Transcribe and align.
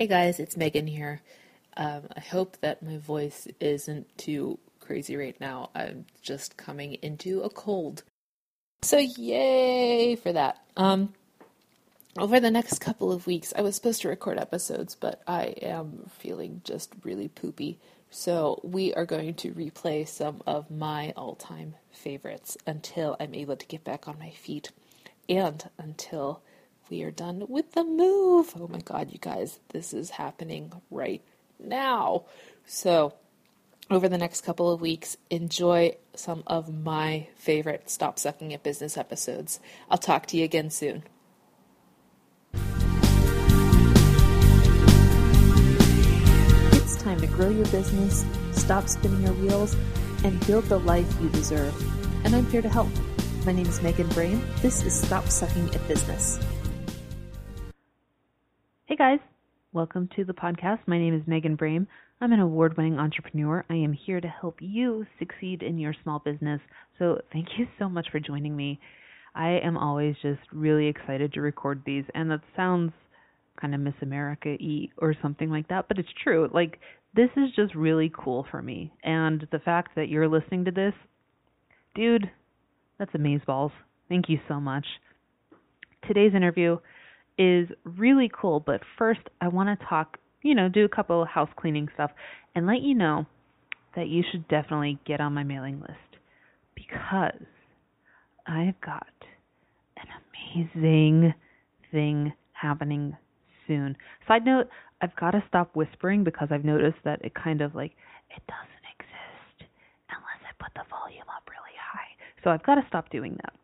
Hey 0.00 0.06
guys, 0.06 0.40
it's 0.40 0.56
Megan 0.56 0.86
here. 0.86 1.20
Um, 1.76 2.04
I 2.16 2.20
hope 2.20 2.56
that 2.62 2.82
my 2.82 2.96
voice 2.96 3.46
isn't 3.60 4.06
too 4.16 4.58
crazy 4.80 5.14
right 5.14 5.38
now. 5.38 5.68
I'm 5.74 6.06
just 6.22 6.56
coming 6.56 6.94
into 7.02 7.42
a 7.42 7.50
cold. 7.50 8.02
So, 8.80 8.96
yay 8.96 10.16
for 10.16 10.32
that. 10.32 10.56
Um, 10.74 11.12
over 12.18 12.40
the 12.40 12.50
next 12.50 12.78
couple 12.78 13.12
of 13.12 13.26
weeks, 13.26 13.52
I 13.54 13.60
was 13.60 13.74
supposed 13.74 14.00
to 14.00 14.08
record 14.08 14.38
episodes, 14.38 14.94
but 14.94 15.20
I 15.26 15.48
am 15.60 16.08
feeling 16.08 16.62
just 16.64 16.94
really 17.04 17.28
poopy. 17.28 17.78
So, 18.08 18.58
we 18.64 18.94
are 18.94 19.04
going 19.04 19.34
to 19.34 19.52
replay 19.52 20.08
some 20.08 20.40
of 20.46 20.70
my 20.70 21.12
all 21.14 21.34
time 21.34 21.74
favorites 21.92 22.56
until 22.66 23.18
I'm 23.20 23.34
able 23.34 23.56
to 23.56 23.66
get 23.66 23.84
back 23.84 24.08
on 24.08 24.18
my 24.18 24.30
feet 24.30 24.70
and 25.28 25.68
until 25.76 26.40
we 26.90 27.02
are 27.02 27.10
done 27.10 27.46
with 27.48 27.72
the 27.72 27.84
move. 27.84 28.52
Oh 28.58 28.68
my 28.68 28.80
God, 28.80 29.12
you 29.12 29.18
guys, 29.18 29.60
this 29.68 29.94
is 29.94 30.10
happening 30.10 30.72
right 30.90 31.22
now. 31.58 32.24
So, 32.66 33.14
over 33.90 34.08
the 34.08 34.18
next 34.18 34.42
couple 34.42 34.70
of 34.70 34.80
weeks, 34.80 35.16
enjoy 35.30 35.96
some 36.14 36.42
of 36.46 36.72
my 36.72 37.28
favorite 37.36 37.88
Stop 37.88 38.18
Sucking 38.18 38.52
at 38.52 38.62
Business 38.62 38.96
episodes. 38.96 39.60
I'll 39.88 39.98
talk 39.98 40.26
to 40.26 40.36
you 40.36 40.44
again 40.44 40.70
soon. 40.70 41.04
It's 46.72 46.96
time 46.96 47.20
to 47.20 47.26
grow 47.26 47.48
your 47.48 47.66
business, 47.66 48.24
stop 48.52 48.88
spinning 48.88 49.22
your 49.22 49.34
wheels, 49.34 49.76
and 50.24 50.44
build 50.46 50.64
the 50.64 50.78
life 50.80 51.10
you 51.20 51.28
deserve. 51.30 51.74
And 52.24 52.34
I'm 52.34 52.46
here 52.46 52.62
to 52.62 52.68
help. 52.68 52.90
My 53.46 53.52
name 53.52 53.66
is 53.66 53.80
Megan 53.80 54.08
Brame. 54.08 54.42
This 54.60 54.84
is 54.84 55.00
Stop 55.00 55.28
Sucking 55.28 55.74
at 55.74 55.88
Business. 55.88 56.38
Guys, 59.00 59.18
welcome 59.72 60.10
to 60.14 60.26
the 60.26 60.34
podcast. 60.34 60.80
My 60.84 60.98
name 60.98 61.14
is 61.14 61.26
Megan 61.26 61.56
Brame. 61.56 61.86
I'm 62.20 62.32
an 62.32 62.40
award 62.40 62.76
winning 62.76 62.98
entrepreneur. 62.98 63.64
I 63.70 63.76
am 63.76 63.94
here 63.94 64.20
to 64.20 64.28
help 64.28 64.56
you 64.60 65.06
succeed 65.18 65.62
in 65.62 65.78
your 65.78 65.94
small 66.02 66.18
business. 66.18 66.60
So, 66.98 67.18
thank 67.32 67.46
you 67.56 67.66
so 67.78 67.88
much 67.88 68.08
for 68.12 68.20
joining 68.20 68.54
me. 68.54 68.78
I 69.34 69.52
am 69.64 69.78
always 69.78 70.16
just 70.20 70.42
really 70.52 70.86
excited 70.86 71.32
to 71.32 71.40
record 71.40 71.80
these, 71.86 72.04
and 72.14 72.30
that 72.30 72.42
sounds 72.54 72.92
kind 73.58 73.74
of 73.74 73.80
Miss 73.80 73.94
America 74.02 74.54
y 74.60 74.88
or 74.98 75.14
something 75.22 75.48
like 75.48 75.68
that, 75.68 75.88
but 75.88 75.98
it's 75.98 76.12
true. 76.22 76.50
Like, 76.52 76.78
this 77.16 77.30
is 77.38 77.48
just 77.56 77.74
really 77.74 78.12
cool 78.14 78.46
for 78.50 78.60
me. 78.60 78.92
And 79.02 79.46
the 79.50 79.60
fact 79.60 79.94
that 79.96 80.10
you're 80.10 80.28
listening 80.28 80.66
to 80.66 80.72
this, 80.72 80.92
dude, 81.94 82.30
that's 82.98 83.12
amazeballs. 83.12 83.72
Thank 84.10 84.28
you 84.28 84.40
so 84.46 84.60
much. 84.60 84.84
Today's 86.06 86.34
interview 86.34 86.76
is 87.40 87.68
really 87.84 88.30
cool. 88.32 88.60
But 88.60 88.82
first, 88.98 89.20
I 89.40 89.48
want 89.48 89.76
to 89.80 89.86
talk, 89.86 90.18
you 90.42 90.54
know, 90.54 90.68
do 90.68 90.84
a 90.84 90.88
couple 90.88 91.22
of 91.22 91.28
house 91.28 91.48
cleaning 91.56 91.88
stuff 91.94 92.10
and 92.54 92.66
let 92.66 92.82
you 92.82 92.94
know 92.94 93.24
that 93.96 94.08
you 94.08 94.22
should 94.30 94.46
definitely 94.48 94.98
get 95.06 95.20
on 95.22 95.32
my 95.32 95.42
mailing 95.42 95.80
list 95.80 96.20
because 96.74 97.46
I've 98.46 98.78
got 98.82 99.06
an 99.96 100.08
amazing 100.54 101.32
thing 101.90 102.34
happening 102.52 103.16
soon. 103.66 103.96
Side 104.28 104.44
note, 104.44 104.68
I've 105.00 105.16
got 105.16 105.30
to 105.30 105.42
stop 105.48 105.74
whispering 105.74 106.24
because 106.24 106.48
I've 106.50 106.64
noticed 106.64 106.98
that 107.04 107.24
it 107.24 107.32
kind 107.34 107.62
of 107.62 107.74
like 107.74 107.92
it 108.36 108.42
doesn't 108.46 108.86
exist 108.98 109.70
unless 110.10 110.42
I 110.44 110.62
put 110.62 110.74
the 110.74 110.84
volume 110.90 111.24
up 111.34 111.48
really 111.48 111.76
high. 111.80 112.12
So 112.44 112.50
I've 112.50 112.62
got 112.62 112.74
to 112.74 112.82
stop 112.86 113.08
doing 113.08 113.38
that. 113.42 113.54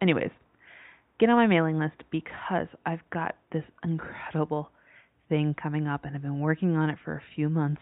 Anyways, 0.00 0.30
get 1.18 1.28
on 1.30 1.36
my 1.36 1.46
mailing 1.46 1.78
list 1.78 2.02
because 2.10 2.66
I've 2.84 3.08
got 3.12 3.36
this 3.52 3.64
incredible 3.84 4.70
thing 5.28 5.54
coming 5.60 5.86
up 5.86 6.04
and 6.04 6.14
I've 6.14 6.22
been 6.22 6.40
working 6.40 6.76
on 6.76 6.90
it 6.90 6.98
for 7.04 7.14
a 7.14 7.22
few 7.34 7.48
months. 7.48 7.80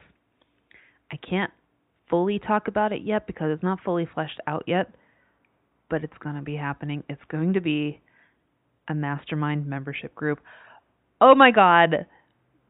I 1.13 1.17
can't 1.17 1.51
fully 2.09 2.39
talk 2.39 2.69
about 2.69 2.93
it 2.93 3.03
yet 3.03 3.27
because 3.27 3.49
it's 3.51 3.63
not 3.63 3.81
fully 3.85 4.09
fleshed 4.13 4.41
out 4.47 4.65
yet, 4.67 4.95
but 5.91 6.05
it's 6.05 6.17
going 6.23 6.37
to 6.37 6.43
be 6.43 6.57
happening. 6.57 7.03
It's 7.09 7.23
going 7.31 7.53
to 7.55 7.61
be 7.61 8.01
a 8.89 8.95
mastermind 8.95 9.67
membership 9.67 10.15
group. 10.15 10.41
Oh 11.21 11.35
my 11.35 11.51
god. 11.51 12.07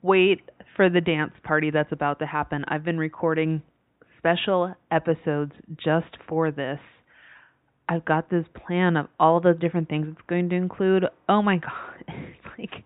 Wait 0.02 0.40
for 0.76 0.90
the 0.90 1.00
dance 1.00 1.32
party 1.44 1.70
that's 1.70 1.92
about 1.92 2.18
to 2.18 2.26
happen. 2.26 2.64
I've 2.68 2.84
been 2.84 2.98
recording 2.98 3.62
special 4.18 4.74
episodes 4.90 5.52
just 5.76 6.16
for 6.28 6.50
this 6.50 6.78
I've 7.88 8.04
got 8.04 8.30
this 8.30 8.46
plan 8.66 8.96
of 8.96 9.06
all 9.20 9.40
the 9.40 9.52
different 9.52 9.88
things 9.88 10.06
it's 10.10 10.26
going 10.26 10.48
to 10.50 10.56
include. 10.56 11.04
Oh 11.28 11.42
my 11.42 11.56
god, 11.58 12.04
it's 12.08 12.58
like 12.58 12.84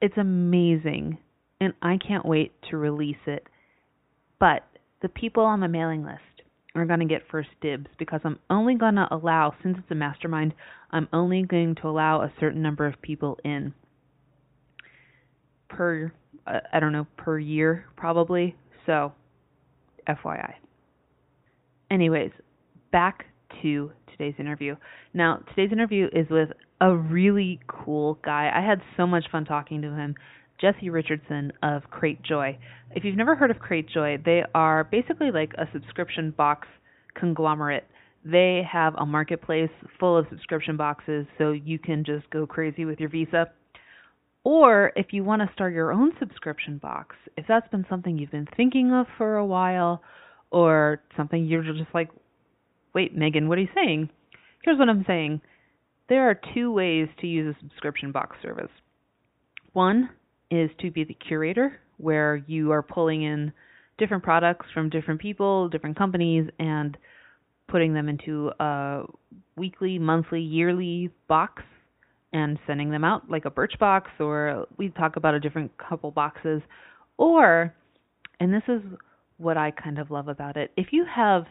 it's 0.00 0.16
amazing 0.16 1.18
and 1.60 1.72
I 1.82 1.98
can't 1.98 2.24
wait 2.26 2.52
to 2.70 2.76
release 2.76 3.16
it. 3.26 3.46
But 4.38 4.64
the 5.02 5.08
people 5.08 5.42
on 5.44 5.60
the 5.60 5.68
mailing 5.68 6.04
list 6.04 6.20
are 6.74 6.84
going 6.84 7.00
to 7.00 7.06
get 7.06 7.22
first 7.30 7.48
dibs 7.62 7.86
because 7.98 8.20
I'm 8.24 8.38
only 8.50 8.74
going 8.74 8.96
to 8.96 9.08
allow 9.10 9.54
since 9.62 9.78
it's 9.78 9.90
a 9.90 9.94
mastermind, 9.94 10.54
I'm 10.90 11.08
only 11.12 11.42
going 11.42 11.74
to 11.76 11.88
allow 11.88 12.22
a 12.22 12.32
certain 12.38 12.62
number 12.62 12.86
of 12.86 13.00
people 13.00 13.38
in 13.44 13.72
per 15.68 16.12
uh, 16.46 16.60
I 16.72 16.80
don't 16.80 16.92
know, 16.92 17.06
per 17.16 17.38
year 17.38 17.86
probably. 17.96 18.54
So, 18.84 19.12
FYI. 20.08 20.54
Anyways, 21.90 22.30
back 22.92 23.26
to 23.62 23.92
today's 24.10 24.34
interview. 24.38 24.76
Now, 25.14 25.42
today's 25.50 25.72
interview 25.72 26.08
is 26.12 26.26
with 26.30 26.50
a 26.80 26.94
really 26.94 27.60
cool 27.66 28.18
guy. 28.24 28.50
I 28.54 28.66
had 28.66 28.80
so 28.96 29.06
much 29.06 29.24
fun 29.30 29.44
talking 29.44 29.82
to 29.82 29.88
him. 29.88 30.14
Jesse 30.60 30.90
Richardson 30.90 31.52
of 31.62 31.82
Cratejoy. 31.90 32.56
If 32.92 33.04
you've 33.04 33.16
never 33.16 33.34
heard 33.34 33.50
of 33.50 33.58
Cratejoy, 33.58 34.24
they 34.24 34.42
are 34.54 34.84
basically 34.84 35.30
like 35.30 35.52
a 35.58 35.68
subscription 35.72 36.30
box 36.30 36.66
conglomerate. 37.14 37.84
They 38.24 38.62
have 38.70 38.94
a 38.96 39.06
marketplace 39.06 39.70
full 40.00 40.16
of 40.16 40.26
subscription 40.30 40.76
boxes 40.76 41.26
so 41.38 41.52
you 41.52 41.78
can 41.78 42.04
just 42.04 42.28
go 42.30 42.46
crazy 42.46 42.84
with 42.84 42.98
your 42.98 43.08
Visa. 43.08 43.50
Or 44.44 44.92
if 44.96 45.06
you 45.10 45.24
want 45.24 45.42
to 45.42 45.50
start 45.52 45.74
your 45.74 45.92
own 45.92 46.12
subscription 46.18 46.78
box, 46.78 47.16
if 47.36 47.46
that's 47.48 47.68
been 47.68 47.84
something 47.90 48.18
you've 48.18 48.30
been 48.30 48.48
thinking 48.56 48.92
of 48.92 49.06
for 49.18 49.36
a 49.36 49.46
while 49.46 50.02
or 50.50 51.02
something 51.16 51.44
you're 51.44 51.62
just 51.62 51.92
like, 51.92 52.08
Wait, 52.96 53.14
Megan, 53.14 53.46
what 53.46 53.58
are 53.58 53.60
you 53.60 53.68
saying? 53.74 54.08
Here's 54.64 54.78
what 54.78 54.88
I'm 54.88 55.04
saying. 55.06 55.42
There 56.08 56.30
are 56.30 56.40
two 56.54 56.72
ways 56.72 57.08
to 57.20 57.26
use 57.26 57.54
a 57.54 57.60
subscription 57.60 58.10
box 58.10 58.36
service. 58.40 58.70
One 59.74 60.08
is 60.50 60.70
to 60.80 60.90
be 60.90 61.04
the 61.04 61.12
curator, 61.12 61.78
where 61.98 62.42
you 62.46 62.72
are 62.72 62.82
pulling 62.82 63.22
in 63.22 63.52
different 63.98 64.22
products 64.22 64.64
from 64.72 64.88
different 64.88 65.20
people, 65.20 65.68
different 65.68 65.98
companies, 65.98 66.48
and 66.58 66.96
putting 67.68 67.92
them 67.92 68.08
into 68.08 68.50
a 68.58 69.02
weekly, 69.58 69.98
monthly, 69.98 70.40
yearly 70.40 71.10
box 71.28 71.64
and 72.32 72.58
sending 72.66 72.90
them 72.90 73.04
out 73.04 73.30
like 73.30 73.44
a 73.44 73.50
Birchbox, 73.50 74.04
or 74.20 74.64
we 74.78 74.88
talk 74.88 75.16
about 75.16 75.34
a 75.34 75.40
different 75.40 75.70
couple 75.76 76.10
boxes. 76.12 76.62
Or, 77.18 77.74
and 78.40 78.54
this 78.54 78.62
is 78.68 78.80
what 79.36 79.58
I 79.58 79.70
kind 79.70 79.98
of 79.98 80.10
love 80.10 80.28
about 80.28 80.56
it, 80.56 80.72
if 80.78 80.86
you 80.92 81.04
have 81.14 81.44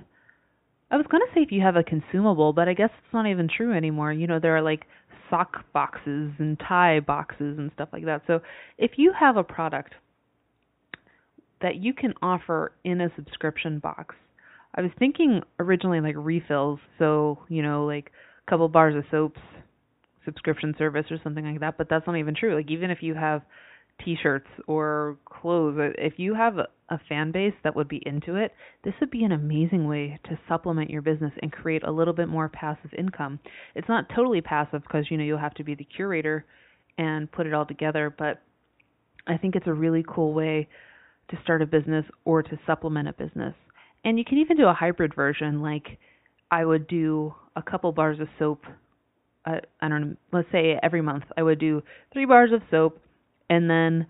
I 0.95 0.97
was 0.97 1.07
going 1.11 1.23
to 1.27 1.33
say 1.35 1.41
if 1.41 1.51
you 1.51 1.59
have 1.59 1.75
a 1.75 1.83
consumable, 1.83 2.53
but 2.53 2.69
I 2.69 2.73
guess 2.73 2.89
it's 2.97 3.13
not 3.13 3.27
even 3.27 3.49
true 3.49 3.75
anymore. 3.75 4.13
You 4.13 4.27
know, 4.27 4.39
there 4.39 4.55
are 4.55 4.61
like 4.61 4.85
sock 5.29 5.65
boxes 5.73 6.31
and 6.39 6.57
tie 6.57 7.01
boxes 7.01 7.57
and 7.57 7.69
stuff 7.73 7.89
like 7.91 8.05
that. 8.05 8.21
So 8.27 8.39
if 8.77 8.91
you 8.95 9.11
have 9.19 9.35
a 9.35 9.43
product 9.43 9.93
that 11.61 11.75
you 11.75 11.93
can 11.93 12.13
offer 12.21 12.71
in 12.85 13.01
a 13.01 13.11
subscription 13.17 13.79
box, 13.79 14.15
I 14.73 14.83
was 14.83 14.91
thinking 14.97 15.41
originally 15.59 15.99
like 15.99 16.15
refills. 16.17 16.79
So, 16.97 17.39
you 17.49 17.61
know, 17.61 17.85
like 17.85 18.13
a 18.47 18.49
couple 18.49 18.69
bars 18.69 18.95
of 18.95 19.03
soaps 19.11 19.41
subscription 20.23 20.75
service 20.77 21.07
or 21.11 21.17
something 21.21 21.43
like 21.43 21.59
that, 21.59 21.77
but 21.77 21.89
that's 21.89 22.07
not 22.07 22.15
even 22.15 22.35
true. 22.35 22.55
Like 22.55 22.71
even 22.71 22.89
if 22.89 22.99
you 23.03 23.15
have 23.15 23.41
t-shirts 24.01 24.47
or 24.65 25.17
clothes 25.25 25.77
if 25.97 26.13
you 26.19 26.35
have 26.35 26.55
a 26.89 26.99
fan 27.09 27.31
base 27.31 27.53
that 27.63 27.75
would 27.75 27.87
be 27.87 28.01
into 28.05 28.35
it 28.35 28.53
this 28.83 28.93
would 28.99 29.09
be 29.09 29.23
an 29.23 29.31
amazing 29.31 29.87
way 29.87 30.19
to 30.25 30.37
supplement 30.47 30.89
your 30.89 31.01
business 31.01 31.33
and 31.41 31.51
create 31.51 31.83
a 31.83 31.91
little 31.91 32.13
bit 32.13 32.27
more 32.27 32.47
passive 32.47 32.91
income. 32.95 33.39
It's 33.73 33.89
not 33.89 34.05
totally 34.15 34.41
passive 34.41 34.83
because 34.83 35.05
you 35.09 35.17
know 35.17 35.23
you'll 35.23 35.39
have 35.39 35.55
to 35.55 35.63
be 35.63 35.73
the 35.73 35.83
curator 35.83 36.45
and 36.97 37.31
put 37.31 37.47
it 37.47 37.53
all 37.53 37.65
together 37.65 38.13
but 38.15 38.41
i 39.27 39.37
think 39.37 39.55
it's 39.55 39.67
a 39.67 39.73
really 39.73 40.05
cool 40.07 40.33
way 40.33 40.67
to 41.29 41.37
start 41.43 41.61
a 41.61 41.65
business 41.65 42.05
or 42.23 42.43
to 42.43 42.59
supplement 42.67 43.07
a 43.07 43.13
business. 43.13 43.55
And 44.03 44.19
you 44.19 44.23
can 44.23 44.37
even 44.37 44.57
do 44.57 44.67
a 44.67 44.73
hybrid 44.73 45.15
version 45.15 45.61
like 45.61 45.97
i 46.51 46.63
would 46.63 46.87
do 46.87 47.33
a 47.55 47.63
couple 47.63 47.91
bars 47.91 48.19
of 48.19 48.27
soap 48.37 48.61
uh, 49.47 49.59
I 49.79 49.89
don't 49.89 50.01
know, 50.01 50.15
let's 50.31 50.51
say 50.51 50.79
every 50.81 51.01
month 51.01 51.23
I 51.37 51.43
would 51.43 51.59
do 51.59 51.83
three 52.13 52.25
bars 52.25 52.51
of 52.51 52.61
soap 52.71 52.99
and 53.49 53.69
then 53.69 54.07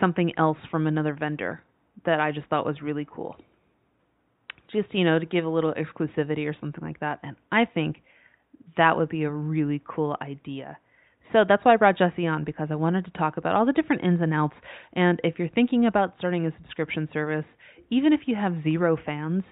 something 0.00 0.32
else 0.38 0.58
from 0.70 0.86
another 0.86 1.14
vendor 1.18 1.62
that 2.06 2.20
I 2.20 2.32
just 2.32 2.46
thought 2.48 2.66
was 2.66 2.82
really 2.82 3.06
cool. 3.10 3.36
Just, 4.72 4.94
you 4.94 5.04
know, 5.04 5.18
to 5.18 5.26
give 5.26 5.44
a 5.44 5.48
little 5.48 5.74
exclusivity 5.74 6.48
or 6.48 6.56
something 6.60 6.82
like 6.82 7.00
that. 7.00 7.20
And 7.22 7.36
I 7.52 7.64
think 7.64 7.96
that 8.76 8.96
would 8.96 9.08
be 9.08 9.24
a 9.24 9.30
really 9.30 9.82
cool 9.86 10.16
idea. 10.20 10.78
So 11.32 11.44
that's 11.48 11.64
why 11.64 11.74
I 11.74 11.76
brought 11.76 11.98
Jesse 11.98 12.26
on 12.26 12.44
because 12.44 12.68
I 12.70 12.76
wanted 12.76 13.04
to 13.06 13.10
talk 13.12 13.36
about 13.36 13.54
all 13.54 13.66
the 13.66 13.72
different 13.72 14.04
ins 14.04 14.20
and 14.20 14.32
outs. 14.32 14.54
And 14.92 15.20
if 15.24 15.38
you're 15.38 15.48
thinking 15.48 15.86
about 15.86 16.14
starting 16.18 16.46
a 16.46 16.52
subscription 16.60 17.08
service, 17.12 17.46
even 17.90 18.12
if 18.12 18.20
you 18.26 18.36
have 18.36 18.62
zero 18.62 18.96
fans, 19.04 19.42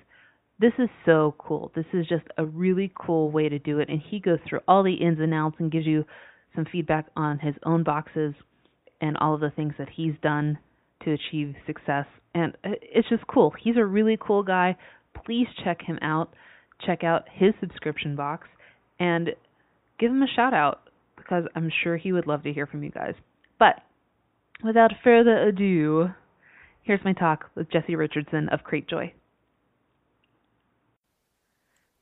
this 0.60 0.72
is 0.78 0.88
so 1.04 1.34
cool. 1.38 1.72
This 1.74 1.86
is 1.92 2.06
just 2.06 2.24
a 2.38 2.44
really 2.44 2.92
cool 2.94 3.30
way 3.30 3.48
to 3.48 3.58
do 3.58 3.80
it. 3.80 3.88
And 3.88 4.00
he 4.00 4.20
goes 4.20 4.38
through 4.48 4.60
all 4.68 4.84
the 4.84 4.94
ins 4.94 5.18
and 5.18 5.34
outs 5.34 5.56
and 5.58 5.72
gives 5.72 5.86
you 5.86 6.04
some 6.54 6.66
feedback 6.70 7.06
on 7.16 7.38
his 7.38 7.54
own 7.64 7.82
boxes 7.82 8.34
and 9.00 9.16
all 9.16 9.34
of 9.34 9.40
the 9.40 9.50
things 9.50 9.74
that 9.78 9.88
he's 9.94 10.14
done 10.22 10.58
to 11.04 11.12
achieve 11.12 11.54
success. 11.66 12.06
And 12.34 12.56
it's 12.64 13.08
just 13.08 13.26
cool. 13.26 13.52
He's 13.62 13.76
a 13.76 13.84
really 13.84 14.18
cool 14.20 14.42
guy. 14.42 14.76
Please 15.24 15.46
check 15.64 15.82
him 15.82 15.98
out. 16.00 16.34
Check 16.86 17.04
out 17.04 17.24
his 17.30 17.52
subscription 17.60 18.16
box 18.16 18.48
and 18.98 19.30
give 19.98 20.10
him 20.10 20.22
a 20.22 20.26
shout 20.34 20.54
out 20.54 20.88
because 21.16 21.44
I'm 21.54 21.70
sure 21.82 21.96
he 21.96 22.12
would 22.12 22.26
love 22.26 22.42
to 22.44 22.52
hear 22.52 22.66
from 22.66 22.82
you 22.82 22.90
guys. 22.90 23.14
But 23.58 23.76
without 24.64 24.92
further 25.04 25.36
ado, 25.48 26.08
here's 26.82 27.04
my 27.04 27.12
talk 27.12 27.50
with 27.54 27.70
Jesse 27.70 27.96
Richardson 27.96 28.48
of 28.48 28.60
Cratejoy. 28.64 29.12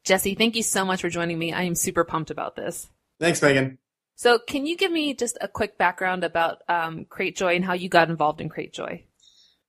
Jesse, 0.04 0.34
thank 0.34 0.56
you 0.56 0.62
so 0.62 0.84
much 0.84 1.02
for 1.02 1.10
joining 1.10 1.38
me. 1.38 1.52
I 1.52 1.62
am 1.62 1.74
super 1.74 2.04
pumped 2.04 2.30
about 2.30 2.56
this. 2.56 2.88
Thanks, 3.18 3.42
Megan. 3.42 3.78
So, 4.16 4.38
can 4.38 4.66
you 4.66 4.76
give 4.76 4.90
me 4.92 5.14
just 5.14 5.38
a 5.40 5.48
quick 5.48 5.78
background 5.78 6.24
about 6.24 6.62
um, 6.68 7.06
Cratejoy 7.06 7.56
and 7.56 7.64
how 7.64 7.74
you 7.74 7.88
got 7.88 8.10
involved 8.10 8.40
in 8.40 8.48
Cratejoy? 8.48 9.02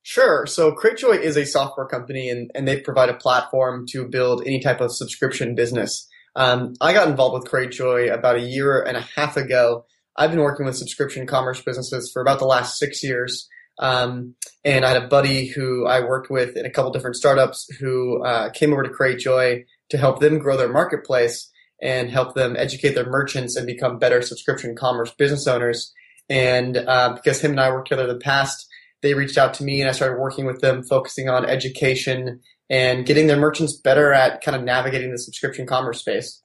Sure. 0.04 0.46
So, 0.48 0.72
Cratejoy 0.74 1.20
is 1.20 1.38
a 1.38 1.46
software 1.46 1.86
company, 1.86 2.30
and, 2.30 2.50
and 2.56 2.68
they 2.68 2.80
provide 2.80 3.10
a 3.10 3.14
platform 3.14 3.86
to 3.90 4.08
build 4.08 4.44
any 4.46 4.60
type 4.60 4.82
of 4.82 4.92
subscription 4.92 5.54
business. 5.54 6.08
Um, 6.36 6.74
I 6.82 6.94
got 6.94 7.08
involved 7.08 7.34
with 7.34 7.52
Cratejoy 7.52 8.12
about 8.12 8.38
a 8.38 8.42
year 8.42 8.82
and 8.82 8.98
a 8.98 9.02
half 9.16 9.38
ago. 9.38 9.86
I've 10.16 10.32
been 10.32 10.42
working 10.42 10.66
with 10.66 10.78
subscription 10.78 11.28
commerce 11.28 11.62
businesses 11.62 12.12
for 12.12 12.22
about 12.22 12.40
the 12.40 12.46
last 12.46 12.78
six 12.78 13.04
years. 13.04 13.48
Um, 13.80 14.36
and 14.64 14.86
I 14.86 14.90
had 14.90 15.04
a 15.04 15.08
buddy 15.08 15.48
who 15.48 15.86
I 15.88 16.02
worked 16.02 16.30
with 16.30 16.56
in 16.56 16.66
a 16.66 16.70
couple 16.70 16.92
different 16.92 17.16
startups 17.16 17.68
who 17.80 18.24
uh, 18.24 18.50
came 18.52 18.74
over 18.74 18.84
to 18.84 18.90
Cratejoy 18.90 19.66
to 19.90 19.98
help 19.98 20.20
them 20.20 20.40
grow 20.40 20.58
their 20.58 20.72
marketplace 20.72 21.50
and 21.82 22.10
help 22.10 22.36
them 22.36 22.56
educate 22.56 22.94
their 22.94 23.10
merchants 23.10 23.56
and 23.56 23.66
become 23.66 23.98
better 23.98 24.22
subscription 24.22 24.76
commerce 24.76 25.12
business 25.12 25.48
owners. 25.48 25.94
And 26.30 26.78
uh, 26.78 27.14
because 27.14 27.42
him 27.42 27.52
and 27.52 27.60
I 27.60 27.72
worked 27.72 27.88
together 27.88 28.08
in 28.08 28.16
the 28.16 28.24
past, 28.24 28.68
they 29.02 29.14
reached 29.14 29.38
out 29.38 29.54
to 29.56 29.64
me 29.64 29.82
and 29.82 29.90
I 29.90 29.94
started 29.94 30.20
working 30.20 30.46
with 30.46 30.62
them, 30.62 30.84
focusing 30.84 31.30
on 31.30 31.46
education 31.46 32.42
and 32.70 33.06
getting 33.06 33.28
their 33.28 33.38
merchants 33.40 33.74
better 33.74 34.14
at 34.14 34.42
kind 34.42 34.56
of 34.56 34.64
navigating 34.64 35.12
the 35.12 35.18
subscription 35.18 35.66
commerce 35.66 36.00
space. 36.00 36.42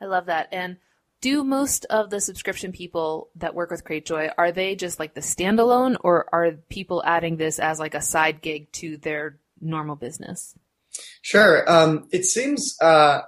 I 0.00 0.06
love 0.06 0.26
that. 0.26 0.48
And 0.52 0.76
do 1.20 1.42
most 1.42 1.86
of 1.86 2.10
the 2.10 2.20
subscription 2.20 2.72
people 2.72 3.30
that 3.36 3.54
work 3.54 3.70
with 3.70 3.84
Cratejoy 3.84 4.32
are 4.36 4.52
they 4.52 4.76
just 4.76 4.98
like 4.98 5.14
the 5.14 5.20
standalone, 5.20 5.96
or 6.00 6.26
are 6.32 6.52
people 6.68 7.02
adding 7.04 7.36
this 7.36 7.58
as 7.58 7.78
like 7.78 7.94
a 7.94 8.02
side 8.02 8.42
gig 8.42 8.70
to 8.72 8.98
their 8.98 9.38
normal 9.60 9.96
business? 9.96 10.54
Sure. 11.22 11.70
Um, 11.70 12.08
it 12.12 12.24
seems 12.24 12.76
uh, 12.80 13.22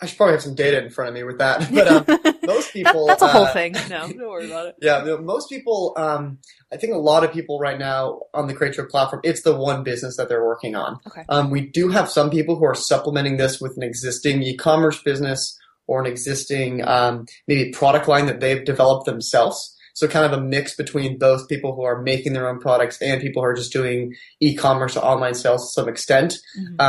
I 0.00 0.06
should 0.06 0.18
probably 0.18 0.34
have 0.34 0.42
some 0.42 0.54
data 0.54 0.82
in 0.82 0.90
front 0.90 1.08
of 1.08 1.14
me 1.14 1.22
with 1.22 1.38
that. 1.38 1.70
But 1.72 1.88
um, 1.88 2.36
most 2.46 2.72
people. 2.72 3.06
that, 3.06 3.18
that's 3.18 3.22
a 3.22 3.28
whole 3.28 3.46
uh, 3.46 3.52
thing. 3.52 3.72
No, 3.88 4.06
don't 4.08 4.18
worry 4.18 4.46
about 4.46 4.66
it. 4.66 4.76
Yeah, 4.82 5.16
most 5.20 5.48
people. 5.48 5.94
Um, 5.96 6.38
I 6.72 6.76
think 6.76 6.92
a 6.92 6.98
lot 6.98 7.24
of 7.24 7.32
people 7.32 7.58
right 7.58 7.78
now 7.78 8.20
on 8.34 8.46
the 8.46 8.54
Cratejoy 8.54 8.88
platform, 8.88 9.22
it's 9.24 9.42
the 9.42 9.56
one 9.56 9.82
business 9.82 10.16
that 10.16 10.28
they're 10.28 10.44
working 10.44 10.74
on. 10.74 10.98
Okay. 11.06 11.24
Um, 11.28 11.50
we 11.50 11.62
do 11.62 11.88
have 11.88 12.10
some 12.10 12.30
people 12.30 12.56
who 12.56 12.64
are 12.64 12.74
supplementing 12.74 13.36
this 13.36 13.60
with 13.60 13.76
an 13.76 13.82
existing 13.82 14.42
e-commerce 14.42 15.02
business 15.02 15.58
or 15.86 16.00
an 16.00 16.06
existing 16.06 16.86
um, 16.86 17.26
maybe 17.46 17.70
product 17.70 18.08
line 18.08 18.26
that 18.26 18.40
they've 18.40 18.64
developed 18.64 19.06
themselves. 19.06 19.72
So 19.94 20.06
kind 20.06 20.26
of 20.26 20.38
a 20.38 20.42
mix 20.42 20.76
between 20.76 21.16
both 21.16 21.48
people 21.48 21.74
who 21.74 21.82
are 21.84 22.02
making 22.02 22.34
their 22.34 22.50
own 22.50 22.58
products 22.58 23.00
and 23.00 23.18
people 23.18 23.42
who 23.42 23.48
are 23.48 23.54
just 23.54 23.72
doing 23.72 24.14
e-commerce 24.40 24.94
or 24.94 25.02
online 25.02 25.34
sales 25.34 25.68
to 25.68 25.72
some 25.72 25.88
extent. 25.88 26.36
Mm-hmm. 26.58 26.80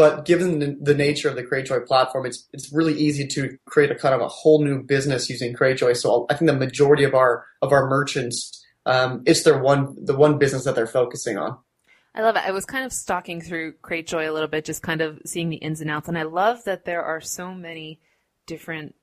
But 0.00 0.24
given 0.24 0.60
the, 0.60 0.78
the, 0.80 0.94
nature 0.94 1.28
of 1.28 1.36
the 1.36 1.44
Cratejoy 1.44 1.86
platform, 1.86 2.24
it's 2.24 2.48
it's 2.54 2.72
really 2.72 2.94
easy 2.94 3.26
to 3.26 3.58
create 3.66 3.90
a 3.90 3.94
kind 3.94 4.14
of 4.14 4.22
a 4.22 4.28
whole 4.28 4.64
new 4.64 4.82
business 4.82 5.28
using 5.28 5.54
Cratejoy. 5.54 5.94
So 5.94 6.24
I 6.30 6.34
think 6.36 6.50
the 6.50 6.56
majority 6.56 7.04
of 7.04 7.14
our 7.14 7.44
of 7.60 7.70
our 7.70 7.86
merchants, 7.86 8.64
um, 8.86 9.22
it's 9.26 9.42
their 9.42 9.58
one 9.58 9.94
the 10.02 10.16
one 10.16 10.38
business 10.38 10.64
that 10.64 10.74
they're 10.74 10.86
focusing 10.86 11.36
on. 11.36 11.58
I 12.14 12.22
love 12.22 12.36
it. 12.36 12.46
I 12.46 12.50
was 12.52 12.64
kind 12.64 12.86
of 12.86 12.94
stalking 12.94 13.42
through 13.42 13.74
Cratejoy 13.82 14.26
a 14.26 14.32
little 14.32 14.48
bit, 14.48 14.64
just 14.64 14.80
kind 14.80 15.02
of 15.02 15.20
seeing 15.26 15.50
the 15.50 15.58
ins 15.58 15.82
and 15.82 15.90
outs, 15.90 16.08
and 16.08 16.16
I 16.16 16.22
love 16.22 16.64
that 16.64 16.86
there 16.86 17.04
are 17.04 17.20
so 17.20 17.52
many 17.52 18.00
different 18.46 18.94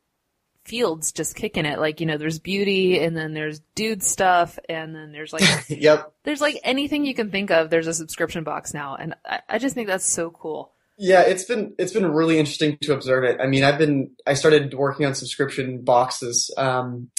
fields 0.65 1.11
just 1.11 1.35
kicking 1.35 1.67
it. 1.67 1.77
Like, 1.77 1.99
you 1.99 2.07
know, 2.07 2.17
there's 2.17 2.39
beauty 2.39 2.99
and 3.03 3.15
then 3.15 3.35
there's 3.35 3.59
dude 3.75 4.01
stuff 4.01 4.57
and 4.67 4.95
then 4.95 5.11
there's 5.11 5.31
like, 5.31 5.43
yep. 5.69 6.11
There's 6.23 6.41
like 6.41 6.59
anything 6.63 7.05
you 7.05 7.13
can 7.13 7.29
think 7.29 7.51
of. 7.51 7.69
There's 7.69 7.85
a 7.85 7.93
subscription 7.93 8.43
box 8.43 8.73
now. 8.73 8.95
And 8.95 9.13
I, 9.23 9.41
I 9.47 9.57
just 9.59 9.75
think 9.75 9.87
that's 9.87 10.11
so 10.11 10.31
cool. 10.31 10.73
Yeah, 10.97 11.21
it's 11.21 11.43
been 11.43 11.75
it's 11.77 11.93
been 11.93 12.11
really 12.11 12.39
interesting 12.39 12.77
to 12.81 12.93
observe 12.93 13.23
it. 13.23 13.37
I 13.39 13.45
mean, 13.45 13.63
I've 13.63 13.77
been 13.77 14.11
I 14.25 14.33
started 14.33 14.73
working 14.73 15.05
on 15.05 15.13
subscription 15.13 15.83
boxes 15.83 16.51
um, 16.57 17.11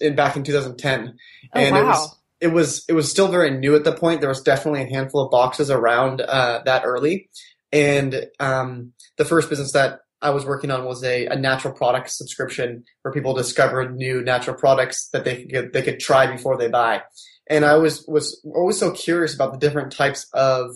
in 0.00 0.14
back 0.14 0.36
in 0.36 0.44
2010, 0.44 1.14
oh, 1.52 1.60
and 1.60 1.74
wow. 1.74 1.80
it 1.80 1.84
was 1.84 2.16
it 2.40 2.46
was 2.48 2.84
it 2.88 2.92
was 2.92 3.10
still 3.10 3.28
very 3.28 3.50
new 3.50 3.74
at 3.74 3.82
the 3.82 3.92
point. 3.92 4.20
There 4.20 4.28
was 4.28 4.42
definitely 4.42 4.82
a 4.82 4.88
handful 4.88 5.24
of 5.24 5.32
boxes 5.32 5.68
around 5.68 6.20
uh, 6.20 6.62
that 6.64 6.82
early, 6.84 7.28
and 7.72 8.26
um, 8.38 8.92
the 9.16 9.24
first 9.24 9.50
business 9.50 9.72
that 9.72 10.00
I 10.22 10.30
was 10.30 10.46
working 10.46 10.70
on 10.70 10.84
was 10.84 11.02
a, 11.02 11.26
a 11.26 11.36
natural 11.36 11.74
product 11.74 12.10
subscription 12.10 12.84
where 13.02 13.12
people 13.12 13.34
discovered 13.34 13.96
new 13.96 14.22
natural 14.22 14.56
products 14.56 15.08
that 15.12 15.24
they 15.24 15.44
could 15.44 15.72
they 15.72 15.82
could 15.82 15.98
try 15.98 16.30
before 16.30 16.56
they 16.56 16.68
buy. 16.68 17.02
And 17.48 17.64
I 17.64 17.76
was 17.76 18.04
was 18.06 18.40
always 18.44 18.78
so 18.78 18.92
curious 18.92 19.34
about 19.34 19.52
the 19.52 19.58
different 19.58 19.92
types 19.92 20.28
of 20.32 20.70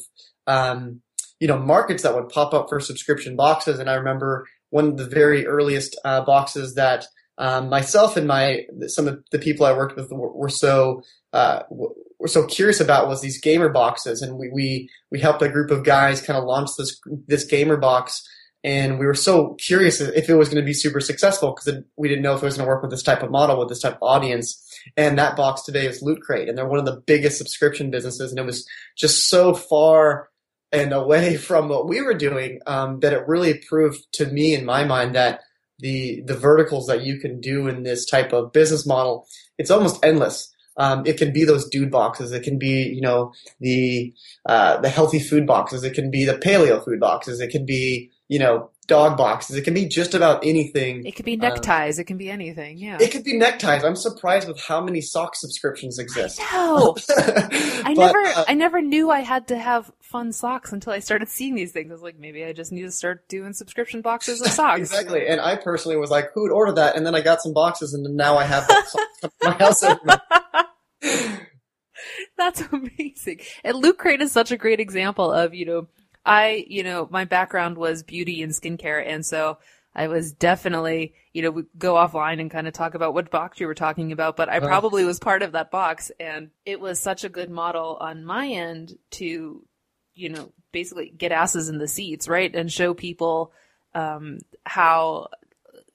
um, 0.48 1.02
you 1.40 1.48
know 1.48 1.58
markets 1.58 2.02
that 2.02 2.14
would 2.14 2.28
pop 2.28 2.54
up 2.54 2.68
for 2.68 2.80
subscription 2.80 3.36
boxes. 3.36 3.78
And 3.78 3.88
I 3.88 3.94
remember 3.94 4.46
one 4.70 4.88
of 4.88 4.96
the 4.96 5.06
very 5.06 5.46
earliest 5.46 5.98
uh, 6.04 6.22
boxes 6.24 6.74
that 6.74 7.06
um, 7.38 7.68
myself 7.68 8.16
and 8.16 8.26
my 8.26 8.66
some 8.86 9.06
of 9.06 9.24
the 9.30 9.38
people 9.38 9.64
I 9.64 9.76
worked 9.76 9.96
with 9.96 10.10
were, 10.10 10.32
were 10.32 10.48
so 10.48 11.02
uh, 11.32 11.62
were 11.70 12.28
so 12.28 12.46
curious 12.46 12.80
about 12.80 13.08
was 13.08 13.20
these 13.20 13.40
gamer 13.40 13.68
boxes, 13.68 14.22
and 14.22 14.38
we 14.38 14.50
we 14.52 14.90
we 15.10 15.20
helped 15.20 15.42
a 15.42 15.48
group 15.48 15.70
of 15.70 15.84
guys 15.84 16.20
kind 16.20 16.38
of 16.38 16.44
launch 16.44 16.70
this 16.76 17.00
this 17.26 17.44
gamer 17.44 17.76
box. 17.76 18.28
And 18.64 18.98
we 18.98 19.06
were 19.06 19.14
so 19.14 19.54
curious 19.54 20.00
if 20.00 20.28
it 20.28 20.34
was 20.34 20.48
going 20.48 20.60
to 20.60 20.66
be 20.66 20.74
super 20.74 20.98
successful 20.98 21.54
because 21.54 21.80
we 21.96 22.08
didn't 22.08 22.24
know 22.24 22.34
if 22.34 22.42
it 22.42 22.44
was 22.44 22.56
going 22.56 22.66
to 22.66 22.68
work 22.68 22.82
with 22.82 22.90
this 22.90 23.04
type 23.04 23.22
of 23.22 23.30
model, 23.30 23.56
with 23.56 23.68
this 23.68 23.80
type 23.80 23.94
of 23.94 24.02
audience. 24.02 24.60
And 24.96 25.16
that 25.16 25.36
box 25.36 25.62
today 25.62 25.86
is 25.86 26.02
Loot 26.02 26.22
Crate, 26.22 26.48
and 26.48 26.58
they're 26.58 26.66
one 26.66 26.80
of 26.80 26.84
the 26.84 27.00
biggest 27.06 27.38
subscription 27.38 27.88
businesses. 27.92 28.32
And 28.32 28.40
it 28.40 28.44
was 28.44 28.66
just 28.96 29.28
so 29.28 29.54
far 29.54 30.27
and 30.72 30.92
away 30.92 31.36
from 31.48 31.68
what 31.68 31.88
we 31.88 32.00
were 32.00 32.14
doing 32.14 32.60
um, 32.66 33.00
that 33.00 33.12
it 33.12 33.26
really 33.26 33.54
proved 33.54 34.06
to 34.12 34.26
me 34.26 34.54
in 34.54 34.64
my 34.64 34.84
mind 34.84 35.14
that 35.14 35.40
the 35.80 36.22
the 36.26 36.34
verticals 36.34 36.88
that 36.88 37.02
you 37.02 37.20
can 37.20 37.40
do 37.40 37.68
in 37.68 37.84
this 37.84 38.04
type 38.04 38.32
of 38.32 38.52
business 38.52 38.84
model 38.84 39.26
it's 39.58 39.70
almost 39.70 40.04
endless. 40.04 40.54
Um, 40.76 41.04
it 41.04 41.18
can 41.18 41.32
be 41.32 41.44
those 41.44 41.68
dude 41.68 41.90
boxes. 41.90 42.30
It 42.32 42.44
can 42.44 42.58
be 42.58 42.84
you 42.84 43.00
know 43.00 43.32
the 43.60 44.14
uh, 44.46 44.80
the 44.80 44.88
healthy 44.88 45.18
food 45.18 45.46
boxes. 45.46 45.82
It 45.82 45.94
can 45.94 46.10
be 46.10 46.24
the 46.24 46.38
paleo 46.38 46.82
food 46.84 47.00
boxes. 47.00 47.40
It 47.40 47.50
can 47.50 47.66
be 47.66 48.10
you 48.28 48.38
know 48.38 48.70
dog 48.88 49.18
boxes. 49.18 49.54
It 49.54 49.62
can 49.62 49.74
be 49.74 49.86
just 49.86 50.14
about 50.14 50.44
anything. 50.44 51.06
It 51.06 51.14
could 51.14 51.26
be 51.26 51.36
neckties. 51.36 51.98
Um, 51.98 52.00
it 52.00 52.06
can 52.06 52.16
be 52.16 52.30
anything. 52.30 52.78
Yeah. 52.78 52.96
It 52.98 53.12
could 53.12 53.22
be 53.22 53.36
neckties. 53.36 53.84
I'm 53.84 53.94
surprised 53.94 54.48
with 54.48 54.58
how 54.60 54.80
many 54.80 55.02
sock 55.02 55.36
subscriptions 55.36 55.98
exist. 55.98 56.40
No, 56.40 56.96
I 57.10 57.92
but, 57.94 58.12
never, 58.12 58.18
uh, 58.18 58.44
I 58.48 58.54
never 58.54 58.80
knew 58.80 59.10
I 59.10 59.20
had 59.20 59.48
to 59.48 59.58
have 59.58 59.92
fun 60.00 60.32
socks 60.32 60.72
until 60.72 60.94
I 60.94 61.00
started 61.00 61.28
seeing 61.28 61.54
these 61.54 61.70
things. 61.70 61.90
I 61.90 61.94
was 61.94 62.02
like, 62.02 62.18
maybe 62.18 62.44
I 62.44 62.52
just 62.52 62.72
need 62.72 62.82
to 62.82 62.90
start 62.90 63.28
doing 63.28 63.52
subscription 63.52 64.00
boxes 64.00 64.40
of 64.40 64.48
socks. 64.48 64.80
exactly. 64.80 65.28
And 65.28 65.40
I 65.40 65.56
personally 65.56 65.98
was 65.98 66.10
like, 66.10 66.32
who 66.32 66.42
would 66.42 66.52
order 66.52 66.72
that? 66.72 66.96
And 66.96 67.06
then 67.06 67.14
I 67.14 67.20
got 67.20 67.42
some 67.42 67.52
boxes, 67.52 67.94
and 67.94 68.16
now 68.16 68.38
I 68.38 68.44
have 68.44 68.68
my 69.42 69.52
house. 69.52 69.84
That's 72.38 72.62
amazing. 72.72 73.40
And 73.64 73.76
Loot 73.76 73.98
Crate 73.98 74.22
is 74.22 74.32
such 74.32 74.50
a 74.50 74.56
great 74.56 74.80
example 74.80 75.30
of, 75.32 75.54
you 75.54 75.66
know, 75.66 75.88
I, 76.24 76.64
you 76.68 76.82
know, 76.82 77.08
my 77.10 77.24
background 77.24 77.76
was 77.76 78.02
beauty 78.02 78.42
and 78.42 78.52
skincare. 78.52 79.04
And 79.06 79.24
so 79.24 79.58
I 79.94 80.08
was 80.08 80.32
definitely, 80.32 81.14
you 81.32 81.42
know, 81.42 81.64
go 81.76 81.94
offline 81.94 82.40
and 82.40 82.50
kind 82.50 82.68
of 82.68 82.74
talk 82.74 82.94
about 82.94 83.14
what 83.14 83.30
box 83.30 83.58
you 83.60 83.66
were 83.66 83.74
talking 83.74 84.12
about, 84.12 84.36
but 84.36 84.48
I 84.48 84.60
probably 84.60 85.04
was 85.04 85.18
part 85.18 85.42
of 85.42 85.52
that 85.52 85.70
box. 85.70 86.12
And 86.20 86.50
it 86.64 86.80
was 86.80 87.00
such 87.00 87.24
a 87.24 87.28
good 87.28 87.50
model 87.50 87.96
on 88.00 88.24
my 88.24 88.46
end 88.48 88.98
to, 89.12 89.64
you 90.14 90.28
know, 90.28 90.52
basically 90.72 91.12
get 91.16 91.32
asses 91.32 91.68
in 91.68 91.78
the 91.78 91.88
seats, 91.88 92.28
right? 92.28 92.54
And 92.54 92.70
show 92.70 92.94
people, 92.94 93.52
um, 93.94 94.38
how 94.64 95.28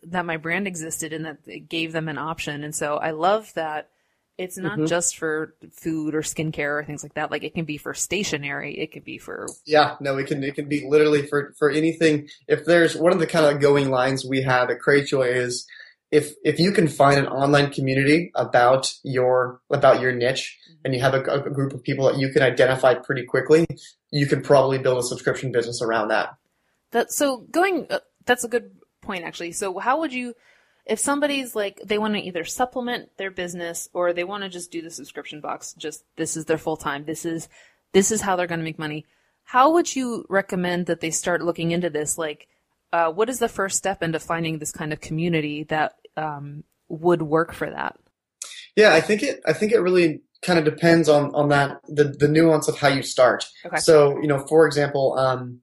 that 0.08 0.26
my 0.26 0.38
brand 0.38 0.68
existed 0.68 1.14
and 1.14 1.26
that 1.26 1.38
it 1.46 1.70
gave 1.70 1.92
them 1.94 2.10
an 2.10 2.18
option. 2.18 2.64
And 2.64 2.76
so 2.76 2.98
I 2.98 3.12
love 3.12 3.54
that 3.54 3.90
it's 4.38 4.58
not 4.58 4.74
mm-hmm. 4.74 4.86
just 4.86 5.18
for 5.18 5.56
food 5.72 6.16
or 6.16 6.22
skincare 6.22 6.80
or 6.80 6.84
things 6.84 7.04
like 7.04 7.14
that. 7.14 7.30
Like 7.30 7.44
it 7.44 7.54
can 7.54 7.66
be 7.66 7.78
for 7.78 7.94
stationery. 7.94 8.80
It 8.80 8.92
could 8.92 9.04
be 9.04 9.18
for 9.18 9.48
yeah. 9.66 9.96
No, 10.00 10.18
it 10.18 10.28
can 10.28 10.44
it 10.44 10.56
can 10.56 10.68
be 10.68 10.86
literally 10.88 11.28
for 11.28 11.54
for 11.58 11.70
anything. 11.70 12.28
If 12.48 12.66
there's 12.66 12.96
one 12.96 13.14
of 13.14 13.20
the 13.20 13.28
kind 13.28 13.46
of 13.46 13.62
going 13.62 13.90
lines 13.90 14.26
we 14.26 14.42
have 14.42 14.70
at 14.70 14.80
Cratejoy 14.80 15.36
is 15.36 15.68
if 16.12 16.34
if 16.44 16.60
you 16.60 16.72
can 16.72 16.88
find 16.88 17.20
an 17.20 17.28
online 17.28 17.72
community 17.72 18.32
about 18.36 18.94
your 19.04 19.62
about 19.72 20.02
your 20.02 20.12
niche 20.12 20.58
and 20.84 20.94
you 20.94 21.02
have 21.02 21.14
a, 21.14 21.22
a 21.22 21.50
group 21.50 21.74
of 21.74 21.84
people 21.84 22.06
that 22.06 22.18
you 22.18 22.30
can 22.30 22.42
identify 22.42 22.94
pretty 22.94 23.24
quickly, 23.24 23.68
you 24.12 24.26
can 24.26 24.42
probably 24.42 24.78
build 24.78 24.98
a 24.98 25.04
subscription 25.04 25.52
business 25.52 25.82
around 25.82 26.10
that. 26.10 26.36
That 26.92 27.12
so 27.12 27.46
going. 27.52 27.88
Uh, 27.90 28.00
that's 28.26 28.44
a 28.44 28.48
good 28.48 28.72
point 29.02 29.26
actually. 29.26 29.52
So 29.52 29.78
how 29.78 30.00
would 30.00 30.14
you? 30.14 30.34
If 30.86 31.00
somebody's 31.00 31.56
like 31.56 31.80
they 31.86 31.98
want 31.98 32.16
to 32.16 32.22
either 32.22 32.44
supplement 32.44 33.18
their 33.18 33.32
business 33.32 33.88
or 33.94 34.12
they 34.12 34.24
want 34.24 34.44
to 34.44 34.50
just 34.50 34.72
do 34.72 34.82
the 34.82 34.92
subscription 34.92 35.40
box, 35.40 35.74
just 35.74 36.04
this 36.18 36.36
is 36.36 36.46
their 36.46 36.58
full 36.58 36.78
time. 36.78 37.06
This 37.06 37.26
is 37.26 37.48
this 37.94 38.12
is 38.12 38.22
how 38.22 38.36
they're 38.36 38.48
going 38.48 38.60
to 38.60 38.66
make 38.66 38.80
money. 38.80 39.06
How 39.44 39.74
would 39.74 39.96
you 39.96 40.26
recommend 40.30 40.88
that 40.88 41.00
they 41.00 41.12
start 41.12 41.44
looking 41.44 41.72
into 41.72 41.90
this? 41.90 42.18
Like, 42.18 42.48
uh, 42.92 43.12
what 43.12 43.30
is 43.30 43.40
the 43.40 43.50
first 43.50 43.78
step 43.78 44.04
into 44.04 44.20
finding 44.20 44.60
this 44.60 44.72
kind 44.72 44.92
of 44.94 45.00
community 45.00 45.64
that 45.66 45.96
um, 46.18 46.64
would 46.90 47.22
work 47.22 47.54
for 47.54 47.70
that? 47.70 47.98
Yeah, 48.76 48.94
I 48.94 49.02
think 49.02 49.24
it. 49.24 49.42
I 49.46 49.54
think 49.54 49.72
it 49.72 49.80
really 49.80 50.22
kind 50.42 50.60
of 50.60 50.66
depends 50.66 51.08
on 51.08 51.34
on 51.34 51.50
that 51.50 51.80
the 51.88 52.06
the 52.06 52.28
nuance 52.28 52.68
of 52.68 52.78
how 52.78 52.90
you 52.90 53.04
start. 53.04 53.46
Okay. 53.66 53.78
So 53.78 54.20
you 54.22 54.28
know, 54.28 54.46
for 54.48 54.66
example, 54.66 55.18
um, 55.18 55.62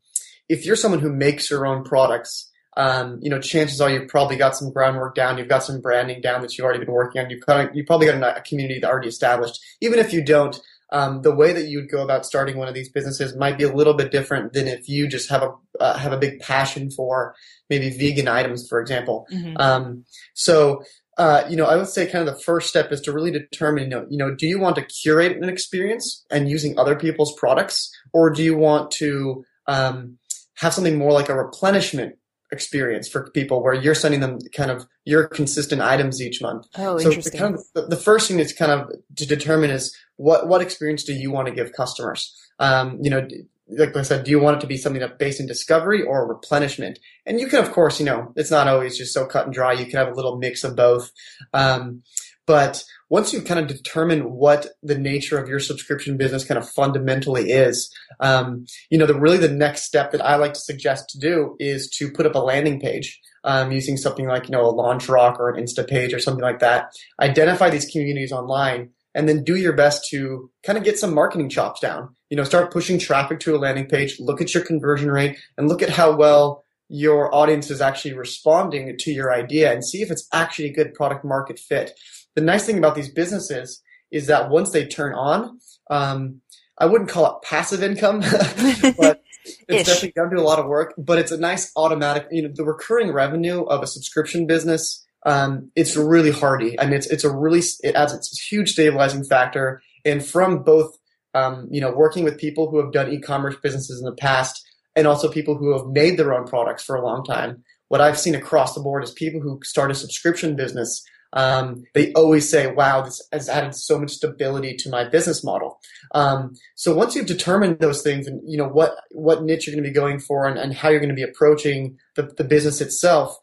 if 0.48 0.64
you're 0.64 0.76
someone 0.76 1.00
who 1.00 1.12
makes 1.12 1.50
your 1.50 1.66
own 1.66 1.84
products, 1.84 2.49
um, 2.80 3.18
you 3.20 3.28
know, 3.28 3.38
chances 3.38 3.78
are 3.82 3.90
you've 3.90 4.08
probably 4.08 4.36
got 4.36 4.56
some 4.56 4.72
groundwork 4.72 5.14
down, 5.14 5.36
you've 5.36 5.48
got 5.48 5.62
some 5.62 5.82
branding 5.82 6.22
down 6.22 6.40
that 6.40 6.56
you've 6.56 6.64
already 6.64 6.82
been 6.82 6.94
working 6.94 7.20
on. 7.20 7.28
You've 7.28 7.44
kind 7.44 7.68
of, 7.68 7.76
you 7.76 7.84
probably 7.84 8.06
got 8.06 8.38
a 8.38 8.40
community 8.40 8.80
that's 8.80 8.90
already 8.90 9.08
established. 9.08 9.60
Even 9.82 9.98
if 9.98 10.14
you 10.14 10.24
don't, 10.24 10.58
um, 10.90 11.20
the 11.20 11.34
way 11.34 11.52
that 11.52 11.66
you 11.66 11.80
would 11.80 11.90
go 11.90 12.02
about 12.02 12.24
starting 12.24 12.56
one 12.56 12.68
of 12.68 12.74
these 12.74 12.88
businesses 12.88 13.36
might 13.36 13.58
be 13.58 13.64
a 13.64 13.72
little 13.72 13.92
bit 13.92 14.10
different 14.10 14.54
than 14.54 14.66
if 14.66 14.88
you 14.88 15.08
just 15.08 15.28
have 15.28 15.42
a 15.42 15.50
uh, 15.78 15.98
have 15.98 16.14
a 16.14 16.18
big 16.18 16.40
passion 16.40 16.90
for 16.90 17.34
maybe 17.68 17.90
vegan 17.90 18.28
items, 18.28 18.66
for 18.66 18.80
example. 18.80 19.26
Mm-hmm. 19.32 19.56
Um, 19.58 20.04
so. 20.34 20.82
Uh, 21.18 21.46
you 21.50 21.56
know, 21.56 21.66
I 21.66 21.76
would 21.76 21.88
say 21.88 22.06
kind 22.06 22.26
of 22.26 22.34
the 22.34 22.40
first 22.40 22.70
step 22.70 22.90
is 22.92 23.00
to 23.02 23.12
really 23.12 23.30
determine, 23.30 23.84
you 23.84 23.90
know, 23.90 24.06
you 24.08 24.16
know, 24.16 24.34
do 24.34 24.46
you 24.46 24.58
want 24.58 24.76
to 24.76 24.82
curate 24.82 25.36
an 25.36 25.50
experience 25.50 26.24
and 26.30 26.48
using 26.48 26.78
other 26.78 26.96
people's 26.96 27.34
products, 27.38 27.90
or 28.14 28.30
do 28.30 28.42
you 28.42 28.56
want 28.56 28.90
to 28.92 29.44
um, 29.66 30.16
have 30.54 30.72
something 30.72 30.96
more 30.96 31.12
like 31.12 31.28
a 31.28 31.36
replenishment 31.36 32.14
experience 32.52 33.08
for 33.08 33.30
people 33.30 33.62
where 33.62 33.74
you're 33.74 33.94
sending 33.94 34.20
them 34.20 34.38
kind 34.54 34.70
of 34.70 34.86
your 35.04 35.28
consistent 35.28 35.80
items 35.80 36.20
each 36.20 36.42
month. 36.42 36.66
Oh, 36.76 36.98
so 36.98 37.08
interesting. 37.08 37.38
kind 37.38 37.54
of, 37.54 37.64
the, 37.74 37.82
the 37.82 37.96
first 37.96 38.28
thing 38.28 38.40
is 38.40 38.52
kind 38.52 38.72
of 38.72 38.90
to 39.16 39.26
determine 39.26 39.70
is 39.70 39.96
what 40.16 40.48
what 40.48 40.60
experience 40.60 41.04
do 41.04 41.12
you 41.12 41.30
want 41.30 41.48
to 41.48 41.54
give 41.54 41.72
customers? 41.72 42.34
Um, 42.58 42.98
you 43.00 43.10
know, 43.10 43.26
like 43.68 43.96
I 43.96 44.02
said, 44.02 44.24
do 44.24 44.30
you 44.30 44.40
want 44.40 44.58
it 44.58 44.60
to 44.60 44.66
be 44.66 44.76
something 44.76 45.00
that's 45.00 45.16
based 45.18 45.40
in 45.40 45.46
discovery 45.46 46.02
or 46.02 46.26
replenishment? 46.26 46.98
And 47.24 47.40
you 47.40 47.46
can, 47.46 47.64
of 47.64 47.70
course, 47.72 48.00
you 48.00 48.06
know, 48.06 48.32
it's 48.36 48.50
not 48.50 48.68
always 48.68 48.98
just 48.98 49.14
so 49.14 49.26
cut 49.26 49.46
and 49.46 49.54
dry. 49.54 49.72
You 49.72 49.86
can 49.86 49.98
have 49.98 50.08
a 50.08 50.14
little 50.14 50.38
mix 50.38 50.64
of 50.64 50.76
both. 50.76 51.10
Um, 51.54 52.02
but 52.46 52.82
once 53.10 53.32
you 53.32 53.42
kind 53.42 53.60
of 53.60 53.66
determine 53.66 54.32
what 54.32 54.68
the 54.82 54.96
nature 54.96 55.36
of 55.36 55.48
your 55.48 55.58
subscription 55.58 56.16
business 56.16 56.44
kind 56.44 56.56
of 56.56 56.68
fundamentally 56.70 57.50
is, 57.50 57.92
um, 58.20 58.64
you 58.88 58.96
know, 58.96 59.06
the 59.06 59.18
really 59.18 59.36
the 59.36 59.48
next 59.48 59.82
step 59.82 60.12
that 60.12 60.24
I 60.24 60.36
like 60.36 60.54
to 60.54 60.60
suggest 60.60 61.10
to 61.10 61.18
do 61.18 61.56
is 61.58 61.90
to 61.98 62.10
put 62.10 62.24
up 62.24 62.36
a 62.36 62.38
landing 62.38 62.80
page 62.80 63.20
um, 63.44 63.72
using 63.72 63.96
something 63.96 64.26
like 64.26 64.44
you 64.44 64.52
know 64.52 64.64
a 64.66 64.74
LaunchRock 64.74 65.38
or 65.38 65.50
an 65.50 65.62
Insta 65.62 65.86
page 65.86 66.14
or 66.14 66.18
something 66.18 66.42
like 66.42 66.60
that. 66.60 66.92
Identify 67.20 67.70
these 67.70 67.90
communities 67.90 68.32
online 68.32 68.90
and 69.14 69.28
then 69.28 69.42
do 69.42 69.56
your 69.56 69.72
best 69.72 70.06
to 70.10 70.50
kind 70.62 70.78
of 70.78 70.84
get 70.84 70.98
some 70.98 71.14
marketing 71.14 71.48
chops 71.48 71.80
down. 71.80 72.14
You 72.28 72.36
know, 72.36 72.44
start 72.44 72.72
pushing 72.72 72.98
traffic 72.98 73.40
to 73.40 73.56
a 73.56 73.58
landing 73.58 73.86
page, 73.86 74.20
look 74.20 74.40
at 74.40 74.54
your 74.54 74.64
conversion 74.64 75.10
rate, 75.10 75.36
and 75.58 75.68
look 75.68 75.82
at 75.82 75.90
how 75.90 76.14
well 76.14 76.64
your 76.88 77.32
audience 77.34 77.70
is 77.70 77.80
actually 77.80 78.14
responding 78.14 78.96
to 78.98 79.10
your 79.12 79.32
idea 79.32 79.72
and 79.72 79.84
see 79.84 80.02
if 80.02 80.10
it's 80.10 80.26
actually 80.32 80.68
a 80.68 80.74
good 80.74 80.92
product 80.94 81.24
market 81.24 81.58
fit. 81.58 81.92
The 82.34 82.42
nice 82.42 82.66
thing 82.66 82.78
about 82.78 82.94
these 82.94 83.08
businesses 83.08 83.82
is 84.10 84.26
that 84.26 84.50
once 84.50 84.70
they 84.70 84.86
turn 84.86 85.14
on, 85.14 85.58
um, 85.90 86.40
I 86.78 86.86
wouldn't 86.86 87.10
call 87.10 87.26
it 87.26 87.42
passive 87.42 87.82
income, 87.82 88.20
but 88.98 89.22
it's 89.68 89.88
definitely 89.88 90.12
going 90.12 90.30
to 90.30 90.36
do 90.36 90.42
a 90.42 90.44
lot 90.44 90.58
of 90.58 90.66
work. 90.66 90.94
But 90.96 91.18
it's 91.18 91.32
a 91.32 91.38
nice 91.38 91.70
automatic, 91.76 92.28
you 92.30 92.42
know, 92.42 92.50
the 92.52 92.64
recurring 92.64 93.12
revenue 93.12 93.62
of 93.64 93.82
a 93.82 93.86
subscription 93.86 94.46
business. 94.46 95.04
Um, 95.26 95.70
it's 95.76 95.96
really 95.96 96.30
hardy. 96.30 96.80
I 96.80 96.84
mean, 96.84 96.94
it's 96.94 97.06
it's 97.06 97.24
a 97.24 97.30
really 97.30 97.62
it 97.80 97.94
adds 97.94 98.14
it's 98.14 98.32
a 98.32 98.42
huge 98.42 98.72
stabilizing 98.72 99.24
factor. 99.24 99.82
And 100.04 100.24
from 100.24 100.62
both, 100.62 100.96
um, 101.34 101.68
you 101.70 101.80
know, 101.80 101.92
working 101.92 102.24
with 102.24 102.38
people 102.38 102.70
who 102.70 102.82
have 102.82 102.92
done 102.92 103.12
e-commerce 103.12 103.56
businesses 103.62 104.00
in 104.00 104.06
the 104.06 104.16
past, 104.16 104.66
and 104.96 105.06
also 105.06 105.30
people 105.30 105.56
who 105.56 105.76
have 105.76 105.86
made 105.88 106.18
their 106.18 106.32
own 106.32 106.46
products 106.46 106.82
for 106.82 106.96
a 106.96 107.04
long 107.04 107.24
time. 107.24 107.62
What 107.88 108.00
I've 108.00 108.18
seen 108.18 108.34
across 108.34 108.74
the 108.74 108.80
board 108.80 109.04
is 109.04 109.10
people 109.10 109.40
who 109.40 109.60
start 109.64 109.90
a 109.90 109.94
subscription 109.94 110.56
business 110.56 111.04
um, 111.32 111.84
they 111.94 112.12
always 112.12 112.48
say, 112.48 112.72
wow, 112.72 113.02
this 113.02 113.22
has 113.32 113.48
added 113.48 113.74
so 113.74 113.98
much 113.98 114.10
stability 114.10 114.76
to 114.78 114.90
my 114.90 115.08
business 115.08 115.44
model. 115.44 115.78
Um, 116.12 116.54
so 116.74 116.94
once 116.94 117.14
you've 117.14 117.26
determined 117.26 117.78
those 117.78 118.02
things 118.02 118.26
and 118.26 118.40
you 118.44 118.58
know 118.58 118.68
what, 118.68 118.96
what 119.10 119.42
niche 119.42 119.66
you're 119.66 119.74
going 119.74 119.84
to 119.84 119.90
be 119.90 119.94
going 119.94 120.18
for 120.18 120.46
and, 120.46 120.58
and 120.58 120.74
how 120.74 120.88
you're 120.88 121.00
going 121.00 121.08
to 121.08 121.14
be 121.14 121.22
approaching 121.22 121.98
the, 122.16 122.22
the 122.36 122.44
business 122.44 122.80
itself, 122.80 123.36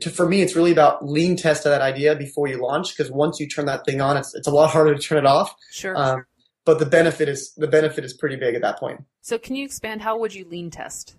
to, 0.00 0.10
for 0.10 0.28
me, 0.28 0.42
it's 0.42 0.56
really 0.56 0.72
about 0.72 1.06
lean 1.06 1.36
test 1.36 1.64
that 1.64 1.82
idea 1.82 2.16
before 2.16 2.48
you 2.48 2.60
launch. 2.60 2.96
Because 2.96 3.12
once 3.12 3.38
you 3.38 3.48
turn 3.48 3.66
that 3.66 3.84
thing 3.84 4.00
on, 4.00 4.16
it's, 4.16 4.34
it's 4.34 4.48
a 4.48 4.50
lot 4.50 4.70
harder 4.72 4.94
to 4.94 5.00
turn 5.00 5.18
it 5.18 5.26
off. 5.26 5.54
Sure. 5.70 5.96
Um, 5.96 6.24
but 6.64 6.78
the 6.78 6.86
benefit 6.86 7.28
is 7.28 7.52
the 7.56 7.66
benefit 7.66 8.04
is 8.04 8.12
pretty 8.12 8.36
big 8.36 8.54
at 8.54 8.62
that 8.62 8.78
point. 8.78 9.04
So 9.20 9.36
can 9.36 9.56
you 9.56 9.64
expand? 9.64 10.02
How 10.02 10.16
would 10.18 10.32
you 10.32 10.44
lean 10.48 10.70
test? 10.70 11.16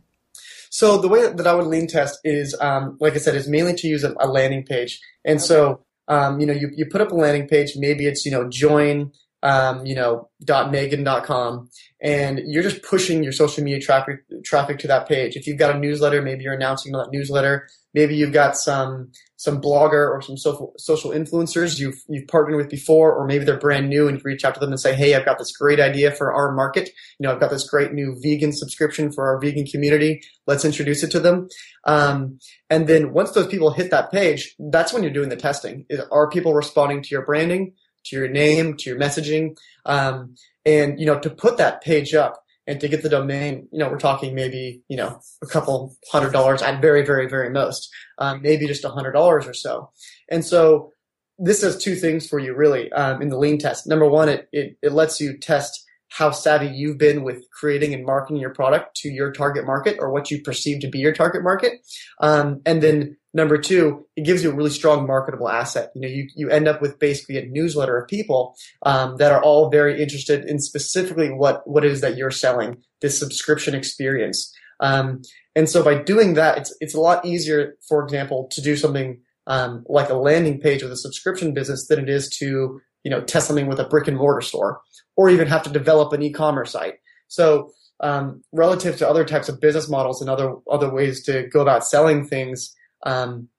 So 0.69 0.97
the 0.97 1.07
way 1.07 1.31
that 1.31 1.45
I 1.45 1.53
would 1.53 1.67
lean 1.67 1.87
test 1.87 2.19
is, 2.23 2.55
um, 2.59 2.97
like 2.99 3.13
I 3.13 3.17
said, 3.17 3.35
is 3.35 3.47
mainly 3.47 3.75
to 3.75 3.87
use 3.87 4.03
a, 4.03 4.15
a 4.19 4.27
landing 4.27 4.65
page. 4.65 4.99
And 5.23 5.37
okay. 5.37 5.45
so 5.45 5.85
um, 6.07 6.39
you 6.39 6.45
know, 6.45 6.53
you, 6.53 6.69
you 6.73 6.85
put 6.85 7.01
up 7.01 7.11
a 7.11 7.15
landing 7.15 7.47
page, 7.47 7.73
maybe 7.77 8.05
it's, 8.05 8.25
you 8.25 8.31
know, 8.31 8.49
join, 8.49 9.11
um, 9.43 9.85
you 9.85 9.93
know, 9.93 10.29
megan.com 10.47 11.69
and 12.01 12.39
you're 12.45 12.63
just 12.63 12.81
pushing 12.81 13.23
your 13.23 13.33
social 13.33 13.63
media 13.63 13.79
traffic, 13.79 14.21
traffic 14.43 14.79
to 14.79 14.87
that 14.87 15.07
page. 15.07 15.35
If 15.35 15.47
you've 15.47 15.59
got 15.59 15.75
a 15.75 15.79
newsletter, 15.79 16.21
maybe 16.21 16.43
you're 16.43 16.53
announcing 16.53 16.93
that 16.93 17.09
newsletter. 17.11 17.67
Maybe 17.93 18.15
you've 18.15 18.31
got 18.31 18.57
some, 18.57 19.11
some 19.35 19.61
blogger 19.61 20.09
or 20.09 20.21
some 20.21 20.37
social, 20.37 20.73
social 20.77 21.11
influencers 21.11 21.77
you've, 21.77 22.01
you've 22.07 22.27
partnered 22.27 22.55
with 22.55 22.69
before, 22.69 23.13
or 23.13 23.27
maybe 23.27 23.43
they're 23.43 23.59
brand 23.59 23.89
new 23.89 24.07
and 24.07 24.17
you 24.17 24.21
reach 24.23 24.45
out 24.45 24.53
to 24.53 24.59
them 24.61 24.71
and 24.71 24.79
say, 24.79 24.95
Hey, 24.95 25.13
I've 25.13 25.25
got 25.25 25.37
this 25.37 25.55
great 25.55 25.79
idea 25.79 26.11
for 26.11 26.33
our 26.33 26.53
market. 26.53 26.89
You 27.19 27.27
know, 27.27 27.33
I've 27.33 27.41
got 27.41 27.51
this 27.51 27.69
great 27.69 27.91
new 27.91 28.17
vegan 28.23 28.53
subscription 28.53 29.11
for 29.11 29.27
our 29.27 29.39
vegan 29.41 29.65
community. 29.65 30.21
Let's 30.47 30.65
introduce 30.65 31.03
it 31.03 31.11
to 31.11 31.19
them. 31.19 31.49
Um, 31.85 32.39
and 32.69 32.87
then 32.87 33.13
once 33.13 33.31
those 33.31 33.47
people 33.47 33.71
hit 33.71 33.91
that 33.91 34.11
page, 34.11 34.55
that's 34.57 34.93
when 34.93 35.03
you're 35.03 35.11
doing 35.11 35.29
the 35.29 35.35
testing. 35.35 35.85
Are 36.11 36.29
people 36.29 36.53
responding 36.53 37.03
to 37.03 37.09
your 37.11 37.25
branding, 37.25 37.73
to 38.05 38.15
your 38.15 38.27
name, 38.27 38.75
to 38.77 38.89
your 38.89 38.99
messaging? 38.99 39.57
Um, 39.85 40.35
and, 40.65 40.99
you 40.99 41.05
know, 41.05 41.19
to 41.19 41.29
put 41.29 41.57
that 41.57 41.81
page 41.81 42.13
up, 42.13 42.43
and 42.65 42.79
to 42.79 42.87
get 42.87 43.03
the 43.03 43.09
domain, 43.09 43.67
you 43.71 43.79
know, 43.79 43.89
we're 43.89 43.97
talking 43.97 44.33
maybe, 44.33 44.83
you 44.87 44.95
know, 44.95 45.19
a 45.41 45.47
couple 45.47 45.95
hundred 46.09 46.31
dollars 46.31 46.61
at 46.61 46.81
very, 46.81 47.05
very, 47.05 47.27
very 47.27 47.49
most, 47.49 47.89
um, 48.19 48.41
maybe 48.41 48.67
just 48.67 48.85
a 48.85 48.89
hundred 48.89 49.11
dollars 49.11 49.45
or 49.45 49.53
so. 49.53 49.91
And 50.29 50.45
so 50.45 50.93
this 51.37 51.61
does 51.61 51.77
two 51.77 51.95
things 51.95 52.27
for 52.27 52.39
you 52.39 52.55
really 52.55 52.91
um, 52.93 53.21
in 53.21 53.27
the 53.27 53.37
lean 53.37 53.57
test. 53.57 53.85
Number 53.85 54.07
one, 54.07 54.29
it, 54.29 54.47
it, 54.53 54.77
it 54.81 54.93
lets 54.93 55.19
you 55.19 55.37
test 55.37 55.83
how 56.09 56.31
savvy 56.31 56.67
you've 56.67 56.97
been 56.97 57.23
with 57.23 57.43
creating 57.51 57.93
and 57.93 58.05
marketing 58.05 58.39
your 58.39 58.53
product 58.53 58.95
to 58.97 59.09
your 59.09 59.31
target 59.31 59.65
market 59.65 59.97
or 59.99 60.11
what 60.11 60.31
you 60.31 60.41
perceive 60.41 60.79
to 60.79 60.87
be 60.87 60.99
your 60.99 61.11
target 61.11 61.43
market. 61.43 61.73
Um, 62.21 62.61
and 62.65 62.81
then 62.81 63.17
number 63.33 63.57
two, 63.57 64.05
it 64.15 64.25
gives 64.25 64.43
you 64.43 64.51
a 64.51 64.55
really 64.55 64.69
strong 64.69 65.07
marketable 65.07 65.49
asset. 65.49 65.91
You 65.95 66.01
know, 66.01 66.07
you, 66.07 66.27
you 66.35 66.49
end 66.49 66.67
up 66.67 66.81
with 66.81 66.99
basically 66.99 67.37
a 67.37 67.45
newsletter 67.45 67.97
of 67.97 68.07
people 68.07 68.55
um, 68.83 69.17
that 69.17 69.31
are 69.31 69.43
all 69.43 69.69
very 69.69 70.01
interested 70.01 70.45
in 70.45 70.59
specifically 70.59 71.29
what, 71.29 71.67
what 71.67 71.83
it 71.83 71.91
is 71.91 72.01
that 72.01 72.17
you're 72.17 72.31
selling, 72.31 72.77
this 73.01 73.19
subscription 73.19 73.73
experience. 73.73 74.53
Um, 74.79 75.21
and 75.55 75.69
so 75.69 75.83
by 75.83 75.95
doing 75.95 76.35
that, 76.35 76.57
it's, 76.57 76.75
it's 76.79 76.93
a 76.93 76.99
lot 76.99 77.25
easier, 77.25 77.75
for 77.87 78.03
example, 78.03 78.47
to 78.51 78.61
do 78.61 78.75
something 78.75 79.21
um, 79.47 79.83
like 79.87 80.09
a 80.09 80.15
landing 80.15 80.59
page 80.59 80.83
with 80.83 80.91
a 80.91 80.97
subscription 80.97 81.53
business 81.53 81.87
than 81.87 81.99
it 81.99 82.09
is 82.09 82.29
to, 82.37 82.79
you 83.03 83.11
know, 83.11 83.21
test 83.21 83.47
something 83.47 83.67
with 83.67 83.79
a 83.79 83.87
brick 83.87 84.07
and 84.07 84.17
mortar 84.17 84.41
store 84.41 84.81
or 85.15 85.29
even 85.29 85.47
have 85.47 85.63
to 85.63 85.69
develop 85.69 86.13
an 86.13 86.23
e-commerce 86.23 86.71
site. 86.71 86.95
So 87.27 87.71
um, 87.99 88.43
relative 88.51 88.97
to 88.97 89.09
other 89.09 89.25
types 89.25 89.49
of 89.49 89.61
business 89.61 89.89
models 89.89 90.21
and 90.21 90.29
other 90.29 90.55
other 90.69 90.93
ways 90.93 91.23
to 91.25 91.47
go 91.47 91.61
about 91.61 91.85
selling 91.85 92.25
things, 92.25 92.75
um, 93.05 93.49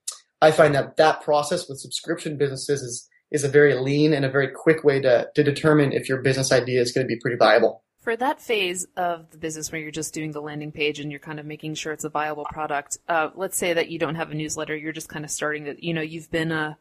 I 0.40 0.50
find 0.50 0.74
that 0.74 0.96
that 0.96 1.22
process 1.22 1.68
with 1.68 1.80
subscription 1.80 2.36
businesses 2.36 2.82
is 2.82 3.08
is 3.30 3.44
a 3.44 3.48
very 3.48 3.74
lean 3.74 4.12
and 4.12 4.24
a 4.24 4.30
very 4.30 4.48
quick 4.48 4.84
way 4.84 5.00
to 5.00 5.28
to 5.34 5.42
determine 5.42 5.92
if 5.92 6.08
your 6.08 6.22
business 6.22 6.52
idea 6.52 6.80
is 6.80 6.92
going 6.92 7.06
to 7.06 7.08
be 7.08 7.18
pretty 7.20 7.36
viable. 7.36 7.82
For 8.00 8.16
that 8.16 8.38
phase 8.38 8.86
of 8.98 9.30
the 9.30 9.38
business 9.38 9.72
where 9.72 9.80
you're 9.80 9.90
just 9.90 10.12
doing 10.12 10.32
the 10.32 10.42
landing 10.42 10.72
page 10.72 11.00
and 11.00 11.10
you're 11.10 11.20
kind 11.20 11.40
of 11.40 11.46
making 11.46 11.74
sure 11.74 11.90
it's 11.90 12.04
a 12.04 12.10
viable 12.10 12.44
product, 12.44 12.98
uh, 13.08 13.30
let's 13.34 13.56
say 13.56 13.72
that 13.72 13.88
you 13.88 13.98
don't 13.98 14.16
have 14.16 14.30
a 14.30 14.34
newsletter, 14.34 14.76
you're 14.76 14.92
just 14.92 15.08
kind 15.08 15.24
of 15.24 15.30
starting 15.30 15.66
it. 15.66 15.82
You 15.82 15.94
know, 15.94 16.02
you've 16.02 16.30
been 16.30 16.52
a 16.52 16.76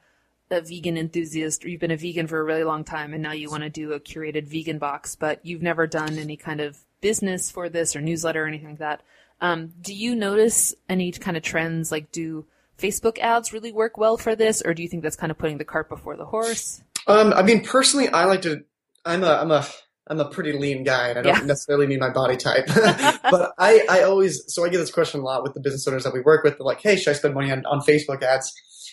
a 0.51 0.62
vegan 0.62 0.98
enthusiast 0.98 1.65
or 1.65 1.70
you've 1.70 1.79
been 1.79 1.91
a 1.91 1.98
vegan 1.98 2.27
for 2.27 2.39
a 2.39 2.43
really 2.43 2.63
long 2.63 2.84
time 2.84 3.13
and 3.13 3.24
now 3.24 3.32
you 3.32 3.50
want 3.50 3.63
to 3.63 3.70
do 3.70 3.93
a 3.93 4.00
curated 4.00 4.48
vegan 4.48 4.77
box, 4.77 5.15
but 5.15 5.43
you've 5.46 5.63
never 5.63 5.88
done 5.88 6.20
any 6.20 6.38
kind 6.38 6.62
of 6.62 6.77
business 7.01 7.50
for 7.50 7.70
this 7.70 7.96
or 7.96 8.01
newsletter 8.01 8.43
or 8.43 8.48
anything 8.48 8.70
like 8.70 8.79
that. 8.79 9.01
Um, 9.41 9.74
do 9.82 9.93
you 9.93 10.15
notice 10.15 10.75
any 10.88 11.12
kind 11.12 11.36
of 11.36 11.43
trends? 11.43 11.91
Like, 11.91 12.12
do 12.12 12.46
Facebook 12.77 13.20
ads 13.20 13.53
really 13.53 13.72
work 13.72 13.98
well 13.98 14.18
for 14.18 14.36
this, 14.36 14.62
or 14.63 14.74
do 14.74 14.82
you 14.82 14.89
think 14.89 15.03
that's 15.03 15.15
kind 15.15 15.32
of 15.32 15.38
putting 15.38 15.58
the 15.58 15.65
cart 15.65 15.89
before 15.89 16.18
the 16.18 16.25
horse? 16.25 16.82
Um, 17.08 17.34
I 17.34 17.42
mean, 17.44 17.63
personally, 17.63 18.08
I 18.10 18.25
like 18.25 18.42
to. 18.44 18.62
I'm 19.06 19.24
a 19.24 19.27
I'm 19.32 19.51
a 19.51 19.65
I'm 20.08 20.20
a 20.20 20.30
pretty 20.30 20.53
lean 20.53 20.84
guy, 20.84 21.10
and 21.10 21.20
I 21.20 21.22
don't 21.22 21.38
Yeah. 21.39 21.46
necessarily 21.46 21.88
mean 21.88 22.00
my 22.00 22.10
body 22.10 22.38
type. 22.38 22.65
but 22.75 23.51
I 23.58 23.86
I 23.89 24.01
always 24.03 24.44
so 24.48 24.65
I 24.65 24.70
get 24.70 24.77
this 24.77 24.92
question 24.92 25.22
a 25.22 25.24
lot 25.24 25.44
with 25.44 25.53
the 25.53 25.60
business 25.62 25.88
owners 25.88 26.03
that 26.03 26.13
we 26.13 26.22
work 26.22 26.44
with. 26.44 26.58
They're 26.58 26.65
like, 26.65 26.82
"Hey, 26.82 26.96
should 26.96 27.12
I 27.12 27.13
spend 27.13 27.34
money 27.34 27.51
on 27.51 27.65
on 27.65 27.80
Facebook 27.82 28.22
ads?" 28.24 28.51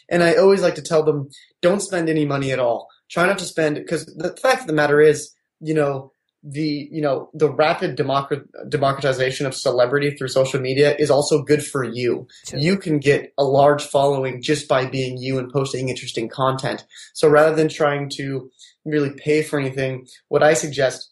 And 0.08 0.22
I 0.22 0.34
always 0.34 0.62
like 0.62 0.74
to 0.76 0.82
tell 0.82 1.02
them, 1.04 1.28
"Don't 1.62 1.80
spend 1.80 2.08
any 2.08 2.24
money 2.26 2.52
at 2.52 2.58
all. 2.58 2.88
Try 3.08 3.26
not 3.26 3.38
to 3.38 3.44
spend 3.44 3.76
because 3.76 4.06
the 4.06 4.36
fact 4.36 4.62
of 4.62 4.66
the 4.66 4.72
matter 4.72 5.00
is, 5.00 5.32
you 5.60 5.74
know." 5.74 6.12
The 6.42 6.88
you 6.90 7.02
know 7.02 7.28
the 7.34 7.50
rapid 7.50 7.96
democrat- 7.96 8.46
democratization 8.68 9.44
of 9.44 9.54
celebrity 9.54 10.12
through 10.12 10.28
social 10.28 10.58
media 10.58 10.96
is 10.98 11.10
also 11.10 11.42
good 11.42 11.62
for 11.64 11.84
you. 11.84 12.26
Sure. 12.48 12.58
You 12.58 12.78
can 12.78 12.98
get 12.98 13.34
a 13.36 13.44
large 13.44 13.84
following 13.84 14.40
just 14.40 14.66
by 14.66 14.86
being 14.86 15.18
you 15.18 15.38
and 15.38 15.52
posting 15.52 15.90
interesting 15.90 16.30
content. 16.30 16.86
So 17.12 17.28
rather 17.28 17.54
than 17.54 17.68
trying 17.68 18.08
to 18.16 18.50
really 18.86 19.10
pay 19.10 19.42
for 19.42 19.60
anything, 19.60 20.06
what 20.28 20.42
I 20.42 20.54
suggest 20.54 21.10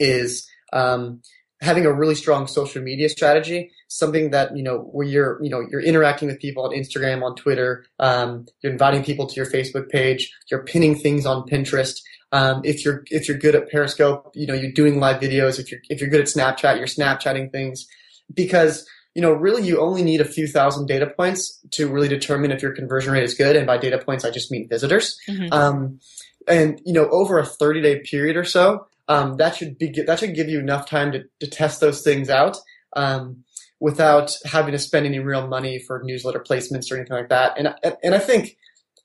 is 0.00 0.48
um, 0.72 1.20
having 1.60 1.86
a 1.86 1.92
really 1.92 2.14
strong 2.14 2.46
social 2.46 2.82
media 2.82 3.08
strategy, 3.08 3.70
something 3.88 4.30
that 4.30 4.56
you 4.56 4.62
know 4.62 4.78
where 4.92 5.06
you're 5.06 5.42
you 5.42 5.50
know 5.50 5.60
you're 5.70 5.80
interacting 5.80 6.28
with 6.28 6.38
people 6.38 6.64
on 6.64 6.70
Instagram, 6.70 7.22
on 7.22 7.34
Twitter, 7.34 7.84
um, 7.98 8.46
you're 8.62 8.72
inviting 8.72 9.02
people 9.02 9.26
to 9.26 9.34
your 9.34 9.46
Facebook 9.46 9.88
page, 9.88 10.32
you're 10.50 10.64
pinning 10.64 10.94
things 10.94 11.26
on 11.26 11.48
Pinterest. 11.48 12.00
Um, 12.32 12.60
if 12.64 12.84
you're 12.84 13.04
if 13.10 13.26
you're 13.26 13.38
good 13.38 13.54
at 13.54 13.70
Periscope, 13.70 14.30
you 14.34 14.46
know 14.46 14.54
you're 14.54 14.72
doing 14.72 15.00
live 15.00 15.20
videos. 15.20 15.58
If 15.58 15.70
you're 15.70 15.80
if 15.88 16.00
you're 16.00 16.10
good 16.10 16.20
at 16.20 16.26
Snapchat, 16.26 16.76
you're 16.76 16.86
Snapchatting 16.86 17.50
things 17.50 17.86
because 18.32 18.86
you 19.14 19.22
know 19.22 19.32
really 19.32 19.66
you 19.66 19.80
only 19.80 20.02
need 20.02 20.20
a 20.20 20.26
few 20.26 20.46
thousand 20.46 20.86
data 20.86 21.06
points 21.06 21.58
to 21.72 21.88
really 21.88 22.08
determine 22.08 22.50
if 22.50 22.62
your 22.62 22.72
conversion 22.72 23.12
rate 23.12 23.24
is 23.24 23.34
good. 23.34 23.56
And 23.56 23.66
by 23.66 23.78
data 23.78 23.98
points, 23.98 24.24
I 24.24 24.30
just 24.30 24.50
mean 24.50 24.68
visitors. 24.68 25.18
Mhm. 25.28 25.52
Um, 25.52 26.00
and 26.46 26.80
you 26.84 26.92
know, 26.92 27.08
over 27.10 27.38
a 27.38 27.46
30 27.46 27.82
day 27.82 28.00
period 28.00 28.36
or 28.36 28.44
so, 28.44 28.86
um, 29.08 29.36
that 29.36 29.56
should 29.56 29.78
be 29.78 29.90
that 30.06 30.18
should 30.18 30.34
give 30.34 30.48
you 30.48 30.58
enough 30.58 30.88
time 30.88 31.12
to, 31.12 31.24
to 31.40 31.46
test 31.46 31.80
those 31.80 32.02
things 32.02 32.28
out 32.28 32.58
um, 32.94 33.44
without 33.80 34.36
having 34.44 34.72
to 34.72 34.78
spend 34.78 35.06
any 35.06 35.18
real 35.18 35.46
money 35.46 35.78
for 35.78 36.02
newsletter 36.04 36.40
placements 36.40 36.90
or 36.90 36.96
anything 36.96 37.16
like 37.16 37.28
that. 37.28 37.58
And 37.58 37.74
and 38.02 38.14
I 38.14 38.18
think 38.18 38.56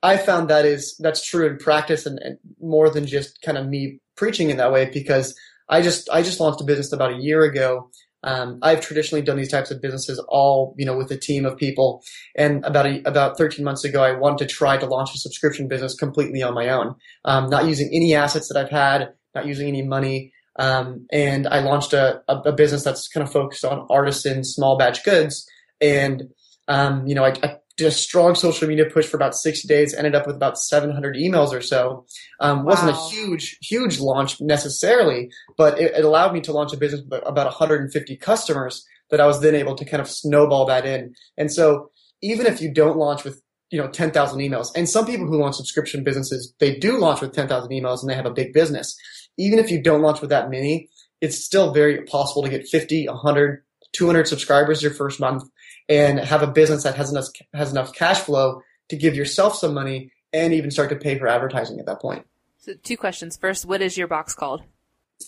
I 0.03 0.17
found 0.17 0.49
that 0.49 0.65
is 0.65 0.95
that's 0.99 1.25
true 1.25 1.47
in 1.47 1.57
practice 1.57 2.05
and, 2.05 2.19
and 2.19 2.37
more 2.61 2.89
than 2.89 3.07
just 3.07 3.41
kind 3.41 3.57
of 3.57 3.67
me 3.67 3.99
preaching 4.17 4.49
in 4.49 4.57
that 4.57 4.71
way 4.71 4.89
because 4.93 5.33
I 5.69 5.81
just 5.81 6.09
I 6.11 6.21
just 6.21 6.39
launched 6.39 6.61
a 6.61 6.65
business 6.65 6.91
about 6.91 7.13
a 7.13 7.17
year 7.17 7.43
ago. 7.43 7.89
Um, 8.25 8.59
I've 8.61 8.81
traditionally 8.81 9.21
done 9.21 9.37
these 9.37 9.51
types 9.51 9.71
of 9.71 9.81
businesses 9.81 10.17
all, 10.29 10.75
you 10.77 10.85
know, 10.85 10.95
with 10.95 11.11
a 11.11 11.17
team 11.17 11.45
of 11.45 11.57
people. 11.57 12.03
And 12.37 12.63
about 12.63 12.85
a, 12.85 13.01
about 13.05 13.37
13 13.37 13.65
months 13.65 13.83
ago, 13.83 14.01
I 14.01 14.13
wanted 14.13 14.47
to 14.47 14.53
try 14.53 14.77
to 14.77 14.85
launch 14.85 15.13
a 15.13 15.17
subscription 15.17 15.67
business 15.67 15.93
completely 15.93 16.41
on 16.41 16.53
my 16.53 16.69
own, 16.69 16.95
um, 17.25 17.49
not 17.49 17.67
using 17.67 17.89
any 17.91 18.15
assets 18.15 18.47
that 18.47 18.57
I've 18.57 18.69
had, 18.69 19.13
not 19.35 19.45
using 19.45 19.67
any 19.67 19.81
money. 19.81 20.31
Um, 20.57 21.05
and 21.11 21.47
I 21.47 21.59
launched 21.59 21.91
a, 21.91 22.21
a, 22.29 22.37
a 22.45 22.51
business 22.53 22.83
that's 22.83 23.09
kind 23.09 23.25
of 23.27 23.33
focused 23.33 23.65
on 23.65 23.87
artisan 23.89 24.45
small 24.45 24.77
batch 24.77 25.03
goods. 25.03 25.45
And, 25.81 26.23
um, 26.69 27.05
you 27.05 27.15
know, 27.15 27.25
I, 27.25 27.33
I 27.43 27.57
did 27.75 27.87
a 27.87 27.91
strong 27.91 28.35
social 28.35 28.67
media 28.67 28.85
push 28.85 29.07
for 29.07 29.17
about 29.17 29.35
60 29.35 29.67
days, 29.67 29.93
ended 29.93 30.13
up 30.13 30.27
with 30.27 30.35
about 30.35 30.59
700 30.59 31.15
emails 31.15 31.51
or 31.51 31.61
so. 31.61 32.05
Um, 32.39 32.65
wasn't 32.65 32.91
a 32.91 33.09
huge, 33.09 33.57
huge 33.61 33.99
launch 33.99 34.39
necessarily, 34.39 35.31
but 35.57 35.79
it, 35.79 35.93
it 35.95 36.05
allowed 36.05 36.33
me 36.33 36.41
to 36.41 36.53
launch 36.53 36.73
a 36.73 36.77
business 36.77 37.01
with 37.09 37.21
about 37.25 37.47
150 37.47 38.15
customers 38.17 38.85
that 39.09 39.19
I 39.19 39.25
was 39.25 39.41
then 39.41 39.55
able 39.55 39.75
to 39.75 39.85
kind 39.85 40.01
of 40.01 40.09
snowball 40.09 40.65
that 40.67 40.85
in. 40.85 41.15
And 41.37 41.51
so 41.51 41.89
even 42.21 42.45
if 42.45 42.61
you 42.61 42.71
don't 42.71 42.97
launch 42.97 43.23
with 43.23 43.41
you 43.71 43.81
know 43.81 43.89
10,000 43.89 44.39
emails, 44.39 44.69
and 44.75 44.87
some 44.87 45.07
people 45.07 45.25
who 45.25 45.39
launch 45.39 45.55
subscription 45.55 46.03
businesses, 46.03 46.53
they 46.59 46.75
do 46.75 46.99
launch 46.99 47.21
with 47.21 47.33
10,000 47.33 47.71
emails 47.71 48.01
and 48.01 48.09
they 48.09 48.15
have 48.15 48.27
a 48.27 48.31
big 48.31 48.53
business. 48.53 48.95
Even 49.37 49.57
if 49.57 49.71
you 49.71 49.81
don't 49.81 50.03
launch 50.03 50.21
with 50.21 50.29
that 50.29 50.51
many, 50.51 50.89
it's 51.21 51.43
still 51.43 51.73
very 51.73 52.03
possible 52.03 52.43
to 52.43 52.49
get 52.49 52.67
50, 52.67 53.07
100, 53.07 53.63
200 53.93 54.27
subscribers 54.27 54.83
your 54.83 54.93
first 54.93 55.19
month 55.19 55.43
and 55.89 56.19
have 56.19 56.43
a 56.43 56.47
business 56.47 56.83
that 56.83 56.95
has 56.95 57.11
enough 57.11 57.27
has 57.53 57.71
enough 57.71 57.93
cash 57.93 58.19
flow 58.19 58.61
to 58.89 58.95
give 58.95 59.15
yourself 59.15 59.55
some 59.55 59.73
money 59.73 60.11
and 60.31 60.53
even 60.53 60.71
start 60.71 60.89
to 60.89 60.95
pay 60.95 61.17
for 61.17 61.27
advertising 61.27 61.79
at 61.79 61.85
that 61.85 62.01
point. 62.01 62.25
So 62.59 62.73
two 62.81 62.97
questions. 62.97 63.37
First, 63.37 63.65
what 63.65 63.81
is 63.81 63.97
your 63.97 64.07
box 64.07 64.33
called? 64.33 64.63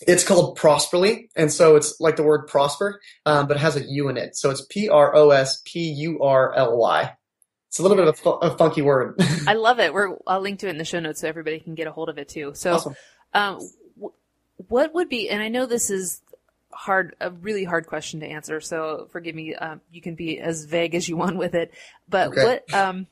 It's 0.06 0.24
called 0.24 0.58
Prospurly, 0.58 1.28
and 1.36 1.50
so 1.50 1.76
it's 1.76 2.00
like 2.00 2.16
the 2.16 2.22
word 2.22 2.48
prosper, 2.48 3.00
um, 3.24 3.46
but 3.46 3.56
it 3.56 3.60
has 3.60 3.76
a 3.76 3.82
U 3.84 4.08
in 4.08 4.16
it. 4.16 4.36
So 4.36 4.50
it's 4.50 4.62
P 4.68 4.88
R 4.88 5.14
O 5.14 5.30
S 5.30 5.62
P 5.64 5.80
U 5.90 6.22
R 6.22 6.52
L 6.54 6.76
Y. 6.76 7.12
It's 7.68 7.78
a 7.78 7.82
little 7.82 7.96
bit 7.96 8.08
of 8.08 8.14
a, 8.14 8.16
fu- 8.16 8.30
a 8.30 8.56
funky 8.56 8.82
word. 8.82 9.16
I 9.46 9.54
love 9.54 9.78
it. 9.80 9.92
We're 9.94 10.16
I'll 10.26 10.40
link 10.40 10.60
to 10.60 10.66
it 10.66 10.70
in 10.70 10.78
the 10.78 10.84
show 10.84 11.00
notes 11.00 11.20
so 11.20 11.28
everybody 11.28 11.60
can 11.60 11.74
get 11.74 11.86
a 11.86 11.92
hold 11.92 12.08
of 12.08 12.18
it 12.18 12.28
too. 12.28 12.52
So, 12.54 12.74
Awesome. 12.74 12.96
um, 13.32 13.54
w- 13.96 14.12
what 14.68 14.94
would 14.94 15.08
be? 15.08 15.28
And 15.30 15.42
I 15.42 15.48
know 15.48 15.66
this 15.66 15.90
is 15.90 16.20
hard, 16.76 17.16
a 17.20 17.30
really 17.30 17.64
hard 17.64 17.86
question 17.86 18.20
to 18.20 18.26
answer. 18.26 18.60
So 18.60 19.08
forgive 19.10 19.34
me. 19.34 19.54
Um, 19.54 19.80
you 19.90 20.02
can 20.02 20.14
be 20.14 20.38
as 20.38 20.64
vague 20.64 20.94
as 20.94 21.08
you 21.08 21.16
want 21.16 21.36
with 21.36 21.54
it. 21.54 21.72
But 22.08 22.28
Okay. 22.28 22.44
what 22.44 22.74
um, 22.74 23.06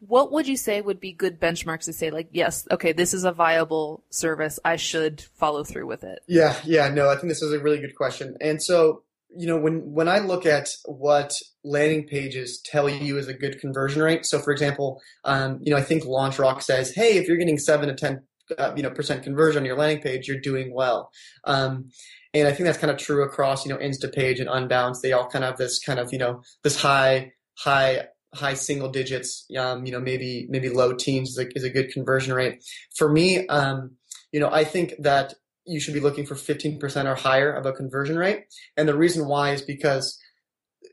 what 0.00 0.32
would 0.32 0.46
you 0.46 0.56
say 0.56 0.80
would 0.80 1.00
be 1.00 1.12
good 1.12 1.40
benchmarks 1.40 1.84
to 1.84 1.92
say 1.92 2.10
like, 2.10 2.28
yes, 2.32 2.66
okay, 2.70 2.92
this 2.92 3.14
is 3.14 3.24
a 3.24 3.32
viable 3.32 4.02
service. 4.10 4.58
I 4.64 4.76
should 4.76 5.20
follow 5.20 5.64
through 5.64 5.86
with 5.86 6.04
it. 6.04 6.20
Yeah, 6.26 6.54
yeah, 6.64 6.88
no, 6.88 7.08
I 7.08 7.16
think 7.16 7.28
this 7.28 7.42
is 7.42 7.52
a 7.52 7.58
really 7.58 7.80
good 7.80 7.94
question. 7.94 8.36
And 8.40 8.62
so, 8.62 9.02
you 9.36 9.46
know, 9.46 9.58
when 9.58 9.92
when 9.92 10.08
I 10.08 10.18
look 10.20 10.46
at 10.46 10.68
what 10.84 11.34
landing 11.64 12.06
pages 12.06 12.60
tell 12.64 12.88
you 12.88 13.18
is 13.18 13.28
a 13.28 13.34
good 13.34 13.60
conversion 13.60 14.02
rate, 14.02 14.24
so 14.26 14.38
for 14.38 14.52
example, 14.52 15.00
um, 15.24 15.58
you 15.62 15.72
know, 15.72 15.78
I 15.78 15.82
think 15.82 16.04
LaunchRock 16.04 16.62
says, 16.62 16.94
hey, 16.94 17.16
if 17.16 17.26
you're 17.26 17.36
getting 17.38 17.58
seven 17.58 17.88
to 17.88 17.94
ten, 17.94 18.22
uh, 18.58 18.72
you 18.76 18.82
know, 18.82 18.90
percent 18.90 19.22
conversion 19.24 19.62
on 19.62 19.66
your 19.66 19.76
landing 19.76 20.02
page, 20.02 20.28
you're 20.28 20.40
doing 20.40 20.72
well. 20.72 21.10
Um, 21.44 21.90
and 22.34 22.48
I 22.48 22.52
think 22.52 22.66
that's 22.66 22.78
kind 22.78 22.90
of 22.90 22.98
true 22.98 23.22
across, 23.22 23.64
you 23.64 23.72
know, 23.72 23.78
InstaPage 23.78 24.40
and 24.40 24.48
Unbounce. 24.48 25.00
They 25.00 25.12
all 25.12 25.28
kind 25.28 25.44
of 25.44 25.50
have 25.50 25.58
this 25.58 25.78
kind 25.78 26.00
of, 26.00 26.12
you 26.12 26.18
know, 26.18 26.42
this 26.64 26.80
high, 26.80 27.32
high, 27.56 28.08
high 28.34 28.54
single 28.54 28.88
digits, 28.88 29.46
um, 29.56 29.86
you 29.86 29.92
know, 29.92 30.00
maybe 30.00 30.46
maybe 30.50 30.68
low 30.68 30.92
teens 30.92 31.30
is 31.30 31.38
a, 31.38 31.46
is 31.56 31.62
a 31.62 31.70
good 31.70 31.92
conversion 31.92 32.34
rate. 32.34 32.64
For 32.96 33.08
me, 33.08 33.46
um, 33.46 33.92
you 34.32 34.40
know, 34.40 34.50
I 34.50 34.64
think 34.64 34.94
that 34.98 35.34
you 35.64 35.80
should 35.80 35.94
be 35.94 36.00
looking 36.00 36.26
for 36.26 36.34
15% 36.34 37.06
or 37.06 37.14
higher 37.14 37.52
of 37.52 37.64
a 37.64 37.72
conversion 37.72 38.18
rate. 38.18 38.44
And 38.76 38.88
the 38.88 38.96
reason 38.96 39.28
why 39.28 39.52
is 39.52 39.62
because, 39.62 40.18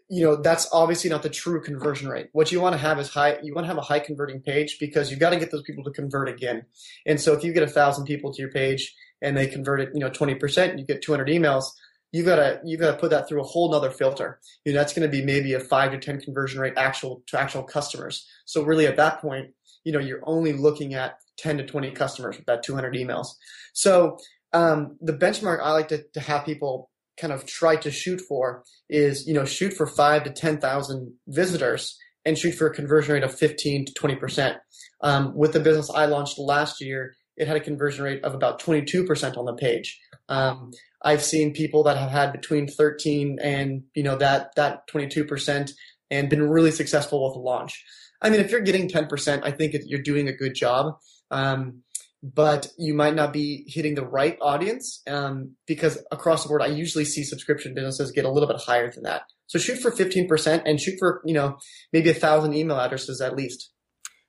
you 0.09 0.23
know, 0.23 0.35
that's 0.35 0.69
obviously 0.71 1.09
not 1.09 1.23
the 1.23 1.29
true 1.29 1.61
conversion 1.61 2.07
rate. 2.07 2.27
What 2.31 2.51
you 2.51 2.61
want 2.61 2.73
to 2.73 2.79
have 2.79 2.99
is 2.99 3.09
high, 3.09 3.37
you 3.41 3.53
want 3.53 3.65
to 3.65 3.69
have 3.69 3.77
a 3.77 3.81
high 3.81 3.99
converting 3.99 4.41
page 4.41 4.77
because 4.79 5.09
you've 5.09 5.19
got 5.19 5.31
to 5.31 5.39
get 5.39 5.51
those 5.51 5.63
people 5.63 5.83
to 5.85 5.91
convert 5.91 6.29
again. 6.29 6.63
And 7.05 7.19
so 7.19 7.33
if 7.33 7.43
you 7.43 7.51
get 7.51 7.63
a 7.63 7.67
thousand 7.67 8.05
people 8.05 8.31
to 8.31 8.41
your 8.41 8.51
page 8.51 8.95
and 9.21 9.37
they 9.37 9.47
convert 9.47 9.81
it, 9.81 9.89
you 9.93 9.99
know, 9.99 10.09
20%, 10.09 10.79
you 10.79 10.85
get 10.85 11.01
200 11.01 11.27
emails, 11.27 11.65
you 12.11 12.23
gotta, 12.23 12.59
you 12.65 12.77
gotta 12.77 12.97
put 12.97 13.11
that 13.11 13.27
through 13.27 13.41
a 13.41 13.45
whole 13.45 13.71
nother 13.71 13.91
filter. 13.91 14.39
You 14.65 14.73
know, 14.73 14.79
that's 14.79 14.93
going 14.93 15.09
to 15.09 15.11
be 15.11 15.23
maybe 15.23 15.53
a 15.53 15.59
five 15.59 15.91
to 15.91 15.97
10 15.97 16.21
conversion 16.21 16.59
rate 16.59 16.73
actual 16.77 17.23
to 17.27 17.39
actual 17.39 17.63
customers. 17.63 18.27
So 18.45 18.63
really 18.63 18.87
at 18.87 18.97
that 18.97 19.21
point, 19.21 19.51
you 19.83 19.91
know, 19.91 19.99
you're 19.99 20.23
only 20.23 20.53
looking 20.53 20.93
at 20.93 21.15
10 21.37 21.57
to 21.57 21.65
20 21.65 21.91
customers 21.91 22.37
with 22.37 22.45
that 22.47 22.63
200 22.63 22.93
emails. 22.95 23.27
So 23.73 24.17
um, 24.53 24.97
the 25.01 25.13
benchmark 25.13 25.61
I 25.61 25.71
like 25.71 25.87
to, 25.89 26.03
to 26.13 26.19
have 26.19 26.45
people 26.45 26.89
kind 27.17 27.33
of 27.33 27.45
try 27.45 27.75
to 27.77 27.91
shoot 27.91 28.21
for 28.21 28.63
is, 28.89 29.27
you 29.27 29.33
know, 29.33 29.45
shoot 29.45 29.73
for 29.73 29.87
five 29.87 30.23
to 30.23 30.31
10,000 30.31 31.13
visitors 31.27 31.97
and 32.25 32.37
shoot 32.37 32.53
for 32.53 32.67
a 32.67 32.73
conversion 32.73 33.13
rate 33.13 33.23
of 33.23 33.37
15 33.37 33.85
to 33.85 33.93
20%. 33.93 34.57
Um, 35.01 35.35
with 35.35 35.53
the 35.53 35.59
business 35.59 35.89
I 35.89 36.05
launched 36.05 36.37
last 36.37 36.81
year, 36.81 37.15
it 37.37 37.47
had 37.47 37.57
a 37.57 37.61
conversion 37.61 38.03
rate 38.03 38.23
of 38.23 38.33
about 38.33 38.61
22% 38.61 39.37
on 39.37 39.45
the 39.45 39.53
page. 39.53 39.99
Um, 40.29 40.71
I've 41.01 41.23
seen 41.23 41.53
people 41.53 41.83
that 41.83 41.97
have 41.97 42.11
had 42.11 42.31
between 42.31 42.67
13 42.67 43.39
and, 43.41 43.83
you 43.95 44.03
know, 44.03 44.17
that, 44.17 44.55
that 44.55 44.87
22% 44.89 45.71
and 46.09 46.29
been 46.29 46.49
really 46.49 46.71
successful 46.71 47.25
with 47.25 47.33
the 47.33 47.39
launch. 47.39 47.83
I 48.21 48.29
mean, 48.29 48.39
if 48.39 48.51
you're 48.51 48.61
getting 48.61 48.87
10%, 48.87 49.41
I 49.43 49.51
think 49.51 49.75
you're 49.85 50.01
doing 50.01 50.27
a 50.27 50.33
good 50.33 50.53
job. 50.53 50.97
Um, 51.31 51.83
but 52.23 52.67
you 52.77 52.93
might 52.93 53.15
not 53.15 53.33
be 53.33 53.65
hitting 53.67 53.95
the 53.95 54.05
right 54.05 54.37
audience 54.41 55.01
um, 55.07 55.55
because 55.65 55.97
across 56.11 56.43
the 56.43 56.49
board, 56.49 56.61
I 56.61 56.67
usually 56.67 57.05
see 57.05 57.23
subscription 57.23 57.73
businesses 57.73 58.11
get 58.11 58.25
a 58.25 58.31
little 58.31 58.47
bit 58.47 58.61
higher 58.61 58.91
than 58.91 59.03
that. 59.03 59.23
So 59.47 59.57
shoot 59.57 59.79
for 59.79 59.91
15% 59.91 60.61
and 60.65 60.79
shoot 60.79 60.95
for, 60.99 61.21
you 61.25 61.33
know, 61.33 61.57
maybe 61.91 62.09
a 62.09 62.13
thousand 62.13 62.53
email 62.53 62.79
addresses 62.79 63.21
at 63.21 63.35
least. 63.35 63.70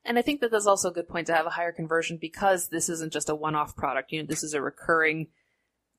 And 0.04 0.18
I 0.18 0.22
think 0.22 0.40
that 0.40 0.50
that's 0.50 0.66
also 0.66 0.90
a 0.90 0.92
good 0.92 1.08
point 1.08 1.28
to 1.28 1.34
have 1.34 1.46
a 1.46 1.50
higher 1.50 1.72
conversion 1.72 2.18
because 2.20 2.68
this 2.68 2.88
isn't 2.88 3.12
just 3.12 3.28
a 3.28 3.34
one-off 3.34 3.76
product. 3.76 4.10
You 4.12 4.20
know, 4.22 4.26
this 4.26 4.42
is 4.42 4.52
a 4.54 4.60
recurring 4.60 5.28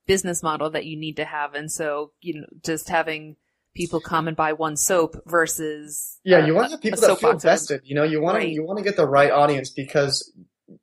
business 0.06 0.44
model 0.44 0.70
that 0.72 0.86
you 0.86 0.98
need 0.98 1.16
to 1.18 1.26
have. 1.26 1.54
And 1.54 1.72
so, 1.72 2.12
you 2.22 2.42
know, 2.42 2.48
just 2.66 2.90
having 2.90 3.38
people 3.76 4.02
come 4.02 4.28
and 4.28 4.36
buy 4.38 4.54
one 4.54 4.76
soap 4.76 5.16
versus 5.26 6.20
Yeah, 6.24 6.40
uh, 6.44 6.46
you 6.46 6.54
want 6.54 6.68
to 6.68 6.72
have 6.72 6.82
people 6.82 7.00
that 7.00 7.08
feel 7.08 7.16
soapbox 7.16 7.46
or- 7.46 7.48
vested. 7.48 7.82
You 7.86 7.96
know, 7.96 8.04
you 8.04 8.22
want 8.22 8.38
Right. 8.38 8.44
to 8.48 8.50
you 8.52 8.64
want 8.64 8.78
to 8.78 8.84
get 8.84 8.98
the 8.98 9.08
right 9.08 9.32
audience 9.32 9.70
because 9.70 10.32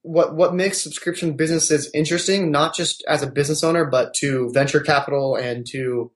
what 0.03 0.35
what 0.35 0.55
makes 0.55 0.81
subscription 0.83 1.37
businesses 1.37 1.91
interesting, 1.95 2.51
not 2.51 2.75
just 2.75 3.05
as 3.07 3.23
a 3.23 3.27
business 3.31 3.63
owner, 3.63 3.85
but 3.85 4.15
to 4.15 4.51
venture 4.53 4.81
capital 4.81 5.37
and 5.37 5.67
to 5.69 6.11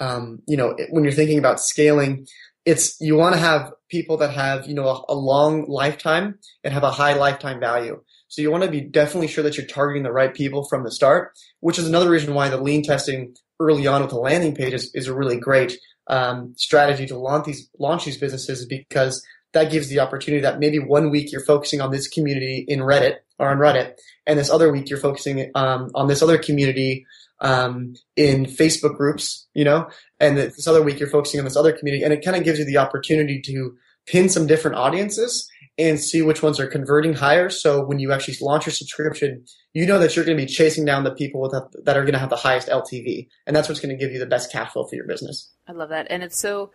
um, 0.00 0.42
you 0.48 0.56
know 0.56 0.76
when 0.90 1.04
you're 1.04 1.12
thinking 1.12 1.38
about 1.38 1.60
scaling, 1.60 2.26
it's 2.66 3.00
you 3.00 3.16
want 3.16 3.34
to 3.34 3.40
have 3.40 3.72
people 3.88 4.18
that 4.18 4.32
have 4.32 4.66
you 4.66 4.74
know 4.74 4.88
a, 4.88 5.12
a, 5.12 5.14
long 5.14 5.66
lifetime 5.68 6.38
and 6.64 6.74
have 6.74 6.82
a 6.82 6.90
high 6.90 7.14
lifetime 7.14 7.60
value. 7.60 8.02
So 8.28 8.42
you 8.42 8.50
want 8.50 8.64
to 8.64 8.70
be 8.70 8.80
definitely 8.80 9.28
sure 9.28 9.44
that 9.44 9.56
you're 9.56 9.66
targeting 9.66 10.02
the 10.02 10.12
right 10.12 10.34
people 10.34 10.66
from 10.68 10.82
the 10.82 10.90
start, 10.90 11.32
which 11.60 11.78
is 11.78 11.86
another 11.86 12.10
reason 12.10 12.34
why 12.34 12.48
the 12.48 12.60
lean 12.60 12.82
testing 12.82 13.36
early 13.60 13.86
on 13.86 14.02
with 14.02 14.10
the 14.10 14.16
landing 14.16 14.54
page 14.54 14.74
is, 14.74 14.90
is 14.94 15.06
a 15.06 15.14
really 15.14 15.38
great 15.38 15.78
um, 16.08 16.52
strategy 16.56 17.06
to 17.06 17.16
launch 17.16 17.46
these 17.46 17.70
launch 17.78 18.04
these 18.04 18.18
businesses 18.18 18.66
because 18.66 19.24
that 19.52 19.70
gives 19.70 19.88
the 19.88 20.00
opportunity 20.00 20.42
that 20.42 20.58
maybe 20.58 20.78
one 20.78 21.10
week 21.10 21.30
you're 21.32 21.44
focusing 21.44 21.80
on 21.80 21.92
this 21.92 22.08
community 22.08 22.64
in 22.66 22.80
Reddit 22.80 23.18
or 23.38 23.48
on 23.48 23.58
Reddit, 23.58 23.94
and 24.26 24.38
this 24.38 24.50
other 24.50 24.72
week 24.72 24.90
you're 24.90 24.98
focusing 24.98 25.52
um, 25.54 25.90
on 25.94 26.08
this 26.08 26.20
other 26.20 26.36
community 26.36 27.06
um, 27.40 27.94
in 28.16 28.46
Facebook 28.46 28.96
groups, 28.96 29.46
you 29.54 29.64
know, 29.64 29.88
and 30.20 30.36
this 30.36 30.66
other 30.66 30.82
week 30.82 30.98
you're 30.98 31.08
focusing 31.08 31.40
on 31.40 31.44
this 31.44 31.56
other 31.56 31.72
community, 31.72 32.04
and 32.04 32.12
it 32.12 32.24
kind 32.24 32.36
of 32.36 32.44
gives 32.44 32.58
you 32.58 32.64
the 32.64 32.78
opportunity 32.78 33.40
to 33.42 33.76
pin 34.06 34.28
some 34.28 34.46
different 34.46 34.76
audiences 34.76 35.48
and 35.78 36.00
see 36.00 36.22
which 36.22 36.42
ones 36.42 36.58
are 36.58 36.66
converting 36.66 37.12
higher. 37.12 37.50
So 37.50 37.84
when 37.84 37.98
you 37.98 38.12
actually 38.12 38.36
launch 38.40 38.64
your 38.64 38.72
subscription, 38.72 39.44
you 39.74 39.84
know 39.84 39.98
that 39.98 40.16
you're 40.16 40.24
going 40.24 40.38
to 40.38 40.42
be 40.42 40.50
chasing 40.50 40.86
down 40.86 41.04
the 41.04 41.14
people 41.14 41.44
a, 41.52 41.68
that 41.82 41.96
are 41.96 42.02
going 42.02 42.14
to 42.14 42.18
have 42.18 42.30
the 42.30 42.36
highest 42.36 42.68
LTV, 42.68 43.28
and 43.46 43.54
that's 43.54 43.68
what's 43.68 43.80
going 43.80 43.96
to 43.96 44.02
give 44.02 44.12
you 44.12 44.18
the 44.18 44.26
best 44.26 44.50
cash 44.50 44.72
flow 44.72 44.86
for 44.86 44.96
your 44.96 45.06
business. 45.06 45.52
I 45.68 45.72
love 45.72 45.90
that, 45.90 46.06
and 46.10 46.22
it's 46.22 46.38
so 46.38 46.70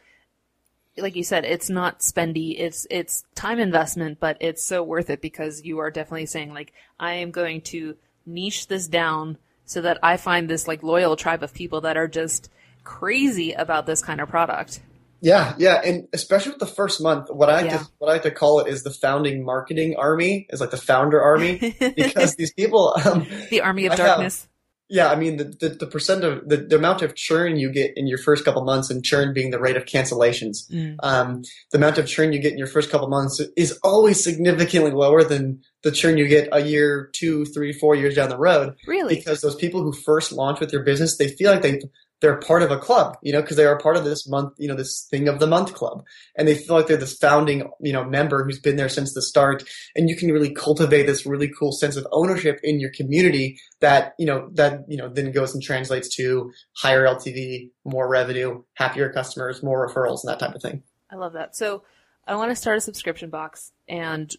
like 0.98 1.16
you 1.16 1.24
said, 1.24 1.46
it's 1.46 1.70
not 1.70 2.00
spendy. 2.00 2.60
It's 2.60 2.86
it's 2.90 3.24
time 3.34 3.60
investment, 3.60 4.20
but 4.20 4.38
it's 4.40 4.64
so 4.64 4.84
worth 4.84 5.10
it 5.10 5.22
because 5.22 5.64
you 5.64 5.80
are 5.80 5.90
definitely 5.90 6.26
saying 6.26 6.54
like 6.54 6.74
I 7.00 7.14
am 7.14 7.32
going 7.32 7.62
to 7.62 7.96
niche 8.26 8.68
this 8.68 8.88
down 8.88 9.38
so 9.72 9.80
that 9.80 10.00
I 10.04 10.18
find 10.18 10.50
this 10.50 10.68
like 10.68 10.84
loyal 10.84 11.16
tribe 11.16 11.44
of 11.44 11.54
people 11.54 11.82
that 11.82 11.96
are 11.96 12.10
just 12.10 12.50
crazy 12.84 13.54
about 13.54 13.86
this 13.86 14.04
kind 14.04 14.20
of 14.20 14.28
product. 14.28 14.82
Yeah, 15.22 15.54
yeah, 15.58 15.82
and 15.86 16.10
especially 16.12 16.52
with 16.52 16.60
the 16.60 16.68
first 16.68 17.02
month, 17.02 17.30
what 17.30 17.50
I 17.50 17.62
yeah. 17.62 17.78
to, 17.78 17.88
what 18.00 18.10
I 18.10 18.14
like 18.14 18.24
to 18.24 18.32
call 18.32 18.60
it 18.60 18.68
is 18.68 18.84
the 18.84 18.92
founding 18.92 19.46
marketing 19.46 19.96
army, 19.98 20.48
is 20.50 20.60
like 20.60 20.72
the 20.72 20.78
founder 20.78 21.22
army, 21.22 21.58
because 21.96 22.36
these 22.36 22.52
people, 22.52 22.94
um, 23.06 23.26
the 23.50 23.62
army 23.62 23.86
of 23.86 23.94
I 23.94 23.96
darkness. 23.96 24.42
Have, 24.42 24.50
yeah, 24.92 25.10
I 25.10 25.16
mean 25.16 25.38
the, 25.38 25.46
the, 25.46 25.70
the 25.70 25.88
percent 25.88 26.26
of 26.26 26.48
the, 26.50 26.58
the 26.58 26.76
amount 26.76 27.02
of 27.02 27.16
churn 27.16 27.56
you 27.56 27.72
get 27.72 27.94
in 27.96 28.08
your 28.08 28.18
first 28.18 28.44
couple 28.44 28.62
months, 28.66 28.90
and 28.90 29.02
churn 29.02 29.34
being 29.34 29.50
the 29.50 29.60
rate 29.60 29.78
of 29.78 29.86
cancellations. 29.86 30.70
Mm. 30.70 30.98
Um, 31.02 31.44
the 31.72 31.78
amount 31.78 31.98
of 31.98 32.08
churn 32.08 32.34
you 32.34 32.40
get 32.40 32.52
in 32.52 32.58
your 32.58 32.68
first 32.68 32.92
couple 32.92 33.08
months 33.08 33.40
is 33.56 33.80
always 33.84 34.22
significantly 34.22 34.92
lower 34.92 35.24
than 35.24 35.62
the 35.84 35.94
churn 35.94 36.18
you 36.18 36.28
get 36.28 36.50
a 36.52 36.60
year, 36.60 37.10
two, 37.14 37.46
three, 37.46 37.72
four 37.72 37.96
years 37.96 38.16
down 38.16 38.28
the 38.28 38.38
road. 38.38 38.76
Really? 38.86 39.16
Because 39.16 39.40
those 39.40 39.56
people 39.56 39.82
who 39.82 39.94
first 39.94 40.34
launch 40.34 40.60
with 40.60 40.72
their 40.72 40.84
business, 40.84 41.16
they 41.16 41.30
feel 41.30 41.52
like 41.52 41.62
they've 41.62 41.84
they're 42.22 42.38
part 42.38 42.62
of 42.62 42.72
a 42.72 42.78
club, 42.78 43.18
you 43.24 43.34
know, 43.34 43.42
because 43.42 43.58
they 43.58 43.66
are 43.66 43.78
part 43.78 43.98
of 43.98 44.04
this 44.04 44.28
month, 44.28 44.54
you 44.58 44.68
know, 44.68 44.76
this 44.76 45.08
thing 45.10 45.28
of 45.28 45.40
the 45.40 45.48
month 45.48 45.74
club. 45.74 46.04
And 46.36 46.48
they 46.48 46.56
feel 46.56 46.76
like 46.76 46.88
they're 46.88 46.96
this 46.96 47.18
founding, 47.18 47.70
you 47.82 47.92
know, 47.92 48.04
member 48.04 48.44
who's 48.44 48.60
been 48.60 48.76
there 48.76 48.90
since 48.90 49.14
the 49.14 49.24
start. 49.24 49.64
And 49.96 50.08
you 50.08 50.16
can 50.16 50.32
really 50.32 50.54
cultivate 50.54 51.08
this 51.08 51.26
really 51.26 51.52
cool 51.60 51.72
sense 51.72 51.96
of 51.98 52.08
ownership 52.12 52.60
in 52.64 52.80
your 52.80 52.92
community 52.92 53.60
that, 53.80 54.14
you 54.20 54.28
know, 54.28 54.50
that, 54.54 54.82
you 54.88 54.98
know, 54.98 55.10
then 55.10 55.32
goes 55.32 55.54
and 55.54 55.64
translates 55.64 56.16
to 56.16 56.52
higher 56.78 57.06
LTV, 57.06 57.72
more 57.86 58.08
revenue, 58.08 58.64
happier 58.76 59.12
customers, 59.12 59.64
more 59.64 59.90
referrals, 59.90 60.24
and 60.24 60.32
that 60.32 60.40
type 60.40 60.54
of 60.54 60.62
thing. 60.62 60.84
I 61.10 61.16
love 61.16 61.34
that. 61.34 61.56
So 61.56 61.84
I 62.28 62.36
want 62.36 62.52
to 62.52 62.56
start 62.56 62.78
a 62.78 62.82
subscription 62.82 63.32
box 63.32 63.72
and 63.90 64.32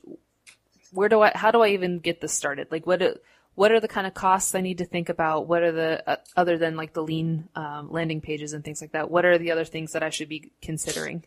where 0.92 1.08
do 1.08 1.20
I, 1.20 1.32
how 1.34 1.50
do 1.50 1.62
I 1.62 1.68
even 1.68 1.98
get 1.98 2.20
this 2.20 2.32
started? 2.32 2.68
Like 2.70 2.86
what, 2.86 3.02
what 3.54 3.70
are 3.70 3.80
the 3.80 3.88
kind 3.88 4.06
of 4.06 4.14
costs 4.14 4.54
I 4.54 4.60
need 4.60 4.78
to 4.78 4.84
think 4.84 5.08
about? 5.08 5.46
What 5.46 5.62
are 5.62 5.72
the 5.72 6.10
uh, 6.10 6.16
other 6.36 6.56
than 6.56 6.76
like 6.76 6.94
the 6.94 7.02
lean 7.02 7.48
um, 7.54 7.90
landing 7.90 8.20
pages 8.20 8.52
and 8.52 8.64
things 8.64 8.80
like 8.80 8.92
that? 8.92 9.10
What 9.10 9.24
are 9.24 9.38
the 9.38 9.50
other 9.50 9.64
things 9.64 9.92
that 9.92 10.02
I 10.02 10.10
should 10.10 10.28
be 10.28 10.52
considering? 10.62 11.24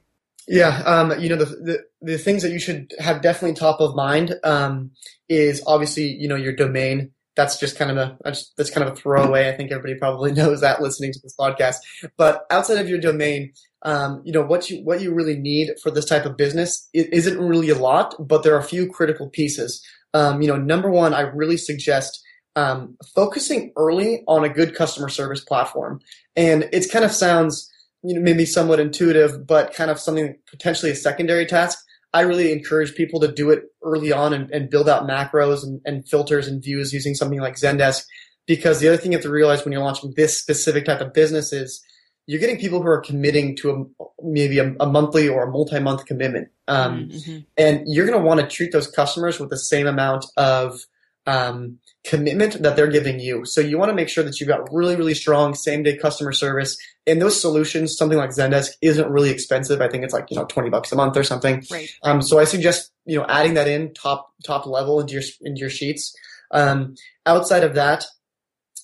Yeah, 0.47 0.81
um, 0.85 1.19
you 1.19 1.29
know 1.29 1.37
the, 1.37 1.45
the, 1.45 1.83
the 2.01 2.17
things 2.17 2.43
that 2.43 2.51
you 2.51 2.59
should 2.59 2.93
have 2.99 3.21
definitely 3.21 3.55
top 3.55 3.79
of 3.79 3.95
mind 3.95 4.35
um, 4.43 4.91
is 5.27 5.63
obviously 5.65 6.05
you 6.05 6.27
know 6.27 6.35
your 6.35 6.55
domain. 6.55 7.11
That's 7.35 7.59
just 7.59 7.77
kind 7.77 7.91
of 7.91 7.97
a 7.97 8.17
that's 8.57 8.69
kind 8.69 8.87
of 8.87 8.93
a 8.93 8.95
throwaway. 8.95 9.49
I 9.49 9.57
think 9.57 9.71
everybody 9.71 9.99
probably 9.99 10.31
knows 10.33 10.61
that 10.61 10.81
listening 10.81 11.13
to 11.13 11.19
this 11.21 11.35
podcast. 11.39 11.77
But 12.17 12.45
outside 12.49 12.77
of 12.77 12.87
your 12.87 12.99
domain, 12.99 13.53
um, 13.81 14.21
you 14.23 14.31
know 14.31 14.43
what 14.43 14.69
you 14.69 14.83
what 14.83 15.01
you 15.01 15.13
really 15.13 15.37
need 15.37 15.71
for 15.81 15.91
this 15.91 16.05
type 16.05 16.25
of 16.25 16.37
business 16.37 16.89
isn't 16.93 17.39
really 17.39 17.69
a 17.69 17.77
lot, 17.77 18.15
but 18.19 18.43
there 18.43 18.55
are 18.55 18.59
a 18.59 18.63
few 18.63 18.89
critical 18.89 19.29
pieces 19.29 19.83
um, 20.15 20.41
you 20.41 20.47
know, 20.47 20.55
number 20.55 20.89
one, 20.89 21.13
I 21.13 21.21
really 21.21 21.57
suggest 21.57 22.23
um, 22.55 22.95
focusing 23.13 23.73
early 23.75 24.23
on 24.29 24.45
a 24.45 24.49
good 24.49 24.73
customer 24.73 25.09
service 25.09 25.41
platform. 25.41 25.99
And 26.37 26.69
it 26.71 26.89
kind 26.89 27.03
of 27.03 27.11
sounds, 27.11 27.69
you 28.01 28.15
know, 28.15 28.21
maybe 28.21 28.45
somewhat 28.45 28.79
intuitive, 28.79 29.45
but 29.45 29.73
kind 29.73 29.91
of 29.91 29.99
something 29.99 30.37
potentially 30.49 30.89
a 30.89 30.95
secondary 30.95 31.45
task. 31.45 31.77
I 32.13 32.21
really 32.21 32.53
encourage 32.53 32.95
people 32.95 33.19
to 33.19 33.27
do 33.31 33.49
it 33.49 33.63
early 33.83 34.13
on 34.13 34.31
and, 34.33 34.49
and 34.51 34.69
build 34.69 34.87
out 34.87 35.05
macros 35.05 35.63
and, 35.63 35.81
and, 35.83 36.07
filters 36.07 36.47
and 36.47 36.63
views 36.63 36.93
using 36.93 37.13
something 37.13 37.41
like 37.41 37.55
Zendesk. 37.55 38.05
Because 38.47 38.79
the 38.79 38.87
other 38.87 38.95
thing 38.95 39.11
you 39.11 39.17
have 39.17 39.23
to 39.23 39.29
realize 39.29 39.65
when 39.65 39.73
you're 39.73 39.83
launching 39.83 40.13
this 40.15 40.39
specific 40.39 40.85
type 40.85 41.01
of 41.01 41.13
business 41.13 41.51
is 41.51 41.83
you're 42.27 42.39
getting 42.39 42.57
people 42.57 42.81
who 42.81 42.87
are 42.87 43.01
committing 43.01 43.55
to 43.57 43.71
a, 43.71 44.05
maybe 44.23 44.59
a, 44.59 44.75
a 44.79 44.85
monthly 44.85 45.27
or 45.27 45.43
a 45.43 45.51
multi-month 45.51 46.05
commitment. 46.05 46.49
Um, 46.67 47.09
mm-hmm. 47.09 47.39
And 47.57 47.83
you're 47.85 48.07
going 48.07 48.19
to 48.19 48.25
want 48.25 48.39
to 48.39 48.47
treat 48.47 48.71
those 48.71 48.87
customers 48.87 49.39
with 49.39 49.49
the 49.49 49.57
same 49.57 49.85
amount 49.85 50.25
of 50.35 50.79
um, 51.27 51.79
commitment 52.03 52.61
that 52.61 52.75
they're 52.75 52.87
giving 52.87 53.19
you. 53.19 53.45
So 53.45 53.61
you 53.61 53.77
want 53.77 53.89
to 53.89 53.95
make 53.95 54.09
sure 54.09 54.23
that 54.23 54.39
you've 54.39 54.49
got 54.49 54.71
really, 54.71 54.95
really 54.95 55.13
strong 55.13 55.55
same 55.55 55.83
day 55.83 55.97
customer 55.97 56.31
service. 56.31 56.77
And 57.07 57.21
those 57.21 57.39
solutions, 57.39 57.97
something 57.97 58.17
like 58.17 58.29
Zendesk, 58.29 58.71
isn't 58.81 59.09
really 59.09 59.29
expensive. 59.29 59.81
I 59.81 59.87
think 59.87 60.03
it's 60.03 60.13
like 60.13 60.29
you 60.29 60.37
know 60.37 60.45
twenty 60.45 60.69
bucks 60.69 60.91
a 60.91 60.95
month 60.95 61.17
or 61.17 61.23
something. 61.23 61.63
Right. 61.71 61.89
Um, 62.03 62.21
so 62.21 62.39
I 62.39 62.45
suggest 62.45 62.91
you 63.05 63.17
know 63.17 63.25
adding 63.27 63.55
that 63.55 63.67
in 63.67 63.93
top 63.93 64.33
top 64.43 64.65
level 64.65 64.99
into 64.99 65.13
your 65.13 65.23
into 65.41 65.59
your 65.59 65.69
sheets. 65.69 66.15
Um, 66.51 66.95
outside 67.25 67.63
of 67.63 67.75
that, 67.75 68.05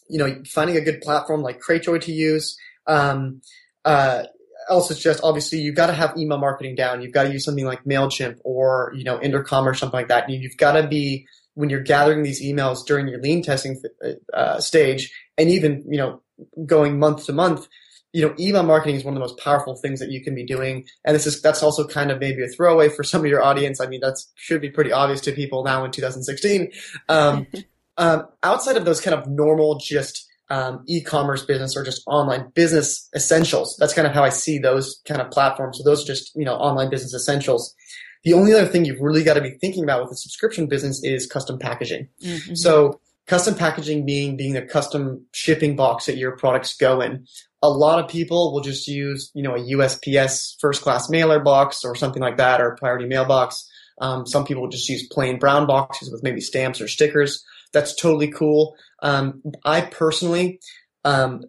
you 0.09 0.17
know 0.17 0.41
finding 0.47 0.77
a 0.77 0.81
good 0.81 1.01
platform 1.01 1.41
like 1.41 1.61
Cratejoy 1.61 2.01
to 2.01 2.11
use. 2.11 2.57
Um, 2.91 3.41
uh, 3.85 4.23
else 4.69 4.95
just 4.99 5.23
obviously 5.23 5.59
you've 5.59 5.75
got 5.75 5.87
to 5.87 5.93
have 5.93 6.17
email 6.17 6.37
marketing 6.37 6.75
down. 6.75 7.01
You've 7.01 7.13
got 7.13 7.23
to 7.23 7.31
use 7.31 7.43
something 7.45 7.65
like 7.65 7.83
Mailchimp 7.83 8.37
or 8.43 8.93
you 8.95 9.03
know 9.03 9.19
Intercom 9.21 9.67
or 9.67 9.73
something 9.73 9.97
like 9.97 10.09
that. 10.09 10.29
And 10.29 10.41
You've 10.41 10.57
got 10.57 10.73
to 10.73 10.87
be 10.87 11.27
when 11.53 11.69
you're 11.69 11.81
gathering 11.81 12.23
these 12.23 12.41
emails 12.41 12.85
during 12.85 13.07
your 13.07 13.21
lean 13.21 13.43
testing 13.43 13.81
uh, 14.33 14.59
stage, 14.59 15.11
and 15.37 15.49
even 15.49 15.83
you 15.89 15.97
know 15.97 16.21
going 16.65 16.99
month 16.99 17.25
to 17.25 17.33
month. 17.33 17.67
You 18.13 18.27
know, 18.27 18.35
email 18.37 18.63
marketing 18.63 18.97
is 18.97 19.05
one 19.05 19.13
of 19.13 19.15
the 19.15 19.21
most 19.21 19.39
powerful 19.39 19.77
things 19.77 20.01
that 20.01 20.11
you 20.11 20.21
can 20.21 20.35
be 20.35 20.45
doing, 20.45 20.85
and 21.05 21.15
this 21.15 21.25
is 21.25 21.41
that's 21.41 21.63
also 21.63 21.87
kind 21.87 22.11
of 22.11 22.19
maybe 22.19 22.43
a 22.43 22.47
throwaway 22.47 22.89
for 22.89 23.03
some 23.11 23.21
of 23.21 23.27
your 23.27 23.43
audience. 23.43 23.79
I 23.79 23.87
mean, 23.87 24.01
that 24.01 24.21
should 24.35 24.61
be 24.61 24.69
pretty 24.69 24.91
obvious 24.91 25.21
to 25.21 25.31
people 25.31 25.63
now 25.63 25.85
in 25.85 25.91
2016. 25.91 26.71
Um, 27.07 27.47
um, 27.97 28.27
outside 28.43 28.77
of 28.77 28.85
those 28.85 28.99
kind 28.99 29.17
of 29.17 29.27
normal, 29.27 29.79
just 29.79 30.30
um, 30.51 30.83
e-commerce 30.85 31.45
business 31.45 31.77
or 31.77 31.83
just 31.83 32.03
online 32.07 32.51
business 32.53 33.09
essentials. 33.15 33.77
That's 33.79 33.93
kind 33.93 34.05
of 34.05 34.13
how 34.13 34.25
I 34.25 34.29
see 34.29 34.59
those 34.59 35.01
kind 35.07 35.21
of 35.21 35.31
platforms. 35.31 35.77
So 35.77 35.89
those 35.89 36.03
are 36.03 36.07
just, 36.07 36.35
you 36.35 36.43
know, 36.43 36.55
online 36.55 36.89
business 36.89 37.13
essentials. 37.13 37.73
The 38.25 38.33
only 38.33 38.53
other 38.53 38.67
thing 38.67 38.83
you've 38.83 38.99
really 38.99 39.23
got 39.23 39.35
to 39.35 39.41
be 39.41 39.51
thinking 39.61 39.83
about 39.83 40.03
with 40.03 40.11
a 40.11 40.17
subscription 40.17 40.67
business 40.67 41.01
is 41.05 41.25
custom 41.25 41.57
packaging. 41.57 42.09
Mm-hmm. 42.21 42.55
So 42.55 42.99
custom 43.27 43.55
packaging 43.55 44.05
being 44.05 44.35
being 44.35 44.57
a 44.57 44.65
custom 44.65 45.25
shipping 45.31 45.77
box 45.77 46.07
that 46.07 46.17
your 46.17 46.35
products 46.35 46.75
go 46.75 46.99
in. 46.99 47.25
A 47.63 47.69
lot 47.69 48.03
of 48.03 48.09
people 48.09 48.51
will 48.51 48.61
just 48.61 48.89
use, 48.89 49.31
you 49.33 49.43
know, 49.43 49.55
a 49.55 49.59
USPS 49.59 50.55
first 50.59 50.81
class 50.81 51.09
mailer 51.09 51.39
box 51.39 51.85
or 51.85 51.95
something 51.95 52.21
like 52.21 52.37
that 52.37 52.59
or 52.59 52.75
priority 52.75 53.05
mailbox. 53.05 53.69
Um, 54.01 54.27
some 54.27 54.43
people 54.43 54.67
just 54.67 54.89
use 54.89 55.07
plain 55.07 55.39
brown 55.39 55.65
boxes 55.65 56.11
with 56.11 56.23
maybe 56.23 56.41
stamps 56.41 56.81
or 56.81 56.89
stickers. 56.89 57.41
That's 57.71 57.95
totally 57.95 58.29
cool. 58.29 58.75
Um, 59.01 59.41
I 59.65 59.81
personally, 59.81 60.59
um, 61.03 61.43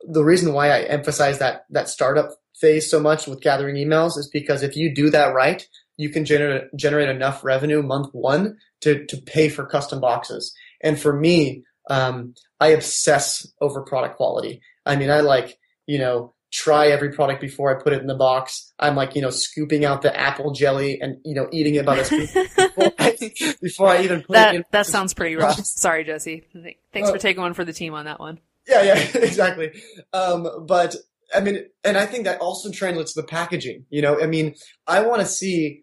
the 0.00 0.24
reason 0.24 0.52
why 0.52 0.70
I 0.70 0.82
emphasize 0.82 1.38
that 1.38 1.64
that 1.70 1.88
startup 1.88 2.30
phase 2.60 2.90
so 2.90 3.00
much 3.00 3.26
with 3.26 3.42
gathering 3.42 3.76
emails 3.76 4.16
is 4.16 4.30
because 4.32 4.62
if 4.62 4.76
you 4.76 4.94
do 4.94 5.10
that 5.10 5.34
right, 5.34 5.66
you 5.96 6.10
can 6.10 6.24
generate 6.24 6.64
generate 6.76 7.08
enough 7.08 7.44
revenue 7.44 7.82
month 7.82 8.08
one 8.12 8.56
to 8.80 9.04
to 9.06 9.16
pay 9.18 9.48
for 9.48 9.66
custom 9.66 10.00
boxes. 10.00 10.54
And 10.82 10.98
for 10.98 11.12
me, 11.12 11.64
um, 11.90 12.34
I 12.60 12.68
obsess 12.68 13.46
over 13.60 13.82
product 13.82 14.16
quality. 14.16 14.60
I 14.84 14.96
mean, 14.96 15.10
I 15.10 15.20
like 15.20 15.58
you 15.86 15.98
know 15.98 16.34
try 16.52 16.88
every 16.88 17.12
product 17.12 17.40
before 17.40 17.76
I 17.76 17.82
put 17.82 17.92
it 17.92 18.00
in 18.00 18.06
the 18.06 18.14
box. 18.14 18.72
I'm 18.78 18.94
like, 18.94 19.14
you 19.14 19.22
know, 19.22 19.30
scooping 19.30 19.84
out 19.84 20.02
the 20.02 20.18
apple 20.18 20.52
jelly 20.52 21.00
and, 21.00 21.18
you 21.24 21.34
know, 21.34 21.48
eating 21.52 21.74
it 21.74 21.84
by 21.84 21.96
the 21.96 22.04
spoon 22.04 22.26
before, 22.26 22.92
I, 22.98 23.54
before 23.62 23.88
I 23.88 24.02
even 24.02 24.22
put 24.22 24.34
that, 24.34 24.54
it 24.54 24.58
in. 24.58 24.64
That 24.70 24.86
sounds 24.86 25.14
pretty 25.14 25.36
rough. 25.36 25.58
Sorry, 25.64 26.04
Jesse. 26.04 26.44
Thanks 26.92 27.08
uh, 27.08 27.12
for 27.12 27.18
taking 27.18 27.42
one 27.42 27.54
for 27.54 27.64
the 27.64 27.72
team 27.72 27.94
on 27.94 28.04
that 28.04 28.20
one. 28.20 28.40
Yeah, 28.68 28.82
yeah, 28.82 28.94
exactly. 29.14 29.72
Um, 30.12 30.66
but 30.66 30.96
I 31.34 31.40
mean, 31.40 31.66
and 31.84 31.96
I 31.96 32.06
think 32.06 32.24
that 32.24 32.40
also 32.40 32.70
translates 32.70 33.14
to 33.14 33.22
the 33.22 33.26
packaging. 33.26 33.84
You 33.90 34.02
know, 34.02 34.20
I 34.20 34.26
mean, 34.26 34.54
I 34.86 35.02
want 35.02 35.20
to 35.20 35.26
see 35.26 35.82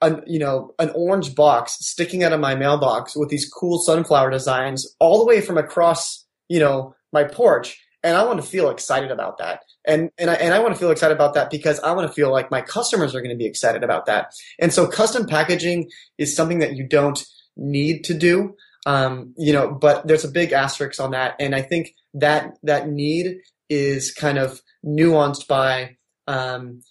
an, 0.00 0.22
you 0.26 0.38
know, 0.38 0.74
an 0.78 0.90
orange 0.94 1.34
box 1.34 1.76
sticking 1.80 2.22
out 2.22 2.32
of 2.32 2.40
my 2.40 2.54
mailbox 2.54 3.16
with 3.16 3.28
these 3.28 3.48
cool 3.48 3.78
sunflower 3.78 4.30
designs 4.30 4.94
all 4.98 5.18
the 5.18 5.26
way 5.26 5.40
from 5.40 5.58
across, 5.58 6.26
you 6.48 6.60
know, 6.60 6.94
my 7.12 7.24
porch 7.24 7.78
and 8.02 8.16
I 8.16 8.24
want 8.24 8.40
to 8.40 8.46
feel 8.46 8.70
excited 8.70 9.10
about 9.10 9.38
that. 9.38 9.60
And 9.84 10.10
and 10.18 10.30
I, 10.30 10.34
and 10.34 10.54
I 10.54 10.60
want 10.60 10.74
to 10.74 10.80
feel 10.80 10.90
excited 10.90 11.14
about 11.14 11.34
that 11.34 11.50
because 11.50 11.80
I 11.80 11.92
want 11.92 12.06
to 12.08 12.14
feel 12.14 12.30
like 12.30 12.50
my 12.50 12.60
customers 12.60 13.14
are 13.14 13.20
going 13.20 13.30
to 13.30 13.36
be 13.36 13.46
excited 13.46 13.82
about 13.82 14.06
that. 14.06 14.32
And 14.58 14.72
so 14.72 14.86
custom 14.86 15.26
packaging 15.26 15.90
is 16.18 16.36
something 16.36 16.60
that 16.60 16.76
you 16.76 16.86
don't 16.86 17.24
need 17.56 18.04
to 18.04 18.14
do. 18.14 18.54
Um, 18.84 19.34
you 19.36 19.52
know, 19.52 19.72
but 19.72 20.06
there's 20.06 20.24
a 20.24 20.30
big 20.30 20.52
asterisk 20.52 21.00
on 21.00 21.12
that, 21.12 21.36
and 21.38 21.54
I 21.54 21.62
think 21.62 21.94
that 22.14 22.58
that 22.64 22.88
need 22.88 23.38
is 23.68 24.12
kind 24.12 24.38
of 24.38 24.60
nuanced 24.84 25.46
by 25.46 25.96
um, 26.26 26.82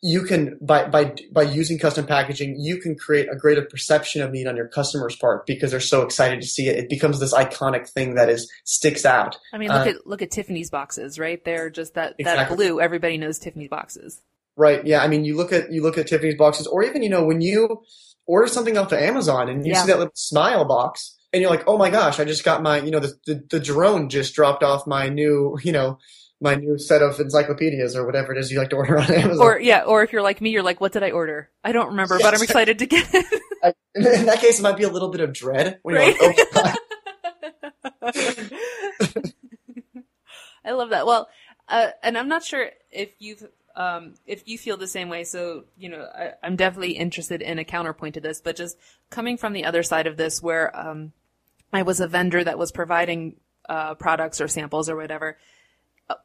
you 0.00 0.22
can 0.22 0.56
by 0.60 0.86
by 0.88 1.12
by 1.32 1.42
using 1.42 1.78
custom 1.78 2.06
packaging 2.06 2.54
you 2.58 2.76
can 2.80 2.94
create 2.96 3.28
a 3.30 3.36
greater 3.36 3.62
perception 3.62 4.22
of 4.22 4.30
need 4.30 4.46
on 4.46 4.56
your 4.56 4.68
customer's 4.68 5.16
part 5.16 5.44
because 5.44 5.72
they're 5.72 5.80
so 5.80 6.02
excited 6.02 6.40
to 6.40 6.46
see 6.46 6.68
it. 6.68 6.78
It 6.78 6.88
becomes 6.88 7.18
this 7.18 7.34
iconic 7.34 7.88
thing 7.88 8.14
that 8.14 8.28
is 8.28 8.50
sticks 8.64 9.04
out. 9.04 9.36
I 9.52 9.58
mean 9.58 9.68
look 9.68 9.86
uh, 9.86 9.90
at 9.90 10.06
look 10.06 10.22
at 10.22 10.30
tiffany's 10.30 10.70
boxes 10.70 11.18
right? 11.18 11.44
They're 11.44 11.70
just 11.70 11.94
that 11.94 12.14
exactly. 12.18 12.44
that 12.44 12.56
blue. 12.56 12.80
Everybody 12.80 13.18
knows 13.18 13.38
tiffany's 13.38 13.70
boxes. 13.70 14.22
Right. 14.56 14.86
Yeah. 14.86 15.02
I 15.02 15.08
mean 15.08 15.24
you 15.24 15.36
look 15.36 15.52
at 15.52 15.72
you 15.72 15.82
look 15.82 15.98
at 15.98 16.06
tiffany's 16.06 16.36
boxes 16.36 16.66
or 16.68 16.84
even 16.84 17.02
you 17.02 17.10
know 17.10 17.24
when 17.24 17.40
you 17.40 17.82
order 18.26 18.46
something 18.46 18.76
off 18.78 18.92
of 18.92 18.98
amazon 18.98 19.48
and 19.48 19.66
you 19.66 19.72
yeah. 19.72 19.80
see 19.80 19.88
that 19.88 19.98
little 19.98 20.12
smile 20.14 20.64
box 20.64 21.16
and 21.32 21.42
you're 21.42 21.50
like 21.50 21.64
oh 21.66 21.78
my 21.78 21.88
gosh 21.88 22.20
i 22.20 22.24
just 22.24 22.44
got 22.44 22.62
my 22.62 22.78
you 22.78 22.90
know 22.90 23.00
the, 23.00 23.14
the 23.26 23.42
the 23.50 23.58
drone 23.58 24.10
just 24.10 24.34
dropped 24.34 24.62
off 24.62 24.86
my 24.86 25.08
new 25.08 25.58
you 25.62 25.72
know 25.72 25.98
my 26.40 26.54
new 26.54 26.78
set 26.78 27.02
of 27.02 27.18
encyclopedias 27.18 27.96
or 27.96 28.06
whatever 28.06 28.32
it 28.32 28.38
is 28.38 28.50
you 28.52 28.58
like 28.58 28.70
to 28.70 28.76
order 28.76 28.98
on 28.98 29.10
Amazon. 29.12 29.44
Or 29.44 29.58
yeah, 29.58 29.82
or 29.82 30.02
if 30.02 30.12
you're 30.12 30.22
like 30.22 30.40
me, 30.40 30.50
you're 30.50 30.62
like, 30.62 30.80
what 30.80 30.92
did 30.92 31.02
I 31.02 31.10
order? 31.10 31.50
I 31.64 31.72
don't 31.72 31.88
remember, 31.88 32.14
yes. 32.14 32.22
but 32.22 32.34
I'm 32.34 32.42
excited 32.42 32.78
to 32.78 32.86
get 32.86 33.08
it. 33.12 33.42
I, 33.62 33.74
in 33.94 34.26
that 34.26 34.40
case, 34.40 34.60
it 34.60 34.62
might 34.62 34.76
be 34.76 34.84
a 34.84 34.88
little 34.88 35.08
bit 35.08 35.20
of 35.20 35.32
dread. 35.32 35.80
Right? 35.84 36.16
Like, 36.20 36.38
oh 36.54 36.74
I 40.64 40.72
love 40.72 40.90
that. 40.90 41.06
Well, 41.06 41.28
uh, 41.68 41.88
and 42.02 42.16
I'm 42.16 42.28
not 42.28 42.44
sure 42.44 42.70
if 42.90 43.10
you've 43.18 43.44
um, 43.74 44.14
if 44.26 44.46
you 44.46 44.58
feel 44.58 44.76
the 44.76 44.86
same 44.86 45.08
way. 45.08 45.24
So 45.24 45.64
you 45.76 45.88
know, 45.88 46.02
I, 46.02 46.34
am 46.46 46.54
definitely 46.54 46.92
interested 46.92 47.42
in 47.42 47.58
a 47.58 47.64
counterpoint 47.64 48.14
to 48.14 48.20
this, 48.20 48.40
but 48.40 48.54
just 48.54 48.78
coming 49.10 49.36
from 49.36 49.54
the 49.54 49.64
other 49.64 49.82
side 49.82 50.06
of 50.06 50.16
this, 50.16 50.40
where 50.40 50.76
um, 50.78 51.12
I 51.72 51.82
was 51.82 51.98
a 51.98 52.06
vendor 52.06 52.44
that 52.44 52.58
was 52.58 52.70
providing 52.70 53.40
uh, 53.68 53.94
products 53.94 54.40
or 54.40 54.46
samples 54.46 54.88
or 54.88 54.96
whatever 54.96 55.36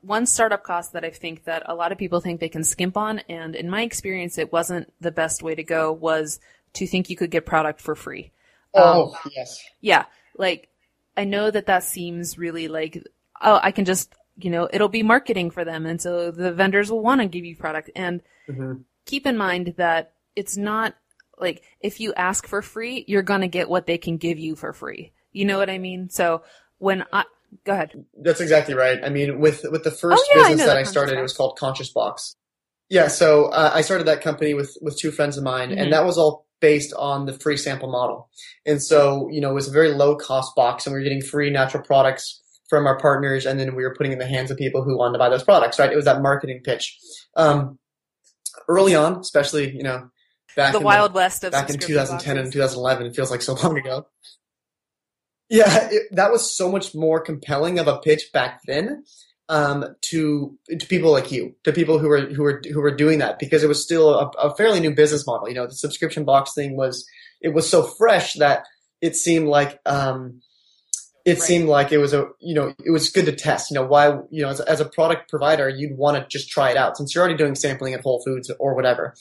one 0.01 0.25
startup 0.25 0.63
cost 0.63 0.93
that 0.93 1.03
I 1.03 1.09
think 1.09 1.43
that 1.45 1.63
a 1.65 1.75
lot 1.75 1.91
of 1.91 1.97
people 1.97 2.19
think 2.19 2.39
they 2.39 2.49
can 2.49 2.63
skimp 2.63 2.97
on, 2.97 3.19
and 3.29 3.55
in 3.55 3.69
my 3.69 3.81
experience, 3.81 4.37
it 4.37 4.51
wasn't 4.51 4.93
the 5.01 5.11
best 5.11 5.43
way 5.43 5.55
to 5.55 5.63
go, 5.63 5.91
was 5.91 6.39
to 6.73 6.87
think 6.87 7.09
you 7.09 7.15
could 7.15 7.31
get 7.31 7.45
product 7.45 7.81
for 7.81 7.95
free. 7.95 8.31
Oh, 8.73 9.11
um, 9.11 9.31
yes. 9.35 9.63
Yeah. 9.81 10.05
Like, 10.37 10.69
I 11.15 11.25
know 11.25 11.51
that 11.51 11.67
that 11.67 11.83
seems 11.83 12.37
really 12.37 12.67
like, 12.67 13.05
oh, 13.41 13.59
I 13.61 13.71
can 13.71 13.85
just, 13.85 14.13
you 14.37 14.49
know, 14.49 14.67
it'll 14.71 14.89
be 14.89 15.03
marketing 15.03 15.51
for 15.51 15.63
them. 15.63 15.85
And 15.85 16.01
so 16.01 16.31
the 16.31 16.51
vendors 16.51 16.89
will 16.89 17.03
want 17.03 17.21
to 17.21 17.27
give 17.27 17.45
you 17.45 17.55
product. 17.55 17.91
And 17.95 18.21
mm-hmm. 18.49 18.81
keep 19.05 19.27
in 19.27 19.37
mind 19.37 19.75
that 19.77 20.13
it's 20.35 20.57
not 20.57 20.95
like 21.37 21.61
if 21.79 21.99
you 21.99 22.13
ask 22.15 22.47
for 22.47 22.61
free, 22.61 23.05
you're 23.07 23.21
going 23.21 23.41
to 23.41 23.47
get 23.47 23.69
what 23.69 23.85
they 23.85 23.99
can 23.99 24.17
give 24.17 24.39
you 24.39 24.55
for 24.55 24.73
free. 24.73 25.11
You 25.31 25.45
know 25.45 25.59
what 25.59 25.69
I 25.69 25.77
mean? 25.77 26.09
So 26.09 26.41
when 26.79 27.05
I, 27.13 27.25
go 27.65 27.73
ahead. 27.73 28.05
That's 28.21 28.41
exactly 28.41 28.73
right. 28.73 28.99
I 29.03 29.09
mean, 29.09 29.39
with 29.39 29.65
with 29.71 29.83
the 29.83 29.91
first 29.91 30.23
oh, 30.25 30.37
yeah, 30.37 30.49
business 30.49 30.61
I 30.61 30.65
that 30.67 30.77
I 30.77 30.83
started, 30.83 31.13
box. 31.13 31.19
it 31.19 31.23
was 31.23 31.33
called 31.33 31.57
Conscious 31.57 31.91
Box. 31.91 32.35
Yeah, 32.89 33.07
so 33.07 33.45
uh, 33.45 33.71
I 33.73 33.81
started 33.81 34.07
that 34.07 34.21
company 34.21 34.53
with 34.53 34.77
with 34.81 34.97
two 34.97 35.11
friends 35.11 35.37
of 35.37 35.43
mine, 35.43 35.69
mm-hmm. 35.69 35.79
and 35.79 35.93
that 35.93 36.05
was 36.05 36.17
all 36.17 36.45
based 36.59 36.93
on 36.97 37.25
the 37.25 37.33
free 37.33 37.57
sample 37.57 37.91
model. 37.91 38.29
And 38.65 38.81
so, 38.81 39.27
you 39.29 39.41
know, 39.41 39.51
it 39.51 39.53
was 39.53 39.67
a 39.67 39.71
very 39.71 39.89
low 39.89 40.15
cost 40.15 40.55
box, 40.55 40.85
and 40.85 40.93
we 40.93 40.99
were 40.99 41.03
getting 41.03 41.21
free 41.21 41.49
natural 41.49 41.83
products 41.83 42.41
from 42.69 42.87
our 42.87 42.97
partners, 42.99 43.45
and 43.45 43.59
then 43.59 43.75
we 43.75 43.83
were 43.83 43.93
putting 43.95 44.13
in 44.13 44.19
the 44.19 44.25
hands 44.25 44.49
of 44.49 44.57
people 44.57 44.81
who 44.83 44.97
wanted 44.97 45.13
to 45.13 45.19
buy 45.19 45.29
those 45.29 45.43
products. 45.43 45.77
Right? 45.77 45.91
It 45.91 45.95
was 45.95 46.05
that 46.05 46.21
marketing 46.21 46.61
pitch. 46.63 46.97
Um, 47.35 47.79
early 48.69 48.95
on, 48.95 49.17
especially, 49.17 49.75
you 49.75 49.83
know, 49.83 50.09
back 50.55 50.71
the 50.71 50.79
in 50.79 50.85
wild 50.85 51.11
the, 51.11 51.17
west 51.17 51.43
of 51.43 51.51
back 51.51 51.69
in 51.69 51.77
2010 51.77 52.35
boxes. 52.35 52.45
and 52.45 52.53
2011, 52.53 53.07
it 53.07 53.15
feels 53.15 53.31
like 53.31 53.41
so 53.41 53.53
long 53.55 53.77
ago. 53.77 54.07
Yeah, 55.49 55.89
it, 55.91 56.03
that 56.11 56.31
was 56.31 56.55
so 56.55 56.71
much 56.71 56.95
more 56.95 57.19
compelling 57.19 57.79
of 57.79 57.87
a 57.87 57.99
pitch 57.99 58.31
back 58.33 58.61
then 58.65 59.03
um, 59.49 59.95
to 60.01 60.57
to 60.69 60.87
people 60.87 61.11
like 61.11 61.31
you, 61.31 61.55
to 61.63 61.73
people 61.73 61.99
who 61.99 62.07
were 62.07 62.21
who 62.21 62.43
were 62.43 62.61
who 62.71 62.81
were 62.81 62.95
doing 62.95 63.19
that 63.19 63.39
because 63.39 63.63
it 63.63 63.67
was 63.67 63.83
still 63.83 64.13
a, 64.17 64.27
a, 64.39 64.55
fairly 64.55 64.79
new 64.79 64.95
business 64.95 65.27
model. 65.27 65.49
You 65.49 65.55
know, 65.55 65.67
the 65.67 65.75
subscription 65.75 66.23
box 66.23 66.53
thing 66.53 66.75
was 66.77 67.05
it 67.41 67.53
was 67.53 67.69
so 67.69 67.83
fresh 67.83 68.33
that 68.35 68.65
it 69.01 69.15
seemed 69.15 69.47
like 69.47 69.79
um, 69.85 70.41
it 71.25 71.33
right. 71.33 71.41
seemed 71.41 71.67
like 71.67 71.91
it 71.91 71.97
was 71.97 72.13
a 72.13 72.29
you 72.39 72.55
know 72.55 72.73
it 72.83 72.91
was 72.91 73.09
good 73.09 73.25
to 73.25 73.35
test. 73.35 73.69
You 73.69 73.75
know, 73.75 73.85
why 73.85 74.17
you 74.31 74.41
know 74.41 74.49
as, 74.49 74.61
as 74.61 74.79
a 74.79 74.85
product 74.85 75.29
provider 75.29 75.67
you'd 75.67 75.97
want 75.97 76.17
to 76.17 76.27
just 76.27 76.49
try 76.49 76.71
it 76.71 76.77
out 76.77 76.97
since 76.97 77.13
you're 77.13 77.23
already 77.23 77.37
doing 77.37 77.55
sampling 77.55 77.93
at 77.93 78.01
Whole 78.01 78.23
Foods 78.23 78.49
or 78.59 78.75
whatever. 78.75 79.13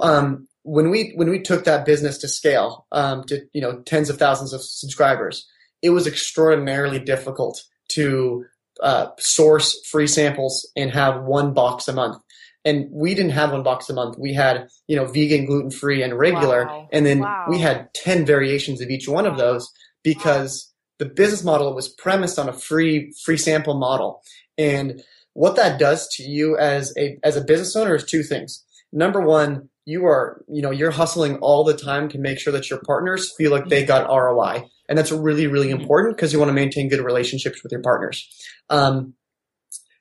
Um, 0.00 0.46
when 0.62 0.90
we 0.90 1.12
when 1.16 1.30
we 1.30 1.40
took 1.40 1.64
that 1.64 1.86
business 1.86 2.18
to 2.18 2.28
scale 2.28 2.86
um, 2.92 3.24
to 3.24 3.40
you 3.54 3.62
know 3.62 3.80
tens 3.80 4.10
of 4.10 4.18
thousands 4.18 4.52
of 4.52 4.62
subscribers 4.62 5.48
it 5.84 5.90
was 5.90 6.06
extraordinarily 6.06 6.98
difficult 6.98 7.62
to 7.88 8.46
uh, 8.82 9.08
source 9.18 9.86
free 9.86 10.06
samples 10.06 10.66
and 10.74 10.90
have 10.90 11.22
one 11.24 11.52
box 11.52 11.86
a 11.88 11.92
month. 11.92 12.16
And 12.64 12.88
we 12.90 13.14
didn't 13.14 13.32
have 13.32 13.52
one 13.52 13.62
box 13.62 13.90
a 13.90 13.92
month. 13.92 14.16
We 14.18 14.32
had, 14.32 14.68
you 14.88 14.96
know, 14.96 15.04
vegan, 15.04 15.44
gluten 15.44 15.70
free, 15.70 16.02
and 16.02 16.18
regular. 16.18 16.64
Wow. 16.64 16.88
And 16.90 17.04
then 17.04 17.18
wow. 17.20 17.44
we 17.50 17.58
had 17.58 17.92
10 17.92 18.24
variations 18.24 18.80
of 18.80 18.88
each 18.88 19.06
one 19.06 19.26
of 19.26 19.36
those 19.36 19.70
because 20.02 20.72
wow. 20.98 21.06
the 21.06 21.14
business 21.14 21.44
model 21.44 21.74
was 21.74 21.88
premised 21.88 22.38
on 22.38 22.48
a 22.48 22.54
free, 22.54 23.12
free 23.22 23.36
sample 23.36 23.74
model. 23.74 24.22
And 24.56 25.02
what 25.34 25.56
that 25.56 25.78
does 25.78 26.08
to 26.16 26.22
you 26.22 26.56
as 26.56 26.94
a, 26.96 27.18
as 27.22 27.36
a 27.36 27.44
business 27.44 27.76
owner 27.76 27.94
is 27.94 28.04
two 28.04 28.22
things. 28.22 28.64
Number 28.90 29.20
one, 29.20 29.68
you 29.84 30.06
are, 30.06 30.42
you 30.48 30.62
know, 30.62 30.70
you're 30.70 30.90
hustling 30.90 31.36
all 31.40 31.62
the 31.62 31.76
time 31.76 32.08
to 32.08 32.18
make 32.18 32.38
sure 32.38 32.54
that 32.54 32.70
your 32.70 32.80
partners 32.86 33.34
feel 33.36 33.50
like 33.50 33.68
they 33.68 33.84
got 33.84 34.08
ROI. 34.08 34.70
And 34.88 34.98
that's 34.98 35.12
really, 35.12 35.46
really 35.46 35.68
mm-hmm. 35.68 35.80
important 35.80 36.16
because 36.16 36.32
you 36.32 36.38
want 36.38 36.50
to 36.50 36.54
maintain 36.54 36.88
good 36.88 37.00
relationships 37.00 37.62
with 37.62 37.72
your 37.72 37.82
partners. 37.82 38.28
Um, 38.70 39.14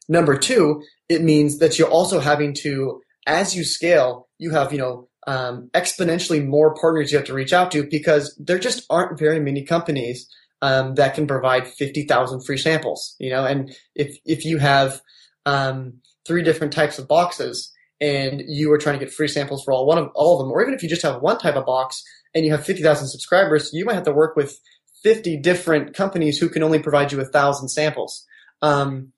number 0.10 0.38
two, 0.38 0.84
it 1.10 1.22
means 1.22 1.60
that 1.60 1.80
you're 1.80 1.90
also 1.90 2.20
having 2.20 2.54
to, 2.62 3.02
as 3.26 3.56
you 3.56 3.64
scale, 3.64 4.28
you 4.38 4.52
have, 4.52 4.72
you 4.72 4.80
know, 4.80 5.10
um, 5.26 5.70
exponentially 5.74 6.46
more 6.46 6.76
partners 6.76 7.12
you 7.12 7.18
have 7.18 7.28
to 7.28 7.34
reach 7.34 7.54
out 7.54 7.72
to 7.72 7.88
because 7.90 8.38
there 8.38 8.60
just 8.60 8.86
aren't 8.90 9.18
very 9.18 9.40
many 9.40 9.64
companies 9.64 10.30
um, 10.62 10.96
that 10.96 11.16
can 11.16 11.28
provide 11.28 11.68
50,000 11.68 12.46
free 12.46 12.58
samples, 12.58 13.16
you 13.20 13.30
know, 13.30 13.46
and 13.46 13.76
if, 13.96 14.18
if 14.26 14.44
you 14.44 14.58
have, 14.58 15.02
um, 15.46 15.94
three 16.26 16.44
different 16.44 16.74
types 16.74 17.00
of 17.00 17.08
boxes 17.08 17.72
and 18.00 18.42
you 18.48 18.72
are 18.72 18.78
trying 18.78 18.98
to 18.98 19.06
get 19.06 19.14
free 19.14 19.28
samples 19.28 19.64
for 19.64 19.74
all 19.74 19.86
one 19.86 19.98
of 19.98 20.10
all 20.16 20.40
of 20.40 20.46
them, 20.46 20.52
or 20.52 20.62
even 20.62 20.74
if 20.74 20.84
you 20.84 20.90
just 20.90 21.02
have 21.02 21.22
one 21.22 21.38
type 21.38 21.56
of 21.56 21.66
box 21.66 22.04
and 22.34 22.46
you 22.46 22.52
have 22.52 22.66
50,000 22.66 23.08
subscribers, 23.08 23.72
you 23.74 23.86
might 23.86 23.94
have 23.94 24.04
to 24.04 24.12
work 24.12 24.36
with 24.36 24.60
50 25.04 25.38
different 25.38 25.94
companies 25.94 26.38
who 26.38 26.50
can 26.50 26.64
only 26.64 26.80
provide 26.80 27.12
you 27.12 27.20
a 27.22 27.26
thousand 27.26 27.70
samples. 27.70 28.26
Um, 28.62 29.12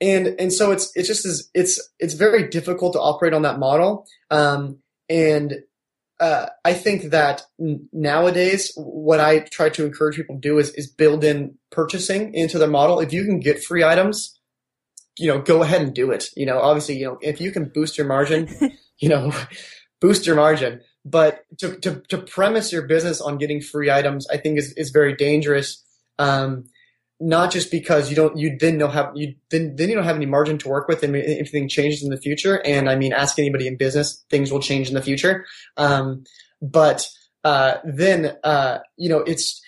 and, 0.00 0.34
and 0.38 0.52
so 0.52 0.72
it's, 0.72 0.92
it's 0.94 1.08
just, 1.08 1.24
as, 1.24 1.50
it's, 1.54 1.80
it's 1.98 2.14
very 2.14 2.48
difficult 2.48 2.94
to 2.94 3.00
operate 3.00 3.34
on 3.34 3.42
that 3.42 3.58
model. 3.58 4.06
Um, 4.30 4.78
and, 5.08 5.62
uh, 6.20 6.46
I 6.64 6.74
think 6.74 7.10
that 7.10 7.42
n- 7.60 7.88
nowadays, 7.92 8.72
what 8.76 9.18
I 9.18 9.40
try 9.40 9.70
to 9.70 9.84
encourage 9.84 10.16
people 10.16 10.36
to 10.36 10.40
do 10.40 10.58
is, 10.58 10.70
is 10.74 10.86
build 10.86 11.24
in 11.24 11.56
purchasing 11.70 12.32
into 12.34 12.58
their 12.58 12.68
model. 12.68 13.00
If 13.00 13.12
you 13.12 13.24
can 13.24 13.40
get 13.40 13.64
free 13.64 13.82
items, 13.82 14.38
you 15.18 15.28
know, 15.28 15.40
go 15.40 15.62
ahead 15.62 15.82
and 15.82 15.94
do 15.94 16.10
it. 16.10 16.28
You 16.36 16.46
know, 16.46 16.60
obviously, 16.60 16.98
you 16.98 17.06
know, 17.06 17.18
if 17.20 17.40
you 17.40 17.50
can 17.50 17.70
boost 17.74 17.98
your 17.98 18.06
margin, 18.06 18.48
you 18.98 19.08
know, 19.08 19.32
boost 20.00 20.26
your 20.26 20.36
margin. 20.36 20.80
But 21.04 21.44
to, 21.58 21.76
to, 21.78 22.02
to 22.08 22.18
premise 22.18 22.72
your 22.72 22.82
business 22.82 23.20
on 23.20 23.38
getting 23.38 23.60
free 23.60 23.90
items, 23.90 24.26
I 24.28 24.36
think 24.36 24.58
is, 24.58 24.72
is 24.74 24.90
very 24.90 25.14
dangerous. 25.14 25.82
Um, 26.18 26.64
not 27.18 27.52
just 27.52 27.70
because 27.70 28.10
you 28.10 28.16
don't, 28.16 28.36
you 28.36 28.56
then 28.58 28.78
know 28.78 28.88
have, 28.88 29.12
you 29.14 29.34
then, 29.50 29.76
then 29.76 29.88
you 29.88 29.94
don't 29.94 30.04
have 30.04 30.16
any 30.16 30.26
margin 30.26 30.58
to 30.58 30.68
work 30.68 30.88
with 30.88 31.02
and 31.04 31.14
if 31.14 31.24
anything 31.24 31.68
changes 31.68 32.02
in 32.02 32.10
the 32.10 32.16
future. 32.16 32.60
And 32.64 32.90
I 32.90 32.96
mean, 32.96 33.12
ask 33.12 33.38
anybody 33.38 33.68
in 33.68 33.76
business, 33.76 34.24
things 34.28 34.50
will 34.50 34.60
change 34.60 34.88
in 34.88 34.94
the 34.94 35.02
future. 35.02 35.46
Um, 35.76 36.24
but, 36.60 37.08
uh, 37.44 37.74
then, 37.84 38.36
uh, 38.42 38.78
you 38.96 39.08
know, 39.08 39.18
it's, 39.18 39.60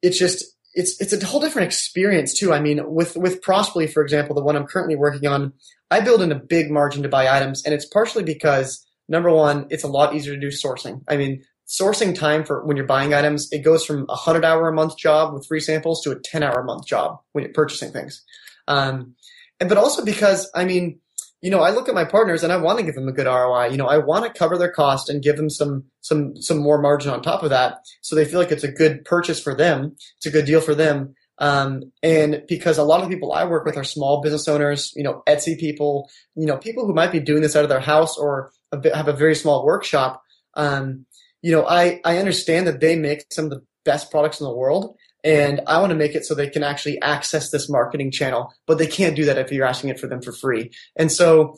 it's 0.00 0.18
just, 0.18 0.44
it's, 0.74 1.00
it's 1.02 1.12
a 1.12 1.26
whole 1.26 1.40
different 1.40 1.66
experience 1.66 2.32
too. 2.32 2.52
I 2.52 2.60
mean, 2.60 2.80
with, 2.86 3.14
with 3.14 3.42
Prospurly, 3.42 3.92
for 3.92 4.02
example, 4.02 4.34
the 4.34 4.42
one 4.42 4.56
I'm 4.56 4.66
currently 4.66 4.96
working 4.96 5.26
on, 5.26 5.52
I 5.90 6.00
build 6.00 6.22
in 6.22 6.32
a 6.32 6.38
big 6.38 6.70
margin 6.70 7.02
to 7.02 7.10
buy 7.10 7.28
items 7.28 7.62
and 7.64 7.74
it's 7.74 7.86
partially 7.86 8.24
because 8.24 8.86
number 9.08 9.30
one, 9.30 9.66
it's 9.70 9.84
a 9.84 9.88
lot 9.88 10.14
easier 10.14 10.34
to 10.34 10.40
do 10.40 10.48
sourcing. 10.48 11.02
I 11.08 11.16
mean, 11.16 11.42
sourcing 11.66 12.14
time 12.14 12.44
for 12.44 12.64
when 12.64 12.76
you're 12.76 12.86
buying 12.86 13.14
items, 13.14 13.48
it 13.52 13.60
goes 13.60 13.84
from 13.84 14.06
a 14.08 14.14
hundred 14.14 14.44
hour 14.44 14.68
a 14.68 14.74
month 14.74 14.96
job 14.98 15.32
with 15.32 15.46
free 15.46 15.60
samples 15.60 16.02
to 16.02 16.10
a 16.10 16.18
10 16.18 16.42
hour 16.42 16.60
a 16.60 16.64
month 16.64 16.86
job 16.86 17.20
when 17.32 17.44
you're 17.44 17.52
purchasing 17.52 17.92
things. 17.92 18.22
Um, 18.68 19.14
and, 19.60 19.68
but 19.68 19.78
also 19.78 20.04
because, 20.04 20.50
I 20.54 20.64
mean, 20.64 20.98
you 21.40 21.50
know, 21.50 21.60
I 21.60 21.70
look 21.70 21.88
at 21.88 21.94
my 21.94 22.04
partners 22.04 22.44
and 22.44 22.52
I 22.52 22.56
want 22.56 22.78
to 22.78 22.84
give 22.84 22.94
them 22.94 23.08
a 23.08 23.12
good 23.12 23.26
ROI. 23.26 23.70
You 23.70 23.76
know, 23.76 23.88
I 23.88 23.98
want 23.98 24.24
to 24.24 24.38
cover 24.38 24.56
their 24.56 24.70
cost 24.70 25.08
and 25.08 25.22
give 25.22 25.36
them 25.36 25.50
some, 25.50 25.84
some, 26.00 26.36
some 26.36 26.58
more 26.58 26.80
margin 26.80 27.10
on 27.10 27.20
top 27.20 27.42
of 27.42 27.50
that. 27.50 27.78
So 28.00 28.14
they 28.14 28.24
feel 28.24 28.38
like 28.38 28.52
it's 28.52 28.64
a 28.64 28.70
good 28.70 29.04
purchase 29.04 29.42
for 29.42 29.54
them. 29.54 29.96
It's 30.18 30.26
a 30.26 30.30
good 30.30 30.46
deal 30.46 30.60
for 30.60 30.74
them. 30.74 31.14
Um, 31.38 31.90
and 32.02 32.44
because 32.46 32.78
a 32.78 32.84
lot 32.84 33.02
of 33.02 33.08
the 33.08 33.14
people 33.14 33.32
I 33.32 33.44
work 33.44 33.64
with 33.64 33.76
are 33.76 33.82
small 33.82 34.20
business 34.20 34.46
owners, 34.46 34.92
you 34.94 35.02
know, 35.02 35.22
Etsy 35.26 35.58
people, 35.58 36.08
you 36.36 36.46
know, 36.46 36.56
people 36.56 36.86
who 36.86 36.94
might 36.94 37.10
be 37.10 37.18
doing 37.18 37.42
this 37.42 37.56
out 37.56 37.64
of 37.64 37.68
their 37.68 37.80
house 37.80 38.16
or 38.16 38.52
a 38.72 38.96
have 38.96 39.08
a 39.08 39.12
very 39.12 39.34
small 39.34 39.64
workshop. 39.64 40.22
Um, 40.54 41.06
you 41.40 41.52
know, 41.52 41.66
I, 41.66 42.00
I 42.04 42.18
understand 42.18 42.66
that 42.66 42.80
they 42.80 42.96
make 42.96 43.24
some 43.32 43.46
of 43.46 43.50
the 43.50 43.62
best 43.84 44.10
products 44.10 44.40
in 44.40 44.46
the 44.46 44.54
world 44.54 44.96
and 45.24 45.60
I 45.66 45.80
want 45.80 45.90
to 45.90 45.96
make 45.96 46.14
it 46.14 46.24
so 46.24 46.34
they 46.34 46.48
can 46.48 46.62
actually 46.62 47.00
access 47.00 47.50
this 47.50 47.68
marketing 47.68 48.10
channel, 48.10 48.52
but 48.66 48.78
they 48.78 48.86
can't 48.86 49.16
do 49.16 49.24
that 49.24 49.38
if 49.38 49.52
you're 49.52 49.66
asking 49.66 49.90
it 49.90 50.00
for 50.00 50.06
them 50.06 50.22
for 50.22 50.32
free. 50.32 50.70
And 50.96 51.10
so, 51.10 51.56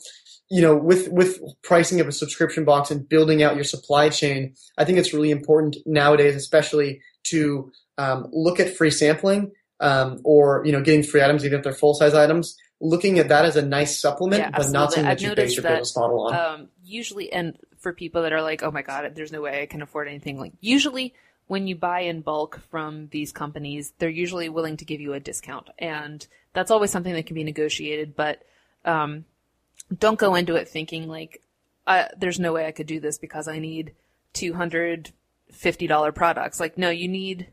you 0.49 0.61
know, 0.61 0.75
with, 0.75 1.07
with 1.09 1.39
pricing 1.63 1.99
of 1.99 2.07
a 2.07 2.11
subscription 2.11 2.65
box 2.65 2.91
and 2.91 3.07
building 3.07 3.41
out 3.41 3.55
your 3.55 3.63
supply 3.63 4.09
chain, 4.09 4.55
I 4.77 4.85
think 4.85 4.97
it's 4.97 5.13
really 5.13 5.31
important 5.31 5.77
nowadays, 5.85 6.35
especially 6.35 7.01
to 7.25 7.71
um, 7.97 8.27
look 8.31 8.59
at 8.59 8.75
free 8.75 8.91
sampling 8.91 9.51
um, 9.79 10.19
or 10.23 10.63
you 10.65 10.71
know 10.71 10.81
getting 10.81 11.03
free 11.03 11.21
items 11.21 11.45
even 11.45 11.59
if 11.59 11.63
they're 11.63 11.73
full 11.73 11.93
size 11.93 12.13
items 12.13 12.55
looking 12.79 13.19
at 13.19 13.29
that 13.29 13.45
as 13.45 13.55
a 13.55 13.61
nice 13.61 13.99
supplement 13.99 14.41
Yeah, 14.41 14.51
but 14.51 14.69
not 14.69 14.93
something 14.93 15.09
I've 15.09 15.19
that 15.19 15.29
you 15.29 15.35
base 15.35 15.55
your 15.55 15.63
that, 15.63 15.79
business 15.79 15.95
model 15.95 16.27
on 16.27 16.35
Um, 16.35 16.67
usually, 16.83 17.31
and 17.31 17.57
for 17.77 17.93
people 17.93 18.23
that 18.23 18.33
are 18.33 18.41
like, 18.41 18.63
"Oh 18.63 18.71
my 18.71 18.81
god, 18.81 19.11
there's 19.15 19.31
no 19.31 19.41
way 19.41 19.61
I 19.61 19.65
can 19.65 19.81
afford 19.81 20.07
anything," 20.07 20.39
like 20.39 20.53
usually 20.61 21.13
when 21.47 21.67
you 21.67 21.75
buy 21.75 22.01
in 22.01 22.21
bulk 22.21 22.59
from 22.69 23.07
these 23.09 23.31
companies, 23.31 23.93
they're 23.99 24.09
usually 24.09 24.49
willing 24.49 24.77
to 24.77 24.85
give 24.85 24.99
you 24.99 25.13
a 25.13 25.19
discount, 25.19 25.69
and 25.77 26.25
that's 26.53 26.71
always 26.71 26.91
something 26.91 27.13
that 27.13 27.27
can 27.27 27.35
be 27.35 27.43
negotiated. 27.43 28.15
But 28.15 28.41
um, 28.83 29.25
don't 29.95 30.19
go 30.19 30.35
into 30.35 30.55
it 30.55 30.67
thinking 30.67 31.07
like, 31.07 31.41
"There's 32.17 32.39
no 32.39 32.53
way 32.53 32.65
I 32.65 32.71
could 32.71 32.87
do 32.87 32.99
this 32.99 33.17
because 33.17 33.47
I 33.47 33.59
need 33.59 33.93
two 34.33 34.53
hundred 34.53 35.11
fifty 35.51 35.87
dollar 35.87 36.11
products." 36.11 36.59
Like, 36.59 36.77
no, 36.77 36.89
you 36.89 37.07
need 37.07 37.47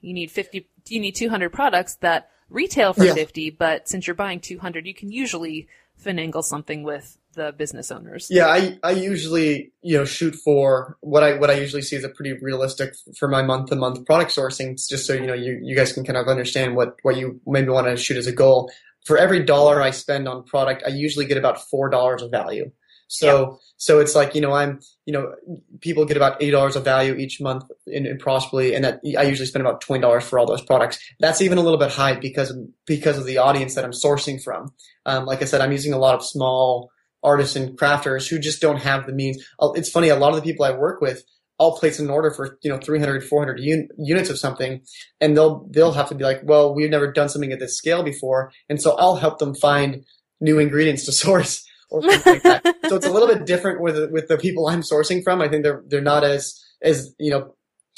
you 0.00 0.14
need 0.14 0.30
fifty, 0.30 0.68
you 0.86 1.00
need 1.00 1.14
two 1.14 1.28
hundred 1.28 1.52
products 1.52 1.96
that 1.96 2.30
retail 2.52 2.92
for 2.92 3.04
Yeah. 3.04 3.14
fifty, 3.14 3.50
but 3.50 3.88
since 3.88 4.06
you're 4.06 4.14
buying 4.14 4.40
two 4.40 4.58
hundred, 4.58 4.86
you 4.86 4.94
can 4.94 5.10
usually 5.10 5.68
finagle 6.02 6.42
something 6.44 6.82
with 6.82 7.16
the 7.34 7.50
business 7.52 7.90
owners. 7.90 8.26
yeah 8.30 8.46
I, 8.46 8.78
I 8.82 8.90
usually 8.90 9.72
you 9.80 9.96
know 9.96 10.04
shoot 10.04 10.34
for 10.34 10.98
what 11.00 11.22
i 11.22 11.32
what 11.38 11.48
i 11.48 11.54
usually 11.54 11.80
see 11.80 11.96
is 11.96 12.04
a 12.04 12.10
pretty 12.10 12.34
realistic 12.34 12.94
for 13.18 13.26
my 13.26 13.40
month 13.40 13.70
to 13.70 13.76
month 13.76 14.04
product 14.04 14.32
sourcing 14.36 14.72
It's 14.72 14.86
just 14.86 15.06
so 15.06 15.14
you 15.14 15.26
know 15.26 15.32
you, 15.32 15.58
you 15.62 15.74
guys 15.74 15.94
can 15.94 16.04
kind 16.04 16.18
of 16.18 16.28
understand 16.28 16.76
what 16.76 16.96
what 17.04 17.16
you 17.16 17.40
maybe 17.46 17.68
want 17.70 17.86
to 17.86 17.96
shoot 17.96 18.18
as 18.18 18.26
a 18.26 18.32
goal 18.32 18.70
for 19.06 19.16
every 19.16 19.42
dollar 19.44 19.80
i 19.80 19.90
spend 19.92 20.28
on 20.28 20.42
product 20.44 20.82
i 20.86 20.90
usually 20.90 21.24
get 21.24 21.38
about 21.38 21.58
four 21.70 21.88
dollars 21.88 22.20
of 22.20 22.30
value 22.30 22.70
so 23.12 23.58
so 23.76 24.00
it's 24.00 24.14
like 24.14 24.34
you 24.34 24.40
know 24.40 24.52
i'm 24.52 24.80
you 25.06 25.12
know 25.12 25.34
people 25.80 26.04
get 26.04 26.16
about 26.16 26.40
eight 26.42 26.50
dollars 26.52 26.76
of 26.76 26.84
value 26.84 27.14
each 27.14 27.40
month 27.40 27.64
in, 27.86 28.06
in 28.06 28.18
Prospurly, 28.18 28.74
and 28.74 28.84
that 28.84 29.00
I 29.18 29.22
usually 29.22 29.46
spend 29.46 29.66
about 29.66 29.80
twenty 29.80 30.00
dollars 30.00 30.24
for 30.24 30.38
all 30.38 30.46
those 30.46 30.64
products. 30.64 30.98
That's 31.20 31.42
even 31.42 31.58
a 31.58 31.60
little 31.62 31.78
bit 31.78 31.90
high 31.90 32.14
because 32.14 32.56
because 32.86 33.18
of 33.18 33.26
the 33.26 33.38
audience 33.38 33.74
that 33.74 33.84
I'm 33.84 33.90
sourcing 33.92 34.42
from. 34.42 34.72
Um, 35.04 35.26
like 35.26 35.42
I 35.42 35.44
said, 35.46 35.60
I'm 35.60 35.72
using 35.72 35.92
a 35.92 35.98
lot 35.98 36.14
of 36.14 36.24
small 36.24 36.90
artists 37.22 37.56
and 37.56 37.76
crafters 37.78 38.28
who 38.28 38.38
just 38.38 38.60
don't 38.60 38.80
have 38.80 39.06
the 39.06 39.12
means. 39.12 39.44
Uh, 39.60 39.72
It's 39.72 39.90
funny, 39.90 40.08
a 40.08 40.16
lot 40.16 40.30
of 40.30 40.36
the 40.36 40.42
people 40.42 40.64
I 40.64 40.70
work 40.72 41.00
with. 41.00 41.22
I'll 41.60 41.76
place 41.76 41.98
an 41.98 42.10
order 42.10 42.30
for 42.30 42.58
you 42.62 42.70
know 42.70 42.78
300, 42.78 43.24
400 43.24 43.60
un- 43.60 43.88
units 43.98 44.30
of 44.30 44.38
something, 44.38 44.82
and 45.20 45.36
they'll 45.36 45.66
they'll 45.70 45.92
have 45.92 46.08
to 46.08 46.14
be 46.14 46.24
like, 46.24 46.40
well, 46.44 46.74
we've 46.74 46.90
never 46.90 47.10
done 47.12 47.28
something 47.28 47.52
at 47.52 47.58
this 47.58 47.76
scale 47.76 48.02
before, 48.02 48.52
and 48.68 48.80
so 48.80 48.96
I'll 48.96 49.16
help 49.16 49.38
them 49.38 49.54
find 49.54 50.04
new 50.40 50.58
ingredients 50.58 51.04
to 51.06 51.12
source 51.24 51.64
or 51.92 52.02
things 52.02 52.26
like 52.26 52.42
that. 52.42 52.64
so 52.88 52.96
it's 52.96 53.06
a 53.06 53.12
little 53.12 53.28
bit 53.28 53.46
different 53.46 53.80
with 53.80 54.10
with 54.10 54.28
the 54.28 54.38
people 54.38 54.68
I'm 54.68 54.82
sourcing 54.82 55.22
from. 55.22 55.40
I 55.40 55.48
think 55.48 55.62
they're 55.62 55.82
they're 55.86 56.00
not 56.00 56.24
as 56.24 56.60
as 56.82 57.14
you 57.18 57.30
know 57.30 57.54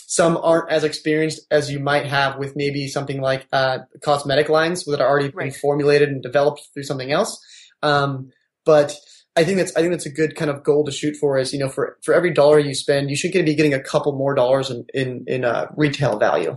some 0.07 0.37
aren't 0.37 0.71
as 0.71 0.85
experienced 0.85 1.41
as 1.51 1.71
you 1.71 1.81
might 1.81 2.07
have 2.07 2.39
with 2.39 2.55
maybe 2.55 2.89
something 2.89 3.21
like 3.21 3.47
uh, 3.53 3.79
cosmetic 4.03 4.49
lines 4.49 4.85
that 4.85 5.01
are 5.01 5.09
already 5.09 5.29
been 5.29 5.51
formulated 5.51 6.09
and 6.09 6.23
developed 6.23 6.63
through 6.73 6.83
something 6.83 7.11
else. 7.11 7.39
Um, 7.83 8.31
but 8.65 8.97
I 9.37 9.45
think 9.45 9.59
that's 9.59 9.75
I 9.77 9.81
think 9.81 9.93
that's 9.93 10.07
a 10.07 10.13
good 10.13 10.37
kind 10.37 10.51
of 10.51 10.63
goal 10.63 10.85
to 10.85 10.93
shoot 10.93 11.17
for. 11.17 11.39
Is 11.39 11.53
you 11.53 11.59
know 11.59 11.69
for 11.69 11.99
for 12.05 12.15
every 12.15 12.33
dollar 12.33 12.59
you 12.59 12.75
spend, 12.75 13.11
you 13.11 13.17
should 13.17 13.33
be 13.33 13.55
getting 13.55 13.75
a 13.75 13.83
couple 13.83 14.17
more 14.17 14.35
dollars 14.35 14.71
in 14.71 14.87
in, 14.95 15.25
in 15.27 15.45
uh, 15.45 15.67
retail 15.77 16.19
value. 16.19 16.57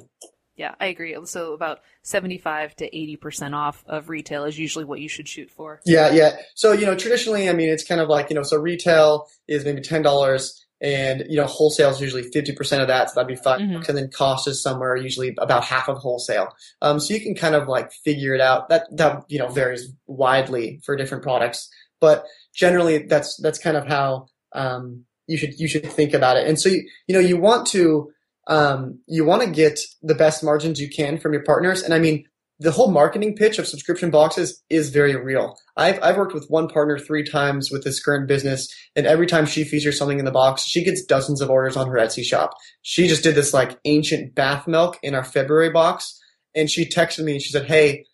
Yeah, 0.58 0.74
I 0.80 0.88
agree. 0.88 1.15
So 1.26 1.54
about 1.54 1.82
75 2.02 2.76
to 2.78 2.89
80% 2.89 3.54
off 3.54 3.84
of 3.88 4.10
retail 4.10 4.43
is 4.43 4.58
usually 4.58 4.86
what 4.86 5.00
you 5.00 5.08
should 5.08 5.28
shoot 5.28 5.52
for. 5.52 5.80
Yeah, 5.86 6.12
yeah. 6.12 6.38
So, 6.56 6.72
you 6.72 6.88
know, 6.88 6.96
traditionally, 6.96 7.48
I 7.48 7.54
mean, 7.54 7.70
it's 7.70 7.84
kind 7.84 8.02
of 8.02 8.10
like, 8.10 8.32
you 8.32 8.36
know, 8.36 8.41
so 8.41 8.58
retail 8.58 9.28
is 9.48 9.63
maybe 9.63 9.82
$10 9.82 10.52
and, 10.82 11.24
you 11.30 11.38
know, 11.38 11.46
wholesale 11.46 11.91
is 11.91 12.02
usually 12.02 12.24
50% 12.24 12.82
of 12.82 12.88
that. 12.88 13.10
So 13.10 13.15
that'd 13.15 13.28
be 13.28 13.36
5 13.36 13.60
Mhm. 13.62 13.88
And 13.88 13.98
then 13.98 14.10
cost 14.10 14.48
is 14.48 14.62
somewhere 14.62 14.96
usually 14.96 15.36
about 15.38 15.63
half 15.63 15.88
of 15.89 15.98
wholesale. 15.98 16.50
Um, 16.82 17.00
so 17.00 17.13
you 17.13 17.22
can 17.22 17.36
kind 17.36 17.54
of 17.54 17.67
like 17.67 17.91
figure 17.91 18.34
it 18.34 18.41
out. 18.41 18.70
That, 18.70 18.88
that, 18.98 19.26
you 19.28 19.38
know, 19.38 19.50
varies 19.50 19.91
widely 20.08 20.82
for 20.84 20.96
different 20.96 21.24
products, 21.24 21.70
but 22.02 22.26
generally 22.56 22.98
that's, 23.00 23.38
that's 23.38 23.60
kind 23.60 23.78
of 23.78 23.86
how, 23.86 24.28
um, 24.54 25.06
you 25.28 25.38
should, 25.38 25.60
you 25.60 25.67
should 25.67 25.86
think 25.86 26.13
about 26.13 26.38
it. 26.38 26.48
And 26.48 26.60
so, 26.60 26.70
you, 26.70 26.88
you 27.08 27.13
know, 27.13 27.20
you 27.20 27.38
want 27.38 27.67
to, 27.67 28.12
um, 28.48 29.00
you 29.08 29.26
want 29.26 29.44
to 29.44 29.50
get 29.50 29.80
the 30.02 30.16
best 30.16 30.44
margins 30.44 30.80
you 30.80 30.90
can 30.90 31.18
from 31.20 31.34
your 31.34 31.44
partners. 31.44 31.82
And 31.82 31.94
I 31.94 32.00
mean, 32.00 32.26
the 32.60 32.72
whole 32.72 32.90
marketing 32.90 33.36
pitch 33.36 33.60
of 33.60 33.68
subscription 33.68 34.10
boxes 34.10 34.64
is 34.70 34.90
very 34.90 35.16
real. 35.16 35.56
I've, 35.76 36.02
I've 36.02 36.18
worked 36.18 36.34
with 36.34 36.48
one 36.50 36.68
partner 36.68 36.98
three 36.98 37.24
times 37.24 37.70
with 37.72 37.84
this 37.84 38.04
current 38.04 38.28
business, 38.28 38.68
and 38.96 39.06
every 39.06 39.28
time 39.28 39.46
she 39.46 39.64
features 39.64 39.98
something 39.98 40.18
in 40.18 40.26
the 40.26 40.32
box, 40.32 40.64
she 40.64 40.84
gets 40.84 41.06
dozens 41.06 41.40
of 41.40 41.52
orders 41.52 41.78
on 41.78 41.88
her 41.88 41.98
Etsy 41.98 42.24
shop. 42.24 42.56
She 42.82 43.08
just 43.08 43.22
did 43.22 43.36
this 43.36 43.54
like 43.54 43.78
ancient 43.86 44.34
bath 44.34 44.68
milk 44.68 44.98
in 45.04 45.14
our 45.14 45.24
February 45.24 45.70
box, 45.70 46.20
and 46.56 46.70
she 46.70 46.86
texted 46.86 47.24
me 47.24 47.34
and 47.34 47.42
she 47.42 47.52
said, 47.52 47.68
Hey, 47.68 48.06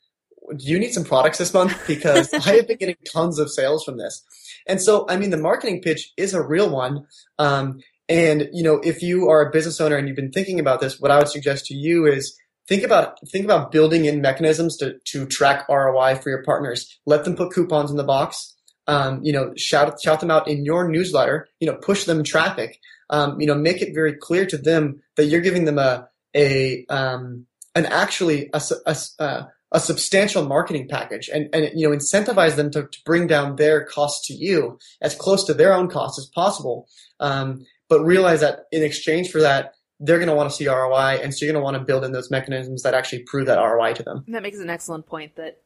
do 0.50 0.66
you 0.66 0.78
need 0.78 0.94
some 0.94 1.06
products 1.06 1.38
this 1.38 1.54
month? 1.54 1.80
Because 1.88 2.34
I 2.46 2.56
have 2.56 2.68
been 2.68 2.78
getting 2.78 2.98
tons 3.12 3.40
of 3.40 3.50
sales 3.50 3.86
from 3.86 3.98
this. 3.98 4.24
And 4.68 4.82
so, 4.82 5.06
I 5.10 5.18
mean, 5.18 5.30
the 5.30 5.38
marketing 5.38 5.82
pitch 5.82 6.12
is 6.18 6.34
a 6.34 6.42
real 6.42 6.70
one. 6.70 7.06
Um, 7.40 7.80
and 8.10 8.50
you 8.54 8.64
know, 8.64 8.80
if 8.84 9.02
you 9.02 9.30
are 9.30 9.42
a 9.42 9.52
business 9.52 9.80
owner 9.82 9.96
and 9.96 10.08
you've 10.08 10.16
been 10.16 10.32
thinking 10.32 10.60
about 10.60 10.82
this, 10.82 11.00
what 11.00 11.12
I 11.12 11.18
would 11.18 11.30
suggest 11.30 11.66
to 11.68 11.74
you 11.74 12.06
is 12.06 12.38
think 12.68 12.84
about 12.84 13.18
think 13.30 13.46
about 13.46 13.72
building 13.72 14.06
in 14.06 14.22
mechanisms 14.22 14.78
to 14.78 14.96
to 15.06 15.26
track 15.26 15.68
ROI 15.70 16.16
for 16.16 16.30
your 16.30 16.44
partners. 16.44 17.00
Let 17.06 17.24
them 17.24 17.36
put 17.36 17.54
coupons 17.54 17.92
in 17.92 17.98
the 17.98 18.04
box. 18.04 18.56
Um, 18.88 19.22
you 19.24 19.32
know, 19.32 19.54
shout 19.56 20.02
shout 20.02 20.20
them 20.20 20.32
out 20.32 20.48
in 20.48 20.66
your 20.66 20.88
newsletter. 20.90 21.48
You 21.60 21.72
know, 21.72 21.78
push 21.78 22.06
them 22.06 22.24
traffic. 22.24 22.80
Um, 23.10 23.40
you 23.40 23.48
know, 23.48 23.56
make 23.56 23.82
it 23.82 23.94
very 23.94 24.14
clear 24.14 24.46
to 24.48 24.58
them 24.58 25.02
that 25.18 25.26
you're 25.26 25.42
giving 25.42 25.66
them 25.66 25.78
a 25.78 26.08
a 26.36 26.86
um, 26.88 27.46
an 27.76 27.86
actually 27.86 28.50
a, 28.54 28.62
a, 28.86 28.90
s- 28.90 29.16
uh, 29.20 29.44
a 29.72 29.80
substantial 29.80 30.46
marketing 30.46 30.88
package 30.88 31.30
and, 31.34 31.50
and 31.54 31.70
you 31.80 31.90
know 31.90 31.96
incentivize 31.96 32.56
them 32.56 32.70
to, 32.72 32.84
to 32.84 32.98
bring 33.06 33.28
down 33.28 33.56
their 33.56 33.84
costs 33.86 34.28
to 34.28 34.34
you 34.34 34.78
as 35.02 35.16
close 35.16 35.44
to 35.46 35.54
their 35.54 35.74
own 35.74 35.90
costs 35.90 36.20
as 36.20 36.28
possible 36.28 36.88
um, 37.20 37.66
but 37.98 38.04
realize 38.04 38.42
that 38.42 38.66
in 38.72 38.84
exchange 38.84 39.30
for 39.32 39.42
that 39.42 39.74
they're 40.00 40.18
going 40.18 40.30
to 40.30 40.36
want 40.36 40.50
to 40.50 40.56
see 40.56 40.68
ROI 40.68 41.20
and 41.22 41.34
so 41.34 41.46
you're 41.46 41.54
going 41.54 41.62
to 41.62 41.64
want 41.64 41.78
to 41.78 41.84
build 41.84 42.04
in 42.04 42.12
those 42.12 42.30
mechanisms 42.32 42.82
that 42.84 42.94
actually 42.94 43.20
prove 43.24 43.46
that 43.46 43.58
ROI 43.58 43.94
to 43.94 44.04
them 44.04 44.24
And 44.26 44.36
that 44.36 44.44
makes 44.44 44.60
an 44.60 44.70
excellent 44.70 45.06
point 45.06 45.36
that 45.36 45.62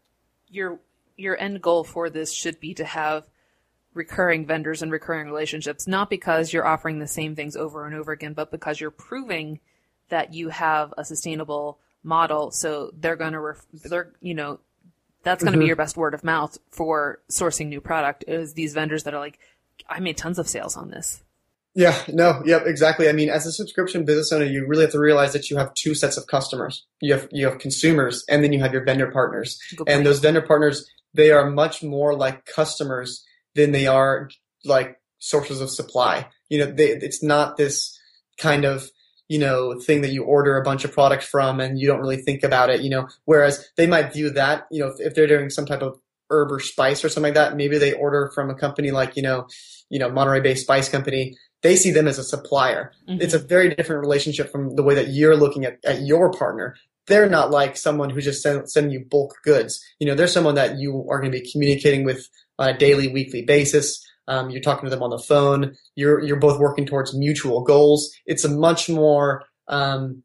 your 0.49 0.79
your 1.15 1.39
end 1.39 1.61
goal 1.61 1.83
for 1.83 2.09
this 2.09 2.31
should 2.31 2.59
be 2.59 2.73
to 2.75 2.85
have 2.85 3.27
recurring 3.93 4.45
vendors 4.45 4.83
and 4.83 4.91
recurring 4.91 5.25
relationships, 5.25 5.87
not 5.87 6.09
because 6.09 6.53
you're 6.53 6.67
offering 6.67 6.99
the 6.99 7.07
same 7.07 7.35
things 7.35 7.55
over 7.55 7.85
and 7.87 7.95
over 7.95 8.11
again, 8.11 8.33
but 8.33 8.51
because 8.51 8.79
you're 8.79 8.91
proving 8.91 9.59
that 10.09 10.33
you 10.35 10.49
have 10.49 10.93
a 10.97 11.03
sustainable 11.03 11.79
model. 12.03 12.51
So 12.51 12.91
they're 12.95 13.15
going 13.15 13.33
to, 13.33 13.39
ref- 13.39 13.65
they're, 13.73 14.13
you 14.21 14.35
know, 14.35 14.59
that's 15.23 15.43
going 15.43 15.53
to 15.53 15.59
be 15.59 15.65
Mhm. 15.65 15.69
your 15.69 15.75
best 15.75 15.97
word 15.97 16.13
of 16.13 16.23
mouth 16.23 16.59
for 16.69 17.19
sourcing 17.31 17.67
new 17.69 17.81
product 17.81 18.23
is 18.27 18.53
these 18.53 18.73
vendors 18.75 19.03
that 19.05 19.15
are 19.15 19.19
like, 19.19 19.39
I 19.89 19.99
made 19.99 20.15
tons 20.17 20.37
of 20.37 20.47
sales 20.47 20.77
on 20.77 20.91
this. 20.91 21.23
Yeah, 21.77 21.95
no, 22.07 22.41
yep, 22.43 22.63
exactly. 22.65 23.07
I 23.07 23.11
mean, 23.11 23.29
as 23.29 23.45
a 23.45 23.51
subscription 23.51 24.03
business 24.03 24.31
owner, 24.31 24.45
you 24.45 24.65
really 24.65 24.85
have 24.85 24.93
to 24.93 24.99
realize 24.99 25.33
that 25.33 25.51
you 25.51 25.57
have 25.57 25.75
two 25.75 25.93
sets 25.93 26.17
of 26.17 26.25
customers. 26.25 26.83
You 27.01 27.13
have 27.13 27.27
you 27.31 27.45
have 27.45 27.59
consumers, 27.59 28.25
and 28.27 28.43
then 28.43 28.51
you 28.51 28.59
have 28.61 28.73
your 28.73 28.83
vendor 28.83 29.11
partners. 29.11 29.59
And 29.85 30.03
those 30.03 30.17
vendor 30.17 30.41
partners, 30.41 30.89
they 31.13 31.29
are 31.29 31.51
much 31.51 31.83
more 31.83 32.15
like 32.15 32.47
customers 32.47 33.23
than 33.53 33.73
they 33.73 33.85
are 33.85 34.31
like 34.65 34.99
sources 35.19 35.61
of 35.61 35.69
supply. 35.69 36.27
You 36.49 36.65
know, 36.65 36.71
they, 36.71 36.87
it's 36.87 37.21
not 37.21 37.57
this 37.57 37.95
kind 38.39 38.65
of 38.65 38.89
you 39.27 39.37
know 39.37 39.79
thing 39.79 40.01
that 40.01 40.11
you 40.11 40.23
order 40.23 40.57
a 40.57 40.63
bunch 40.63 40.83
of 40.83 40.91
products 40.91 41.27
from 41.27 41.59
and 41.59 41.77
you 41.79 41.87
don't 41.87 42.01
really 42.01 42.17
think 42.17 42.41
about 42.41 42.71
it. 42.71 42.81
You 42.81 42.89
know, 42.89 43.07
whereas 43.25 43.69
they 43.77 43.85
might 43.85 44.13
view 44.13 44.31
that. 44.31 44.65
You 44.71 44.79
know, 44.79 44.87
if, 44.87 44.99
if 44.99 45.13
they're 45.13 45.27
doing 45.27 45.51
some 45.51 45.67
type 45.67 45.83
of 45.83 45.99
herb 46.31 46.51
or 46.51 46.59
spice 46.59 47.05
or 47.05 47.09
something 47.09 47.35
like 47.35 47.35
that, 47.35 47.55
maybe 47.55 47.77
they 47.77 47.93
order 47.93 48.31
from 48.33 48.49
a 48.49 48.55
company 48.55 48.89
like 48.89 49.15
you 49.15 49.21
know, 49.21 49.45
you 49.91 49.99
know, 49.99 50.09
Monterey 50.09 50.39
Bay 50.39 50.55
Spice 50.55 50.89
Company. 50.89 51.37
They 51.61 51.75
see 51.75 51.91
them 51.91 52.07
as 52.07 52.19
a 52.19 52.23
supplier 52.23 52.91
Mhm. 53.07 53.21
it's 53.21 53.33
a 53.33 53.39
very 53.39 53.73
different 53.73 54.01
relationship 54.01 54.51
from 54.51 54.75
the 54.75 54.83
way 54.83 54.95
that 54.95 55.09
you're 55.09 55.35
looking 55.35 55.65
at, 55.65 55.79
at 55.83 56.01
your 56.01 56.31
partner. 56.31 56.75
They're 57.07 57.29
not 57.29 57.51
like 57.51 57.77
someone 57.77 58.09
who's 58.09 58.25
just 58.25 58.41
send, 58.41 58.69
sending 58.69 58.91
you 58.91 59.05
bulk 59.05 59.35
goods. 59.43 59.81
You 59.99 60.07
know, 60.07 60.15
they're 60.15 60.27
someone 60.27 60.55
that 60.55 60.77
you 60.77 61.05
are 61.09 61.19
going 61.19 61.31
to 61.31 61.39
be 61.39 61.49
communicating 61.49 62.03
with 62.03 62.27
on 62.59 62.69
a 62.69 62.77
daily, 62.77 63.07
weekly 63.07 63.43
basis. 63.43 64.05
Um, 64.27 64.49
you're 64.49 64.61
talking 64.61 64.85
to 64.85 64.89
them 64.89 65.03
on 65.03 65.09
the 65.09 65.19
phone. 65.19 65.75
You're 65.95 66.21
you're 66.21 66.39
both 66.39 66.59
working 66.59 66.85
towards 66.85 67.15
mutual 67.15 67.61
goals. 67.61 68.11
It's 68.25 68.43
a 68.43 68.49
much 68.49 68.89
more 68.89 69.43
um, 69.69 70.23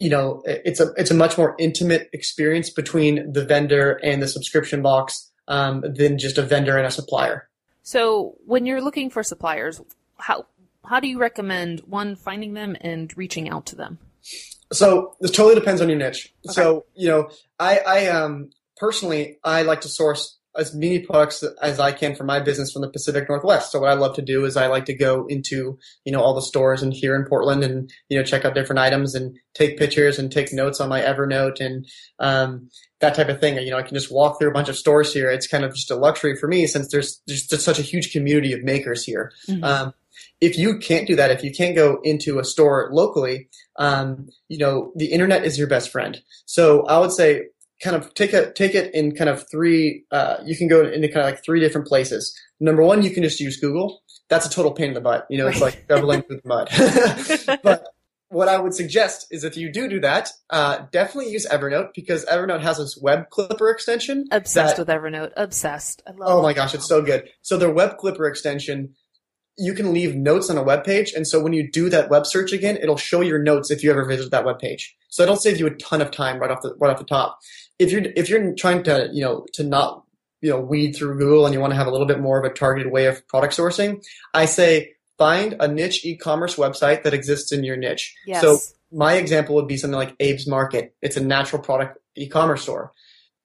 you 0.00 0.10
know, 0.10 0.42
it's 0.44 0.80
a 0.80 0.92
it's 0.96 1.10
a 1.10 1.14
much 1.14 1.38
more 1.38 1.54
intimate 1.58 2.10
experience 2.12 2.68
between 2.68 3.32
the 3.32 3.44
vendor 3.44 3.92
and 4.02 4.20
the 4.20 4.28
subscription 4.28 4.82
box 4.82 5.30
um, 5.48 5.82
than 5.82 6.18
just 6.18 6.36
a 6.36 6.42
vendor 6.42 6.76
and 6.76 6.86
a 6.86 6.90
supplier. 6.90 7.48
So 7.82 8.34
when 8.44 8.66
you're 8.66 8.80
looking 8.80 9.08
for 9.08 9.22
suppliers, 9.22 9.80
how 10.18 10.46
how 10.86 11.00
do 11.00 11.08
you 11.08 11.18
recommend 11.18 11.80
one 11.80 12.16
finding 12.16 12.54
them 12.54 12.76
and 12.80 13.16
reaching 13.16 13.48
out 13.48 13.66
to 13.66 13.76
them? 13.76 13.98
So 14.72 15.16
this 15.20 15.30
totally 15.30 15.54
depends 15.54 15.80
on 15.80 15.88
your 15.88 15.98
niche. 15.98 16.32
Okay. 16.46 16.54
So 16.54 16.86
you 16.94 17.08
know, 17.08 17.30
I 17.58 17.78
I 17.78 18.06
um 18.08 18.50
personally 18.76 19.38
I 19.44 19.62
like 19.62 19.82
to 19.82 19.88
source 19.88 20.38
as 20.56 20.74
many 20.74 21.00
products 21.00 21.42
as 21.62 21.80
I 21.80 21.92
can 21.92 22.14
for 22.14 22.24
my 22.24 22.40
business 22.40 22.72
from 22.72 22.82
the 22.82 22.90
Pacific 22.90 23.28
Northwest. 23.28 23.72
So 23.72 23.80
what 23.80 23.90
I 23.90 23.94
love 23.94 24.14
to 24.16 24.22
do 24.22 24.44
is 24.44 24.56
I 24.56 24.68
like 24.68 24.84
to 24.86 24.94
go 24.94 25.26
into, 25.26 25.78
you 26.04 26.12
know, 26.12 26.20
all 26.20 26.34
the 26.34 26.42
stores 26.42 26.82
and 26.82 26.92
here 26.92 27.16
in 27.16 27.24
Portland 27.24 27.64
and, 27.64 27.90
you 28.08 28.16
know, 28.16 28.24
check 28.24 28.44
out 28.44 28.54
different 28.54 28.78
items 28.78 29.14
and 29.14 29.36
take 29.54 29.78
pictures 29.78 30.18
and 30.18 30.30
take 30.30 30.52
notes 30.52 30.80
on 30.80 30.88
my 30.88 31.00
Evernote 31.00 31.60
and, 31.60 31.86
um, 32.20 32.70
that 33.00 33.14
type 33.14 33.28
of 33.28 33.40
thing. 33.40 33.58
You 33.58 33.70
know, 33.70 33.78
I 33.78 33.82
can 33.82 33.94
just 33.94 34.12
walk 34.12 34.38
through 34.38 34.50
a 34.50 34.54
bunch 34.54 34.68
of 34.68 34.76
stores 34.76 35.12
here. 35.12 35.28
It's 35.28 35.48
kind 35.48 35.64
of 35.64 35.74
just 35.74 35.90
a 35.90 35.96
luxury 35.96 36.36
for 36.36 36.46
me 36.46 36.66
since 36.66 36.88
there's 36.90 37.20
just 37.28 37.50
such 37.60 37.78
a 37.78 37.82
huge 37.82 38.12
community 38.12 38.52
of 38.52 38.62
makers 38.62 39.04
here. 39.04 39.32
Mm-hmm. 39.48 39.64
Um, 39.64 39.94
if 40.40 40.58
you 40.58 40.78
can't 40.78 41.06
do 41.06 41.16
that, 41.16 41.30
if 41.30 41.42
you 41.42 41.52
can't 41.52 41.74
go 41.74 42.00
into 42.02 42.38
a 42.38 42.44
store 42.44 42.90
locally, 42.92 43.48
um, 43.76 44.28
you 44.48 44.58
know, 44.58 44.92
the 44.96 45.06
internet 45.06 45.44
is 45.44 45.58
your 45.58 45.66
best 45.66 45.90
friend. 45.90 46.20
So 46.46 46.84
I 46.86 46.98
would 46.98 47.12
say 47.12 47.46
kind 47.82 47.96
of 47.96 48.14
take 48.14 48.32
it 48.32 48.54
take 48.54 48.74
it 48.74 48.94
in 48.94 49.14
kind 49.14 49.30
of 49.30 49.48
three. 49.50 50.04
Uh, 50.10 50.36
you 50.44 50.56
can 50.56 50.68
go 50.68 50.84
into 50.84 51.08
kind 51.08 51.26
of 51.26 51.32
like 51.32 51.44
three 51.44 51.60
different 51.60 51.86
places. 51.86 52.36
Number 52.60 52.82
one, 52.82 53.02
you 53.02 53.10
can 53.10 53.22
just 53.22 53.40
use 53.40 53.58
Google. 53.58 54.02
That's 54.28 54.46
a 54.46 54.50
total 54.50 54.72
pain 54.72 54.88
in 54.88 54.94
the 54.94 55.00
butt. 55.00 55.26
You 55.28 55.38
know, 55.38 55.46
it's 55.48 55.60
like 55.60 55.84
shoveling 55.88 56.22
through 56.22 56.40
the 56.42 56.48
mud. 56.48 57.58
but 57.62 57.86
what 58.28 58.48
I 58.48 58.58
would 58.58 58.74
suggest 58.74 59.26
is 59.30 59.44
if 59.44 59.56
you 59.56 59.70
do 59.70 59.88
do 59.88 60.00
that, 60.00 60.30
uh, 60.50 60.86
definitely 60.90 61.30
use 61.32 61.46
Evernote 61.46 61.90
because 61.94 62.24
Evernote 62.24 62.62
has 62.62 62.78
this 62.78 62.98
web 63.00 63.28
clipper 63.30 63.70
extension. 63.70 64.26
Obsessed 64.30 64.76
that, 64.76 64.86
with 64.86 64.88
Evernote. 64.88 65.32
Obsessed. 65.36 66.02
I 66.06 66.12
love 66.12 66.38
oh 66.38 66.42
my 66.42 66.52
gosh, 66.52 66.74
it's 66.74 66.88
so 66.88 67.02
good. 67.02 67.28
So 67.42 67.56
their 67.56 67.70
web 67.70 67.98
clipper 67.98 68.26
extension 68.26 68.94
you 69.56 69.74
can 69.74 69.92
leave 69.92 70.16
notes 70.16 70.50
on 70.50 70.58
a 70.58 70.62
web 70.62 70.84
page. 70.84 71.12
And 71.12 71.26
so 71.26 71.40
when 71.40 71.52
you 71.52 71.70
do 71.70 71.88
that 71.90 72.10
web 72.10 72.26
search 72.26 72.52
again, 72.52 72.76
it'll 72.76 72.96
show 72.96 73.20
your 73.20 73.38
notes 73.38 73.70
if 73.70 73.84
you 73.84 73.90
ever 73.90 74.04
visit 74.04 74.30
that 74.30 74.44
web 74.44 74.58
page. 74.58 74.96
So 75.08 75.22
it'll 75.22 75.36
save 75.36 75.60
you 75.60 75.66
a 75.66 75.74
ton 75.76 76.02
of 76.02 76.10
time 76.10 76.38
right 76.38 76.50
off 76.50 76.62
the 76.62 76.74
right 76.74 76.90
off 76.90 76.98
the 76.98 77.04
top. 77.04 77.38
If 77.78 77.92
you're 77.92 78.02
if 78.16 78.28
you're 78.28 78.54
trying 78.54 78.82
to 78.84 79.08
you 79.12 79.22
know 79.22 79.46
to 79.52 79.62
not 79.62 80.04
you 80.40 80.50
know 80.50 80.60
weed 80.60 80.94
through 80.94 81.18
Google 81.18 81.46
and 81.46 81.54
you 81.54 81.60
want 81.60 81.72
to 81.72 81.76
have 81.76 81.86
a 81.86 81.90
little 81.90 82.06
bit 82.06 82.20
more 82.20 82.38
of 82.38 82.50
a 82.50 82.54
targeted 82.54 82.92
way 82.92 83.06
of 83.06 83.26
product 83.28 83.56
sourcing, 83.56 84.04
I 84.32 84.46
say 84.46 84.94
find 85.18 85.54
a 85.60 85.68
niche 85.68 86.04
e-commerce 86.04 86.56
website 86.56 87.04
that 87.04 87.14
exists 87.14 87.52
in 87.52 87.62
your 87.62 87.76
niche. 87.76 88.14
Yes. 88.26 88.42
So 88.42 88.58
my 88.90 89.14
example 89.14 89.54
would 89.54 89.68
be 89.68 89.76
something 89.76 89.96
like 89.96 90.16
Abe's 90.20 90.48
Market. 90.48 90.94
It's 91.00 91.16
a 91.16 91.22
natural 91.22 91.62
product 91.62 91.98
e-commerce 92.16 92.62
store. 92.62 92.92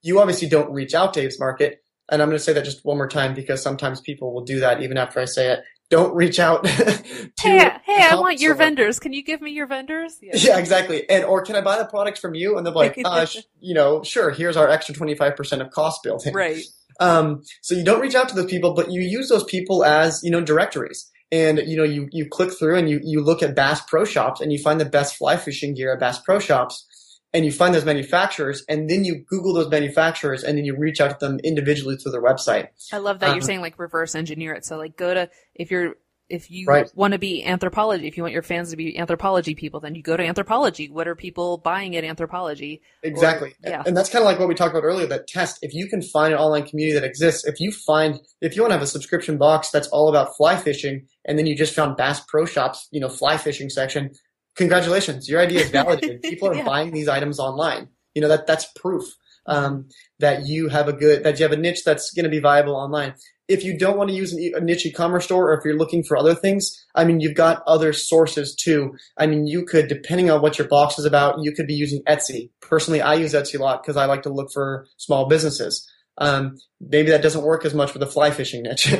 You 0.02 0.20
obviously 0.20 0.50
don't 0.50 0.72
reach 0.72 0.96
out 0.96 1.14
to 1.14 1.22
Abe's 1.22 1.40
Market. 1.40 1.84
And 2.12 2.24
I'm 2.24 2.30
going 2.30 2.40
to 2.40 2.44
say 2.44 2.54
that 2.54 2.66
just 2.66 2.84
one 2.84 2.98
more 2.98 3.08
time 3.08 3.36
because 3.36 3.62
sometimes 3.62 4.02
people 4.02 4.34
will 4.34 4.44
do 4.44 4.62
that 4.62 4.82
even 4.82 4.98
after 4.98 5.20
I 5.20 5.26
say 5.26 5.52
it 5.52 5.60
don't 5.90 6.16
reach 6.16 6.40
out 6.40 6.64
to 6.66 7.04
hey 7.40 7.72
hey 7.84 8.08
i 8.10 8.16
want 8.16 8.40
your 8.40 8.56
vendors. 8.56 9.00
Can 9.00 9.14
you 9.14 9.24
give 9.24 9.42
me 9.42 9.52
your 9.52 9.68
vendors? 9.68 10.18
Yeah. 10.22 10.36
yeah. 10.36 10.58
exactly. 10.58 11.10
And 11.10 11.24
or 11.24 11.44
can 11.44 11.56
i 11.56 11.62
buy 11.62 11.78
the 11.78 11.86
products 11.86 12.20
from 12.20 12.36
you? 12.36 12.58
And 12.58 12.66
they're 12.66 12.74
like 12.74 12.98
uh, 13.04 13.26
sh- 13.26 13.40
you 13.60 13.74
know 13.74 14.04
sure 14.04 14.32
here's 14.32 14.58
our 14.58 14.70
extra 14.70 14.94
25% 14.94 15.62
of 15.62 15.72
cost 15.72 16.04
built 16.04 16.26
in. 16.26 16.34
Right. 16.34 16.64
Um, 17.00 17.44
so 17.62 17.76
you 17.76 17.84
don't 17.84 18.02
reach 18.02 18.16
out 18.16 18.30
to 18.30 18.36
those 18.36 18.50
people 18.50 18.74
but 18.74 18.92
you 18.92 19.02
use 19.02 19.30
those 19.30 19.44
people 19.44 19.84
as 19.84 20.22
you 20.24 20.32
know 20.32 20.42
directories. 20.42 21.10
And 21.32 21.60
you 21.60 21.78
know 21.78 21.84
you 21.84 22.10
you 22.12 22.28
click 22.28 22.52
through 22.52 22.78
and 22.78 22.90
you 22.90 23.00
you 23.04 23.22
look 23.22 23.44
at 23.44 23.56
bass 23.56 23.82
pro 23.82 24.04
shops 24.04 24.42
and 24.42 24.52
you 24.52 24.58
find 24.58 24.82
the 24.82 24.86
best 24.86 25.16
fly 25.16 25.38
fishing 25.38 25.76
gear 25.76 25.94
at 25.94 26.00
bass 26.00 26.20
pro 26.20 26.40
shops 26.40 26.86
and 27.34 27.46
you 27.46 27.52
find 27.52 27.74
those 27.74 27.86
manufacturers 27.86 28.64
and 28.68 28.90
then 28.90 29.06
you 29.06 29.24
google 29.28 29.54
those 29.54 29.70
manufacturers 29.70 30.44
and 30.44 30.58
then 30.58 30.66
you 30.66 30.76
reach 30.76 31.00
out 31.00 31.20
to 31.20 31.26
them 31.26 31.40
individually 31.44 31.96
through 31.96 32.12
their 32.12 32.24
website. 32.24 32.70
I 32.92 32.98
love 32.98 33.20
that 33.20 33.30
um, 33.30 33.36
you're 33.36 33.42
saying 33.42 33.62
like 33.62 33.78
reverse 33.78 34.16
engineer 34.16 34.54
it. 34.54 34.66
So 34.66 34.78
like 34.78 34.98
go 34.98 35.14
to 35.14 35.30
if 35.54 35.72
you're 35.72 35.96
if 36.28 36.52
you 36.52 36.68
right. 36.68 36.92
want 36.94 37.14
to 37.14 37.18
be 37.18 37.44
Anthropologie 37.46 38.08
if 38.08 38.16
you 38.16 38.22
want 38.22 38.34
your 38.34 38.44
fans 38.44 38.70
to 38.70 38.78
be 38.78 38.96
Anthropologie 38.96 39.58
people 39.58 39.80
then 39.80 39.96
you 39.96 40.02
go 40.02 40.18
to 40.18 40.24
Anthropologie. 40.24 40.92
What 40.92 41.08
are 41.08 41.16
people 41.16 41.58
buying 41.58 41.96
at 41.96 42.04
Anthropologie? 42.04 42.82
Exactly. 43.04 43.50
or, 43.64 43.70
yeah. 43.70 43.84
And 43.86 43.96
that's 43.96 44.10
kind 44.10 44.24
of 44.24 44.28
like 44.28 44.40
what 44.40 44.48
we 44.48 44.56
talked 44.56 44.76
about 44.76 44.86
earlier 44.86 45.08
that 45.08 45.28
test. 45.28 45.60
If 45.62 45.74
you 45.74 45.88
can 45.88 46.02
find 46.02 46.34
an 46.34 46.40
online 46.40 46.66
community 46.66 47.00
that 47.00 47.06
exists 47.06 47.46
if 47.46 47.60
you 47.60 47.72
find 47.72 48.20
if 48.42 48.56
you 48.56 48.64
want 48.64 48.72
to 48.72 48.76
have 48.76 48.84
a 48.84 48.88
subscription 48.88 49.38
box 49.38 49.70
that's 49.70 49.88
all 49.90 50.10
about 50.10 50.36
fly 50.36 50.56
fishing 50.58 51.08
and 51.26 51.38
then 51.38 51.46
you 51.46 51.56
just 51.56 51.76
found 51.76 51.96
bass 51.96 52.22
pro 52.22 52.46
shops 52.46 52.88
you 52.92 53.00
know 53.00 53.10
fly 53.10 53.38
fishing 53.38 53.70
section 53.70 54.12
congratulations, 54.60 55.28
your 55.28 55.40
idea 55.42 55.62
is 55.62 55.70
validated. 55.72 56.22
People 56.34 56.50
are 56.50 56.56
yeah. 56.56 56.66
buying 56.66 56.92
these 56.92 57.08
items 57.08 57.40
online. 57.40 57.88
You 58.14 58.22
know 58.22 58.28
that 58.28 58.46
that's 58.46 58.66
proof 58.76 59.06
um, 59.46 59.88
that 60.20 60.46
you 60.46 60.68
have 60.68 60.88
a 60.88 60.94
good 60.94 61.24
that 61.24 61.40
you 61.40 61.44
have 61.44 61.52
a 61.52 61.58
niche 61.58 61.84
that's 61.84 62.12
going 62.14 62.26
to 62.26 62.30
be 62.30 62.40
viable 62.40 62.76
online. 62.76 63.16
If 63.48 63.64
you 63.64 63.76
don't 63.76 63.98
want 63.98 64.12
to 64.12 64.16
use 64.16 64.32
a 64.34 64.60
niche 64.60 64.86
e-commerce 64.86 65.26
store, 65.26 65.50
or 65.50 65.58
if 65.58 65.66
you're 65.66 65.78
looking 65.78 66.04
for 66.04 66.16
other 66.16 66.36
things, 66.36 66.86
I 66.94 67.04
mean, 67.04 67.20
you've 67.20 67.36
got 67.36 67.64
other 67.66 67.94
sources 67.94 68.54
too. 68.54 68.96
I 69.18 69.26
mean, 69.26 69.48
you 69.48 69.66
could, 69.66 69.88
depending 69.88 70.30
on 70.30 70.44
what 70.44 70.60
your 70.60 70.68
box 70.68 71.00
is 71.00 71.06
about, 71.06 71.42
you 71.42 71.52
could 71.52 71.66
be 71.66 71.74
using 71.74 72.04
Etsy. 72.04 72.52
Personally, 72.62 73.02
I 73.02 73.16
use 73.16 73.34
Etsy 73.34 73.60
a 73.60 73.64
lot 73.64 73.82
because 73.82 73.98
I 73.98 74.06
like 74.06 74.22
to 74.24 74.30
look 74.30 74.52
for 74.54 74.86
small 74.98 75.28
businesses. 75.28 75.90
Um, 76.20 76.58
maybe 76.80 77.10
that 77.10 77.24
doesn't 77.24 77.42
work 77.44 77.66
as 77.66 77.74
much 77.74 77.92
for 77.92 77.98
the 77.98 78.06
fly 78.06 78.30
fishing 78.30 78.62
niche, 78.62 78.94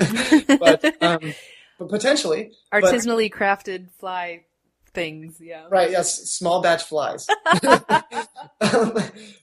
but, 0.48 0.84
um, 1.04 1.34
but 1.78 1.90
potentially 1.90 2.52
artisanally 2.74 3.30
but, 3.30 3.40
crafted 3.40 3.92
fly 4.00 4.46
things. 4.94 5.38
Yeah. 5.40 5.66
Right. 5.70 5.92
Yes. 5.92 6.32
Small 6.32 6.62
batch 6.62 6.84
flies. 6.84 7.28
um, 8.62 8.94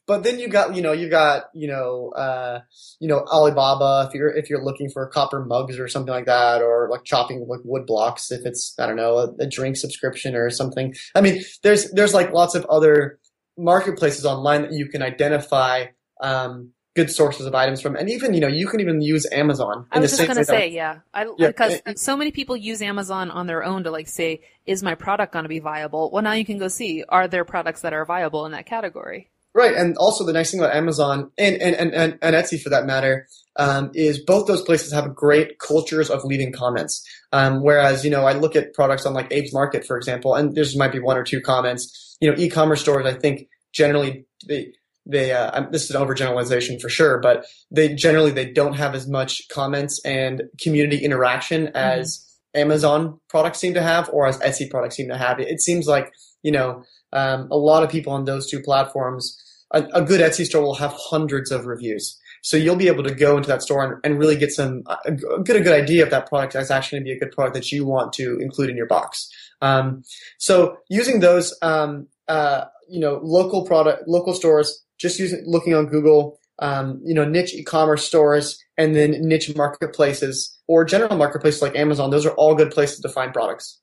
but 0.07 0.23
then 0.23 0.39
you 0.39 0.49
got, 0.49 0.75
you 0.75 0.83
know, 0.83 0.93
you 0.93 1.09
got, 1.09 1.45
you 1.55 1.69
know, 1.69 2.11
uh, 2.11 2.61
you 3.01 3.09
know, 3.09 3.21
Alibaba 3.21 4.09
if 4.09 4.15
you're, 4.15 4.35
if 4.35 4.51
you're 4.51 4.65
looking 4.65 4.91
for 4.91 5.07
copper 5.09 5.45
mugs 5.45 5.79
or 5.79 5.89
something 5.89 6.13
like 6.13 6.27
that, 6.27 6.63
or 6.63 6.89
like 6.91 7.05
chopping 7.05 7.47
like 7.49 7.61
wood 7.65 7.87
blocks, 7.87 8.31
if 8.31 8.45
it's, 8.45 8.75
I 8.79 8.87
don't 8.87 8.97
know, 8.97 9.19
a, 9.19 9.45
a 9.45 9.47
drink 9.47 9.77
subscription 9.77 10.35
or 10.35 10.51
something. 10.51 10.95
I 11.15 11.21
mean, 11.21 11.43
there's, 11.63 11.91
there's 11.93 12.15
like 12.15 12.33
lots 12.33 12.55
of 12.55 12.65
other 12.67 13.19
marketplaces 13.59 14.25
online 14.25 14.63
that 14.63 14.73
you 14.73 14.89
can 14.89 15.03
identify, 15.03 15.87
um, 16.21 16.73
good 16.97 17.11
sources 17.11 17.47
of 17.47 17.55
items 17.55 17.81
from, 17.81 17.95
and 17.95 18.11
even 18.11 18.35
you 18.35 18.41
know 18.41 18.49
you 18.49 18.67
can 18.67 18.81
even 18.81 19.01
use 19.03 19.27
Amazon. 19.31 19.87
I 19.93 20.01
was 20.01 20.17
just 20.17 20.27
gonna 20.27 20.45
say, 20.45 20.69
yeah, 20.71 21.01
I, 21.15 21.27
yeah, 21.39 21.49
because 21.49 21.81
it, 21.87 21.99
so 21.99 22.17
many 22.17 22.33
people 22.33 22.57
use 22.57 22.83
Amazon 22.83 23.31
on 23.31 23.47
their 23.47 23.63
own 23.63 23.85
to 23.85 23.91
like 23.91 24.09
say, 24.09 24.41
is 24.65 24.83
my 24.83 24.95
product 24.95 25.33
going 25.33 25.45
to 25.45 25.49
be 25.49 25.61
viable? 25.61 26.11
Well, 26.11 26.23
now 26.23 26.33
you 26.33 26.45
can 26.45 26.59
go 26.59 26.69
see 26.69 27.05
are 27.09 27.29
there 27.29 27.45
products 27.45 27.83
that 27.83 27.93
are 27.93 28.05
viable 28.05 28.47
in 28.47 28.53
that 28.53 28.67
category. 28.67 29.31
Right, 29.55 29.75
and 29.75 29.97
also 29.97 30.25
the 30.25 30.33
nice 30.33 30.51
thing 30.51 30.61
about 30.61 30.75
Amazon 30.75 31.31
and 31.39 31.57
and 31.57 31.77
and, 31.77 31.95
and, 31.95 32.19
and 32.21 32.35
Etsy 32.35 32.61
for 32.61 32.71
that 32.71 32.87
matter 32.87 33.29
um, 33.57 33.91
is 33.95 34.19
both 34.19 34.47
those 34.47 34.63
places 34.63 34.93
have 34.93 35.15
great 35.15 35.59
cultures 35.59 36.11
of 36.11 36.25
leaving 36.25 36.53
comments. 36.53 37.07
Um, 37.33 37.63
whereas 37.63 38.05
you 38.05 38.11
know 38.11 38.25
I 38.25 38.33
look 38.33 38.57
at 38.57 38.73
products 38.75 39.07
on 39.07 39.15
like 39.15 39.27
Abe's 39.27 39.53
Market 39.53 39.87
for 39.87 39.97
example, 39.97 40.35
and 40.35 40.55
there 40.55 40.65
might 40.77 40.93
be 40.93 40.99
one 40.99 41.17
or 41.17 41.25
two 41.25 41.41
comments. 41.41 42.17
You 42.21 42.31
know, 42.31 42.37
e-commerce 42.39 42.81
stores 42.81 43.07
I 43.07 43.13
think 43.13 43.49
generally 43.73 44.25
they 44.49 44.73
they 45.07 45.33
uh, 45.33 45.67
this 45.71 45.85
is 45.85 45.91
an 45.93 46.03
overgeneralization 46.03 46.81
for 46.81 46.89
sure, 46.89 47.19
but 47.19 47.47
they 47.71 47.95
generally 47.95 48.33
they 48.33 48.53
don't 48.53 48.75
have 48.75 48.95
as 48.95 49.07
much 49.07 49.43
comments 49.49 50.01
and 50.05 50.43
community 50.61 50.99
interaction 50.99 51.67
mm-hmm. 51.67 51.77
as 51.77 52.19
mm-hmm. 52.19 52.61
Amazon 52.63 53.21
products 53.29 53.59
seem 53.59 53.75
to 53.75 53.83
have, 53.83 54.11
or 54.13 54.27
as 54.27 54.39
Etsy 54.41 54.69
products 54.69 54.97
seem 54.97 55.09
to 55.09 55.17
have. 55.17 55.39
It, 55.39 55.49
it 55.49 55.61
seems 55.61 55.87
like 55.87 56.13
you 56.43 56.51
know 56.51 56.83
um, 57.13 57.49
a 57.51 57.57
lot 57.57 57.85
of 57.85 57.91
people 57.91 58.13
on 58.13 58.25
those 58.25 58.51
two 58.51 58.61
platforms. 58.61 59.41
A, 59.73 59.83
a, 59.95 60.03
good 60.03 60.21
Etsy 60.21 60.45
store 60.45 60.63
will 60.63 60.77
have 60.77 60.95
hundreds 60.97 61.51
of 61.51 61.67
reviews, 61.67 62.17
so 62.43 62.57
you'll 62.57 62.77
be 62.77 62.87
able 62.87 63.03
to 63.03 63.15
go 63.15 63.37
into 63.37 63.49
that 63.49 63.63
store 63.63 63.85
and, 63.85 63.95
and 64.05 64.19
really 64.19 64.37
get 64.37 64.53
some 64.53 64.83
a, 65.05 65.13
get 65.43 65.57
a 65.57 65.61
good 65.61 65.73
idea 65.73 66.05
if 66.05 66.11
that 66.11 66.29
product 66.29 66.55
is 66.55 66.71
actually 66.71 66.99
going 66.99 67.05
to 67.05 67.11
be 67.11 67.17
a 67.17 67.19
good 67.21 67.35
product 67.35 67.55
that 67.55 67.73
you 67.73 67.85
want 67.85 68.13
to 68.15 68.39
include 68.41 68.71
in 68.71 68.77
your 68.77 68.87
box. 68.87 69.29
Um, 69.63 70.05
so 70.39 70.77
using 70.89 71.21
those, 71.21 71.57
um, 71.63 72.07
uh, 72.29 72.67
you 72.89 73.01
know, 73.01 73.21
local 73.23 73.65
product, 73.65 74.07
local 74.07 74.35
stores 74.35 74.86
just 74.99 75.19
using 75.19 75.43
looking 75.47 75.75
on 75.75 75.87
Google, 75.87 76.39
um, 76.59 77.01
you 77.05 77.15
know, 77.15 77.25
niche 77.25 77.55
e-commerce 77.55 78.05
stores 78.05 78.63
and 78.79 78.95
then 78.95 79.13
niche 79.21 79.55
marketplaces 79.55 80.59
or 80.67 80.85
general 80.85 81.17
marketplaces 81.17 81.63
like 81.63 81.77
Amazon. 81.77 82.11
Those 82.11 82.27
are 82.27 82.33
all 82.33 82.55
good 82.55 82.71
places 82.71 83.01
to 83.01 83.09
find 83.09 83.33
products. 83.33 83.81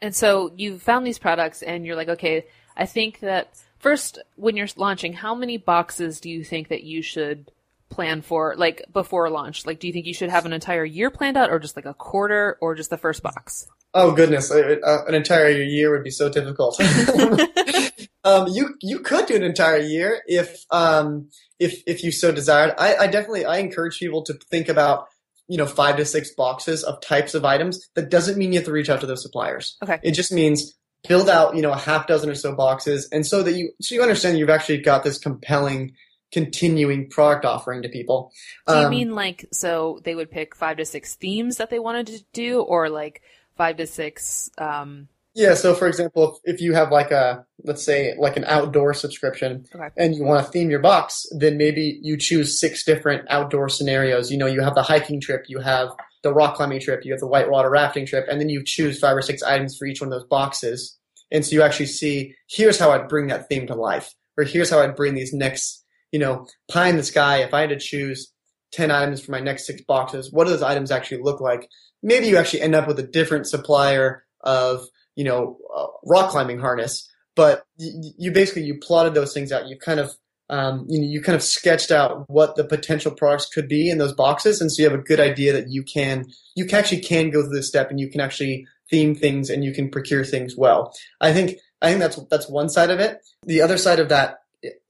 And 0.00 0.14
so 0.14 0.52
you 0.56 0.78
found 0.78 1.06
these 1.06 1.18
products 1.18 1.62
and 1.62 1.84
you're 1.84 1.96
like, 1.96 2.08
okay, 2.08 2.46
I 2.76 2.86
think 2.86 3.20
that 3.20 3.48
first 3.78 4.18
when 4.36 4.56
you're 4.56 4.68
launching, 4.76 5.12
how 5.12 5.34
many 5.34 5.56
boxes 5.56 6.20
do 6.20 6.30
you 6.30 6.44
think 6.44 6.68
that 6.68 6.84
you 6.84 7.02
should 7.02 7.50
plan 7.88 8.22
for 8.22 8.54
like 8.56 8.84
before 8.92 9.28
launch? 9.30 9.66
Like, 9.66 9.80
do 9.80 9.86
you 9.86 9.92
think 9.92 10.06
you 10.06 10.14
should 10.14 10.30
have 10.30 10.46
an 10.46 10.52
entire 10.52 10.84
year 10.84 11.10
planned 11.10 11.36
out 11.36 11.50
or 11.50 11.58
just 11.58 11.74
like 11.74 11.86
a 11.86 11.94
quarter 11.94 12.56
or 12.60 12.74
just 12.74 12.90
the 12.90 12.98
first 12.98 13.22
box? 13.22 13.66
Oh 13.94 14.12
goodness, 14.12 14.50
uh, 14.50 15.04
an 15.08 15.14
entire 15.14 15.50
year 15.50 15.90
would 15.90 16.04
be 16.04 16.10
so 16.10 16.28
difficult. 16.28 16.78
um, 18.28 18.48
you 18.48 18.74
you 18.80 19.00
could 19.00 19.26
do 19.26 19.36
an 19.36 19.42
entire 19.42 19.78
year 19.78 20.22
if 20.26 20.64
um, 20.70 21.30
if 21.58 21.82
if 21.86 22.04
you 22.04 22.12
so 22.12 22.32
desired. 22.32 22.74
I, 22.78 22.96
I 22.96 23.06
definitely 23.06 23.44
I 23.44 23.58
encourage 23.58 23.98
people 23.98 24.22
to 24.24 24.34
think 24.50 24.68
about 24.68 25.06
you 25.46 25.56
know 25.56 25.66
five 25.66 25.96
to 25.96 26.04
six 26.04 26.34
boxes 26.34 26.84
of 26.84 27.00
types 27.00 27.34
of 27.34 27.44
items. 27.44 27.88
That 27.94 28.10
doesn't 28.10 28.38
mean 28.38 28.52
you 28.52 28.58
have 28.58 28.66
to 28.66 28.72
reach 28.72 28.90
out 28.90 29.00
to 29.00 29.06
those 29.06 29.22
suppliers. 29.22 29.76
Okay. 29.82 29.98
It 30.02 30.12
just 30.12 30.32
means 30.32 30.74
build 31.06 31.28
out 31.28 31.56
you 31.56 31.62
know 31.62 31.72
a 31.72 31.78
half 31.78 32.06
dozen 32.06 32.30
or 32.30 32.34
so 32.34 32.54
boxes, 32.54 33.08
and 33.12 33.26
so 33.26 33.42
that 33.42 33.52
you 33.52 33.70
so 33.80 33.94
you 33.94 34.02
understand 34.02 34.38
you've 34.38 34.50
actually 34.50 34.78
got 34.78 35.04
this 35.04 35.18
compelling 35.18 35.92
continuing 36.30 37.08
product 37.08 37.46
offering 37.46 37.82
to 37.82 37.88
people. 37.88 38.30
Do 38.66 38.74
you 38.74 38.80
um, 38.80 38.90
mean 38.90 39.14
like 39.14 39.46
so 39.52 40.00
they 40.04 40.14
would 40.14 40.30
pick 40.30 40.54
five 40.54 40.76
to 40.76 40.84
six 40.84 41.14
themes 41.14 41.56
that 41.56 41.70
they 41.70 41.78
wanted 41.78 42.08
to 42.08 42.24
do, 42.32 42.60
or 42.60 42.90
like 42.90 43.22
five 43.56 43.76
to 43.78 43.86
six? 43.86 44.50
Um... 44.58 45.08
Yeah. 45.38 45.54
So, 45.54 45.74
for 45.74 45.86
example, 45.86 46.40
if, 46.44 46.56
if 46.56 46.60
you 46.60 46.74
have 46.74 46.90
like 46.90 47.10
a 47.10 47.44
let's 47.64 47.84
say 47.84 48.14
like 48.18 48.36
an 48.36 48.44
outdoor 48.44 48.94
subscription, 48.94 49.64
okay. 49.74 49.88
and 49.96 50.14
you 50.14 50.24
want 50.24 50.44
to 50.44 50.50
theme 50.50 50.70
your 50.70 50.80
box, 50.80 51.26
then 51.30 51.56
maybe 51.56 51.98
you 52.02 52.16
choose 52.16 52.58
six 52.58 52.84
different 52.84 53.24
outdoor 53.30 53.68
scenarios. 53.68 54.30
You 54.30 54.38
know, 54.38 54.46
you 54.46 54.60
have 54.62 54.74
the 54.74 54.82
hiking 54.82 55.20
trip, 55.20 55.44
you 55.48 55.60
have 55.60 55.90
the 56.22 56.34
rock 56.34 56.56
climbing 56.56 56.80
trip, 56.80 57.04
you 57.04 57.12
have 57.12 57.20
the 57.20 57.26
whitewater 57.26 57.70
rafting 57.70 58.04
trip, 58.04 58.26
and 58.28 58.40
then 58.40 58.48
you 58.48 58.62
choose 58.64 58.98
five 58.98 59.16
or 59.16 59.22
six 59.22 59.42
items 59.42 59.76
for 59.76 59.86
each 59.86 60.00
one 60.00 60.12
of 60.12 60.18
those 60.18 60.28
boxes. 60.28 60.98
And 61.30 61.44
so 61.44 61.52
you 61.52 61.62
actually 61.62 61.86
see 61.86 62.34
here's 62.48 62.78
how 62.78 62.90
I'd 62.90 63.08
bring 63.08 63.28
that 63.28 63.48
theme 63.48 63.66
to 63.68 63.74
life, 63.74 64.12
or 64.36 64.44
here's 64.44 64.70
how 64.70 64.80
I'd 64.80 64.96
bring 64.96 65.14
these 65.14 65.32
next 65.32 65.84
you 66.12 66.18
know, 66.18 66.46
pie 66.70 66.88
in 66.88 66.96
the 66.96 67.02
sky, 67.02 67.38
if 67.38 67.52
I 67.52 67.62
had 67.62 67.70
to 67.70 67.78
choose 67.78 68.32
10 68.72 68.90
items 68.90 69.20
for 69.20 69.32
my 69.32 69.40
next 69.40 69.66
six 69.66 69.82
boxes, 69.82 70.32
what 70.32 70.44
do 70.44 70.50
those 70.50 70.62
items 70.62 70.90
actually 70.90 71.22
look 71.22 71.40
like? 71.40 71.68
Maybe 72.02 72.28
you 72.28 72.36
actually 72.36 72.62
end 72.62 72.74
up 72.74 72.86
with 72.86 72.98
a 72.98 73.06
different 73.06 73.46
supplier 73.46 74.24
of, 74.40 74.86
you 75.18 75.24
know, 75.24 75.58
uh, 75.76 75.88
rock 76.04 76.30
climbing 76.30 76.60
harness, 76.60 77.10
but 77.34 77.64
you, 77.76 78.12
you, 78.16 78.30
basically, 78.30 78.62
you 78.62 78.78
plotted 78.78 79.14
those 79.14 79.34
things 79.34 79.50
out. 79.50 79.66
You 79.66 79.76
kind 79.76 79.98
of, 79.98 80.12
um, 80.48 80.86
you 80.88 81.00
know, 81.00 81.08
you 81.08 81.20
kind 81.20 81.34
of 81.34 81.42
sketched 81.42 81.90
out 81.90 82.30
what 82.30 82.54
the 82.54 82.62
potential 82.62 83.10
products 83.10 83.46
could 83.46 83.66
be 83.66 83.90
in 83.90 83.98
those 83.98 84.12
boxes. 84.12 84.60
And 84.60 84.70
so 84.70 84.80
you 84.80 84.88
have 84.88 84.96
a 84.96 85.02
good 85.02 85.18
idea 85.18 85.52
that 85.54 85.70
you 85.70 85.82
can, 85.82 86.26
you 86.54 86.68
actually 86.72 87.00
can 87.00 87.30
go 87.30 87.42
through 87.42 87.56
this 87.56 87.66
step 87.66 87.90
and 87.90 87.98
you 87.98 88.08
can 88.08 88.20
actually 88.20 88.64
theme 88.90 89.16
things 89.16 89.50
and 89.50 89.64
you 89.64 89.74
can 89.74 89.90
procure 89.90 90.24
things 90.24 90.56
well. 90.56 90.94
I 91.20 91.32
think, 91.32 91.56
I 91.82 91.88
think 91.88 91.98
that's, 91.98 92.20
that's 92.30 92.48
one 92.48 92.68
side 92.68 92.90
of 92.90 93.00
it. 93.00 93.18
The 93.42 93.60
other 93.60 93.76
side 93.76 93.98
of 93.98 94.10
that 94.10 94.38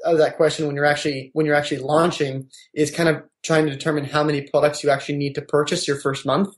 of 0.04 0.16
that 0.16 0.36
question 0.36 0.66
when 0.66 0.74
you're 0.74 0.86
actually 0.86 1.30
when 1.34 1.44
you're 1.44 1.54
actually 1.54 1.80
launching 1.80 2.48
is 2.72 2.90
kind 2.90 3.06
of 3.06 3.22
trying 3.42 3.66
to 3.66 3.70
determine 3.70 4.04
how 4.04 4.24
many 4.24 4.40
products 4.40 4.82
you 4.82 4.88
actually 4.88 5.18
need 5.18 5.34
to 5.34 5.42
purchase 5.42 5.86
your 5.86 6.00
first 6.00 6.24
month 6.24 6.48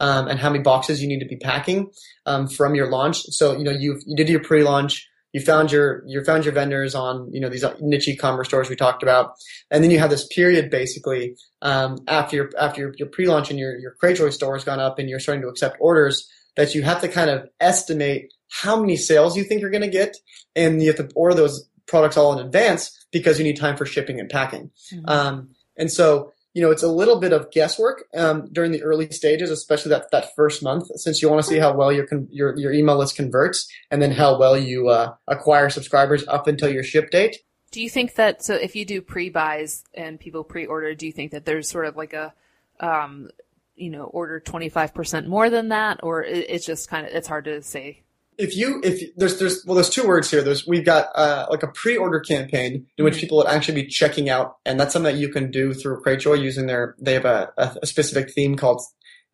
um, 0.00 0.28
and 0.28 0.40
how 0.40 0.50
many 0.50 0.62
boxes 0.62 1.00
you 1.00 1.08
need 1.08 1.20
to 1.20 1.26
be 1.26 1.36
packing 1.36 1.90
um, 2.26 2.48
from 2.48 2.74
your 2.74 2.88
launch. 2.88 3.22
So 3.30 3.56
you 3.56 3.64
know 3.64 3.70
you 3.70 4.00
you 4.06 4.16
did 4.16 4.28
your 4.28 4.42
pre-launch, 4.42 5.08
you 5.32 5.40
found 5.40 5.70
your 5.70 6.02
you 6.06 6.24
found 6.24 6.44
your 6.44 6.54
vendors 6.54 6.94
on 6.94 7.32
you 7.32 7.40
know 7.40 7.48
these 7.48 7.64
niche 7.80 8.08
e-commerce 8.08 8.48
stores 8.48 8.68
we 8.68 8.76
talked 8.76 9.02
about, 9.02 9.34
and 9.70 9.84
then 9.84 9.90
you 9.90 9.98
have 9.98 10.10
this 10.10 10.26
period 10.26 10.70
basically 10.70 11.36
um, 11.62 11.98
after 12.08 12.36
your 12.36 12.50
after 12.58 12.80
your, 12.80 12.94
your 12.96 13.08
pre-launch 13.08 13.50
and 13.50 13.58
your 13.58 13.78
your 13.78 13.94
Cratejoy 14.02 14.32
store 14.32 14.54
has 14.54 14.64
gone 14.64 14.80
up 14.80 14.98
and 14.98 15.08
you're 15.08 15.20
starting 15.20 15.42
to 15.42 15.48
accept 15.48 15.76
orders 15.80 16.28
that 16.56 16.74
you 16.74 16.82
have 16.82 17.00
to 17.00 17.08
kind 17.08 17.30
of 17.30 17.48
estimate 17.60 18.32
how 18.50 18.80
many 18.80 18.96
sales 18.96 19.36
you 19.36 19.44
think 19.44 19.60
you're 19.60 19.70
going 19.70 19.82
to 19.82 19.88
get, 19.88 20.16
and 20.56 20.82
you 20.82 20.88
have 20.88 20.96
to 20.96 21.08
order 21.14 21.34
those 21.34 21.68
products 21.86 22.16
all 22.16 22.38
in 22.38 22.44
advance 22.44 23.06
because 23.12 23.38
you 23.38 23.44
need 23.44 23.56
time 23.56 23.76
for 23.76 23.86
shipping 23.86 24.18
and 24.20 24.28
packing. 24.28 24.70
Mm-hmm. 24.92 25.08
Um, 25.08 25.50
and 25.76 25.90
so, 25.90 26.32
you 26.52 26.62
know, 26.62 26.70
it's 26.70 26.82
a 26.82 26.88
little 26.88 27.20
bit 27.20 27.32
of 27.32 27.50
guesswork 27.50 28.04
um, 28.14 28.48
during 28.52 28.72
the 28.72 28.82
early 28.82 29.10
stages, 29.10 29.50
especially 29.50 29.90
that, 29.90 30.10
that 30.10 30.34
first 30.34 30.62
month, 30.62 30.88
since 30.96 31.22
you 31.22 31.28
want 31.28 31.42
to 31.42 31.48
see 31.48 31.58
how 31.58 31.72
well 31.72 31.92
your, 31.92 32.06
con- 32.06 32.28
your, 32.30 32.56
your 32.58 32.72
email 32.72 32.98
list 32.98 33.16
converts 33.16 33.68
and 33.90 34.02
then 34.02 34.10
how 34.10 34.38
well 34.38 34.58
you 34.58 34.88
uh, 34.88 35.14
acquire 35.28 35.70
subscribers 35.70 36.26
up 36.26 36.48
until 36.48 36.68
your 36.68 36.82
ship 36.82 37.10
date. 37.10 37.38
Do 37.70 37.80
you 37.80 37.88
think 37.88 38.16
that, 38.16 38.42
so 38.42 38.54
if 38.54 38.74
you 38.74 38.84
do 38.84 39.00
pre-buys 39.00 39.84
and 39.94 40.18
people 40.18 40.42
pre-order, 40.42 40.94
do 40.94 41.06
you 41.06 41.12
think 41.12 41.30
that 41.30 41.44
there's 41.44 41.68
sort 41.68 41.86
of 41.86 41.96
like 41.96 42.14
a, 42.14 42.34
um, 42.80 43.30
you 43.76 43.90
know, 43.90 44.04
order 44.04 44.40
25% 44.40 45.26
more 45.26 45.50
than 45.50 45.68
that, 45.68 46.00
or 46.02 46.22
it's 46.24 46.66
just 46.66 46.88
kind 46.90 47.06
of, 47.06 47.12
it's 47.12 47.28
hard 47.28 47.44
to 47.44 47.62
say 47.62 48.02
if 48.40 48.56
you 48.56 48.80
if 48.82 49.14
there's 49.16 49.38
there's 49.38 49.64
well 49.66 49.74
there's 49.74 49.90
two 49.90 50.06
words 50.06 50.30
here. 50.30 50.42
There's 50.42 50.66
we've 50.66 50.84
got 50.84 51.08
uh, 51.14 51.46
like 51.50 51.62
a 51.62 51.68
pre-order 51.68 52.20
campaign 52.20 52.86
in 52.96 53.04
which 53.04 53.14
mm-hmm. 53.14 53.20
people 53.20 53.38
would 53.38 53.46
actually 53.46 53.82
be 53.82 53.88
checking 53.88 54.30
out, 54.30 54.56
and 54.64 54.80
that's 54.80 54.92
something 54.92 55.12
that 55.12 55.20
you 55.20 55.28
can 55.28 55.50
do 55.50 55.74
through 55.74 56.02
Cratejoy 56.02 56.40
using 56.40 56.66
their 56.66 56.94
they 56.98 57.14
have 57.14 57.24
a, 57.24 57.52
a 57.56 57.86
specific 57.86 58.32
theme 58.32 58.56
called 58.56 58.82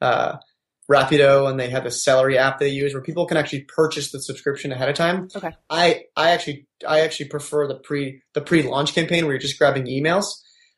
uh, 0.00 0.36
Rapido, 0.90 1.48
and 1.48 1.58
they 1.58 1.70
have 1.70 1.86
a 1.86 1.90
Celery 1.90 2.36
app 2.36 2.58
they 2.58 2.68
use 2.68 2.94
where 2.94 3.02
people 3.02 3.26
can 3.26 3.36
actually 3.36 3.62
purchase 3.62 4.10
the 4.10 4.20
subscription 4.20 4.72
ahead 4.72 4.88
of 4.88 4.96
time. 4.96 5.28
Okay. 5.34 5.54
I 5.70 6.04
I 6.16 6.30
actually 6.30 6.66
I 6.86 7.00
actually 7.00 7.28
prefer 7.28 7.66
the 7.66 7.76
pre 7.76 8.22
the 8.34 8.40
pre-launch 8.40 8.94
campaign 8.94 9.24
where 9.24 9.34
you're 9.34 9.40
just 9.40 9.58
grabbing 9.58 9.86
emails. 9.86 10.26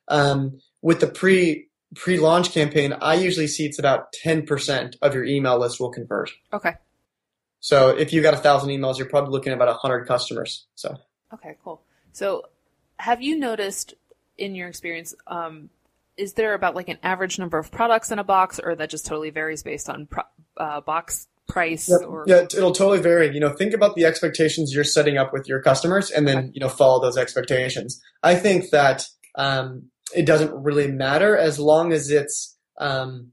Um, 0.08 0.60
with 0.82 1.00
the 1.00 1.08
pre 1.08 1.68
pre-launch 1.94 2.52
campaign, 2.52 2.94
I 3.00 3.14
usually 3.14 3.48
see 3.48 3.64
it's 3.64 3.78
about 3.78 4.12
ten 4.12 4.44
percent 4.44 4.96
of 5.02 5.14
your 5.14 5.24
email 5.24 5.58
list 5.58 5.80
will 5.80 5.90
convert. 5.90 6.30
Okay. 6.52 6.74
So 7.60 7.90
if 7.90 8.12
you 8.12 8.22
got 8.22 8.34
a 8.34 8.38
thousand 8.38 8.70
emails, 8.70 8.98
you're 8.98 9.08
probably 9.08 9.32
looking 9.32 9.52
at 9.52 9.56
about 9.56 9.68
a 9.68 9.74
hundred 9.74 10.06
customers. 10.06 10.66
So 10.74 10.96
okay, 11.34 11.56
cool. 11.62 11.82
So 12.12 12.44
have 12.98 13.22
you 13.22 13.38
noticed 13.38 13.94
in 14.36 14.54
your 14.54 14.68
experience, 14.68 15.14
um, 15.26 15.70
is 16.16 16.32
there 16.34 16.54
about 16.54 16.74
like 16.74 16.88
an 16.88 16.98
average 17.02 17.38
number 17.38 17.58
of 17.58 17.70
products 17.70 18.10
in 18.10 18.18
a 18.18 18.24
box, 18.24 18.58
or 18.62 18.74
that 18.74 18.90
just 18.90 19.06
totally 19.06 19.30
varies 19.30 19.62
based 19.62 19.88
on 19.88 20.06
pro- 20.06 20.24
uh, 20.56 20.80
box 20.80 21.28
price? 21.46 21.88
Yeah, 21.88 22.06
or... 22.06 22.24
yeah, 22.26 22.42
it'll 22.42 22.72
totally 22.72 23.00
vary. 23.00 23.32
You 23.32 23.40
know, 23.40 23.52
think 23.52 23.72
about 23.72 23.94
the 23.94 24.04
expectations 24.04 24.72
you're 24.74 24.84
setting 24.84 25.16
up 25.16 25.32
with 25.32 25.48
your 25.48 25.62
customers, 25.62 26.10
and 26.10 26.26
then 26.26 26.50
you 26.54 26.60
know 26.60 26.68
follow 26.68 27.00
those 27.00 27.16
expectations. 27.16 28.00
I 28.22 28.34
think 28.34 28.70
that 28.70 29.04
um, 29.36 29.90
it 30.14 30.26
doesn't 30.26 30.52
really 30.52 30.88
matter 30.88 31.36
as 31.36 31.58
long 31.58 31.92
as 31.92 32.10
it's 32.10 32.56
um, 32.80 33.32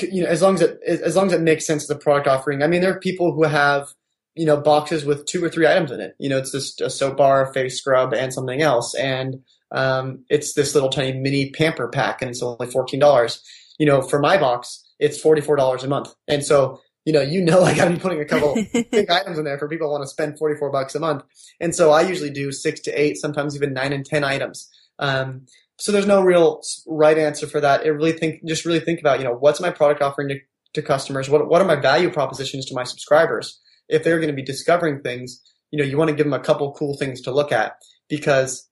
you 0.00 0.22
know, 0.22 0.28
as 0.28 0.42
long 0.42 0.54
as 0.54 0.62
it 0.62 0.80
as 0.84 1.16
long 1.16 1.26
as 1.26 1.32
it 1.32 1.40
makes 1.40 1.66
sense 1.66 1.86
to 1.86 1.94
the 1.94 2.00
product 2.00 2.28
offering. 2.28 2.62
I 2.62 2.66
mean, 2.66 2.80
there 2.80 2.92
are 2.92 3.00
people 3.00 3.32
who 3.32 3.44
have 3.44 3.88
you 4.34 4.46
know 4.46 4.56
boxes 4.56 5.04
with 5.04 5.26
two 5.26 5.44
or 5.44 5.48
three 5.48 5.66
items 5.66 5.90
in 5.90 6.00
it. 6.00 6.14
You 6.18 6.28
know, 6.28 6.38
it's 6.38 6.52
just 6.52 6.80
a 6.80 6.90
soap 6.90 7.16
bar, 7.16 7.48
a 7.48 7.52
face 7.52 7.78
scrub, 7.78 8.12
and 8.12 8.32
something 8.32 8.62
else, 8.62 8.94
and 8.94 9.42
um, 9.72 10.24
it's 10.28 10.54
this 10.54 10.74
little 10.74 10.90
tiny 10.90 11.18
mini 11.18 11.50
pamper 11.50 11.88
pack, 11.88 12.22
and 12.22 12.30
it's 12.30 12.42
only 12.42 12.66
fourteen 12.66 13.00
dollars. 13.00 13.42
You 13.78 13.86
know, 13.86 14.02
for 14.02 14.18
my 14.18 14.36
box, 14.36 14.84
it's 14.98 15.20
forty 15.20 15.40
four 15.40 15.56
dollars 15.56 15.84
a 15.84 15.88
month, 15.88 16.14
and 16.28 16.44
so 16.44 16.80
you 17.04 17.12
know, 17.12 17.22
you 17.22 17.42
know, 17.42 17.62
I 17.62 17.74
got 17.74 17.86
to 17.86 17.90
be 17.92 17.98
putting 17.98 18.20
a 18.20 18.24
couple 18.24 18.54
big 18.72 19.10
items 19.10 19.38
in 19.38 19.44
there 19.44 19.58
for 19.58 19.68
people 19.68 19.86
who 19.88 19.92
want 19.92 20.04
to 20.04 20.08
spend 20.08 20.38
44 20.38 20.70
bucks 20.70 20.94
a 20.94 21.00
month. 21.00 21.24
And 21.58 21.74
so 21.74 21.90
I 21.92 22.02
usually 22.02 22.30
do 22.30 22.52
six 22.52 22.80
to 22.80 22.90
eight, 22.92 23.16
sometimes 23.16 23.56
even 23.56 23.72
nine 23.72 23.92
and 23.92 24.04
10 24.04 24.22
items. 24.22 24.68
Um, 24.98 25.46
so 25.80 25.92
there's 25.92 26.06
no 26.06 26.20
real 26.20 26.60
right 26.86 27.16
answer 27.16 27.46
for 27.46 27.60
that. 27.60 27.86
It 27.86 27.90
really 27.90 28.12
think 28.12 28.46
just 28.46 28.66
really 28.66 28.80
think 28.80 29.00
about 29.00 29.18
you 29.18 29.24
know 29.24 29.34
what's 29.34 29.60
my 29.60 29.70
product 29.70 30.02
offering 30.02 30.28
to, 30.28 30.36
to 30.74 30.82
customers. 30.82 31.30
What 31.30 31.48
what 31.48 31.62
are 31.62 31.66
my 31.66 31.76
value 31.76 32.10
propositions 32.10 32.66
to 32.66 32.74
my 32.74 32.84
subscribers? 32.84 33.60
If 33.88 34.04
they're 34.04 34.18
going 34.18 34.28
to 34.28 34.34
be 34.34 34.44
discovering 34.44 35.00
things, 35.00 35.40
you 35.70 35.78
know, 35.78 35.84
you 35.84 35.96
want 35.96 36.10
to 36.10 36.16
give 36.16 36.26
them 36.26 36.38
a 36.38 36.44
couple 36.44 36.72
cool 36.74 36.96
things 36.98 37.22
to 37.22 37.32
look 37.32 37.50
at 37.50 37.72
because 38.08 38.68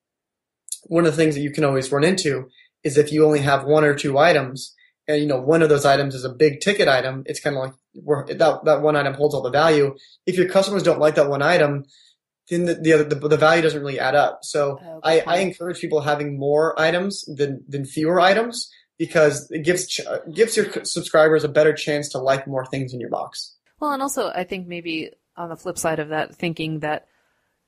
one 0.84 1.06
of 1.06 1.12
the 1.12 1.16
things 1.16 1.34
that 1.34 1.40
you 1.40 1.50
can 1.50 1.64
always 1.64 1.90
run 1.90 2.04
into 2.04 2.48
is 2.84 2.98
if 2.98 3.10
you 3.10 3.24
only 3.24 3.40
have 3.40 3.64
one 3.64 3.84
or 3.84 3.94
two 3.94 4.18
items 4.18 4.74
and 5.08 5.20
you 5.20 5.26
know 5.26 5.40
one 5.40 5.62
of 5.62 5.70
those 5.70 5.86
items 5.86 6.14
is 6.14 6.24
a 6.24 6.28
big 6.32 6.60
ticket 6.60 6.88
item 6.88 7.22
it's 7.26 7.40
kind 7.40 7.56
of 7.56 7.62
like 7.62 8.26
that 8.38 8.60
that 8.64 8.82
one 8.82 8.96
item 8.96 9.14
holds 9.14 9.34
all 9.34 9.42
the 9.42 9.50
value 9.50 9.94
if 10.26 10.36
your 10.36 10.48
customers 10.48 10.82
don't 10.82 11.00
like 11.00 11.14
that 11.14 11.28
one 11.28 11.42
item 11.42 11.84
then 12.48 12.64
the 12.64 12.74
the, 12.74 13.04
the, 13.14 13.28
the 13.28 13.36
value 13.36 13.62
doesn't 13.62 13.80
really 13.80 14.00
add 14.00 14.14
up. 14.14 14.40
So 14.42 14.80
oh, 14.82 15.00
I, 15.02 15.20
I 15.26 15.38
encourage 15.38 15.80
people 15.80 16.00
having 16.00 16.38
more 16.38 16.78
items 16.80 17.24
than 17.26 17.64
than 17.68 17.84
fewer 17.84 18.20
items 18.20 18.70
because 18.98 19.50
it 19.50 19.64
gives 19.64 19.86
ch- 19.86 20.00
gives 20.32 20.56
your 20.56 20.84
subscribers 20.84 21.44
a 21.44 21.48
better 21.48 21.72
chance 21.72 22.08
to 22.10 22.18
like 22.18 22.46
more 22.46 22.66
things 22.66 22.92
in 22.92 23.00
your 23.00 23.10
box. 23.10 23.56
Well, 23.80 23.92
and 23.92 24.02
also 24.02 24.30
I 24.30 24.44
think 24.44 24.66
maybe 24.66 25.10
on 25.36 25.48
the 25.48 25.56
flip 25.56 25.78
side 25.78 26.00
of 26.00 26.08
that, 26.08 26.34
thinking 26.34 26.80
that 26.80 27.06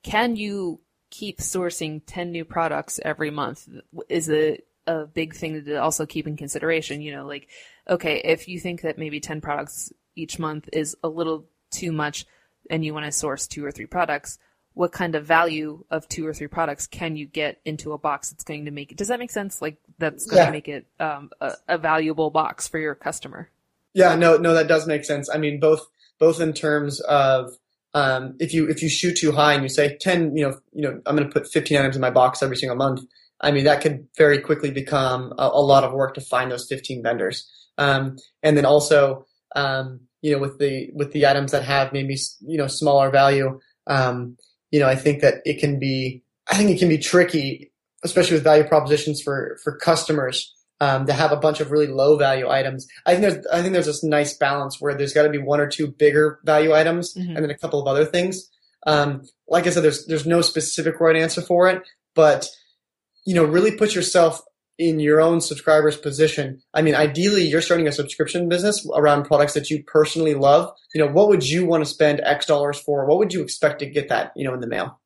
can 0.03 0.35
you 0.35 0.81
keep 1.09 1.39
sourcing 1.39 2.01
ten 2.05 2.31
new 2.31 2.45
products 2.45 2.99
every 3.03 3.31
month 3.31 3.67
is 4.09 4.29
a 4.29 4.59
a 4.87 5.05
big 5.05 5.35
thing 5.35 5.63
to 5.63 5.75
also 5.75 6.05
keep 6.05 6.27
in 6.27 6.37
consideration. 6.37 7.01
You 7.01 7.15
know, 7.15 7.25
like 7.25 7.47
okay, 7.89 8.21
if 8.23 8.47
you 8.47 8.59
think 8.59 8.81
that 8.81 8.97
maybe 8.97 9.19
ten 9.19 9.41
products 9.41 9.93
each 10.15 10.39
month 10.39 10.69
is 10.73 10.97
a 11.03 11.07
little 11.07 11.45
too 11.71 11.91
much, 11.91 12.25
and 12.69 12.83
you 12.83 12.93
want 12.93 13.05
to 13.05 13.11
source 13.11 13.47
two 13.47 13.63
or 13.63 13.71
three 13.71 13.85
products 13.85 14.37
what 14.73 14.91
kind 14.91 15.15
of 15.15 15.25
value 15.25 15.83
of 15.91 16.07
two 16.07 16.25
or 16.25 16.33
three 16.33 16.47
products 16.47 16.87
can 16.87 17.15
you 17.15 17.25
get 17.25 17.59
into 17.65 17.93
a 17.93 17.97
box 17.97 18.29
that's 18.29 18.43
going 18.43 18.65
to 18.65 18.71
make 18.71 18.91
it 18.91 18.97
does 18.97 19.09
that 19.09 19.19
make 19.19 19.31
sense? 19.31 19.61
Like 19.61 19.77
that's 19.97 20.25
going 20.25 20.37
yeah. 20.39 20.45
to 20.45 20.51
make 20.51 20.67
it 20.67 20.87
um, 20.99 21.29
a, 21.39 21.53
a, 21.67 21.77
valuable 21.77 22.29
box 22.29 22.67
for 22.67 22.79
your 22.79 22.95
customer? 22.95 23.49
Yeah 23.93 24.15
no 24.15 24.37
no 24.37 24.53
that 24.53 24.67
does 24.67 24.87
make 24.87 25.05
sense. 25.05 25.29
I 25.29 25.37
mean 25.37 25.59
both 25.59 25.85
both 26.19 26.39
in 26.39 26.53
terms 26.53 26.99
of 27.01 27.51
um, 27.93 28.35
if 28.39 28.53
you 28.53 28.69
if 28.69 28.81
you 28.81 28.89
shoot 28.89 29.17
too 29.17 29.31
high 29.31 29.53
and 29.53 29.63
you 29.63 29.69
say 29.69 29.97
10 29.99 30.35
you 30.37 30.47
know 30.47 30.57
you 30.71 30.83
know 30.83 31.01
i'm 31.05 31.17
going 31.17 31.27
to 31.27 31.33
put 31.33 31.51
15 31.51 31.77
items 31.77 31.95
in 31.95 32.01
my 32.01 32.09
box 32.09 32.41
every 32.41 32.55
single 32.55 32.77
month 32.77 33.01
i 33.41 33.51
mean 33.51 33.65
that 33.65 33.81
could 33.81 34.07
very 34.17 34.39
quickly 34.39 34.71
become 34.71 35.33
a, 35.37 35.47
a 35.47 35.61
lot 35.61 35.83
of 35.83 35.91
work 35.91 36.13
to 36.13 36.21
find 36.21 36.49
those 36.49 36.67
15 36.69 37.03
vendors. 37.03 37.49
Um, 37.77 38.17
and 38.43 38.55
then 38.55 38.65
also 38.65 39.25
um, 39.55 40.01
you 40.21 40.31
know 40.31 40.39
with 40.39 40.59
the 40.59 40.89
with 40.93 41.11
the 41.11 41.25
items 41.27 41.51
that 41.51 41.63
have 41.63 41.93
maybe 41.93 42.15
you 42.41 42.57
know 42.57 42.67
smaller 42.67 43.09
value 43.09 43.59
um, 43.87 44.37
you 44.71 44.79
know, 44.79 44.87
I 44.87 44.95
think 44.95 45.21
that 45.21 45.35
it 45.45 45.59
can 45.59 45.79
be, 45.79 46.23
I 46.49 46.55
think 46.57 46.69
it 46.71 46.79
can 46.79 46.89
be 46.89 46.97
tricky, 46.97 47.71
especially 48.03 48.35
with 48.35 48.43
value 48.43 48.63
propositions 48.63 49.21
for, 49.21 49.57
for 49.63 49.75
customers. 49.77 50.53
um, 50.79 51.05
to 51.05 51.13
have 51.13 51.31
a 51.31 51.35
bunch 51.37 51.59
of 51.59 51.69
really 51.69 51.85
low 51.85 52.17
value 52.17 52.49
items. 52.49 52.87
I 53.05 53.11
think 53.11 53.21
there's 53.21 53.45
I 53.53 53.61
think 53.61 53.73
there's 53.73 53.85
this 53.85 54.03
nice 54.03 54.33
balance 54.35 54.81
where 54.81 54.95
there's 54.95 55.13
got 55.13 55.21
to 55.23 55.29
be 55.29 55.37
one 55.37 55.59
or 55.59 55.67
two 55.67 55.85
bigger 55.91 56.39
value 56.43 56.73
items 56.73 57.13
Mhm. 57.13 57.35
and 57.35 57.37
then 57.37 57.51
a 57.51 57.57
couple 57.57 57.79
of 57.79 57.87
other 57.87 58.03
things. 58.03 58.49
Um, 58.87 59.21
like 59.47 59.67
I 59.67 59.69
said, 59.69 59.83
there's 59.83 60.07
there's 60.07 60.25
no 60.25 60.41
specific 60.41 60.99
right 60.99 61.15
answer 61.15 61.43
for 61.43 61.67
it, 61.69 61.83
but 62.15 62.47
you 63.27 63.35
know, 63.35 63.43
really 63.43 63.77
put 63.77 63.93
yourself 63.93 64.41
in 64.77 64.99
your 64.99 65.21
own 65.21 65.41
subscriber's 65.41 65.97
position. 65.97 66.61
I 66.73 66.81
mean, 66.81 66.95
ideally, 66.95 67.43
you're 67.43 67.61
starting 67.61 67.87
a 67.87 67.91
subscription 67.91 68.49
business 68.49 68.87
around 68.95 69.25
products 69.25 69.53
that 69.53 69.69
you 69.69 69.83
personally 69.83 70.33
love. 70.33 70.71
You 70.93 71.05
know, 71.05 71.11
what 71.11 71.27
would 71.29 71.47
you 71.47 71.65
want 71.65 71.83
to 71.83 71.89
spend 71.89 72.21
X 72.21 72.45
dollars 72.45 72.79
for? 72.79 73.05
What 73.05 73.17
would 73.19 73.33
you 73.33 73.41
expect 73.41 73.79
to 73.79 73.85
get 73.85 74.09
that, 74.09 74.31
you 74.35 74.43
know, 74.43 74.53
in 74.53 74.59
the 74.59 74.67
mail? 74.67 74.99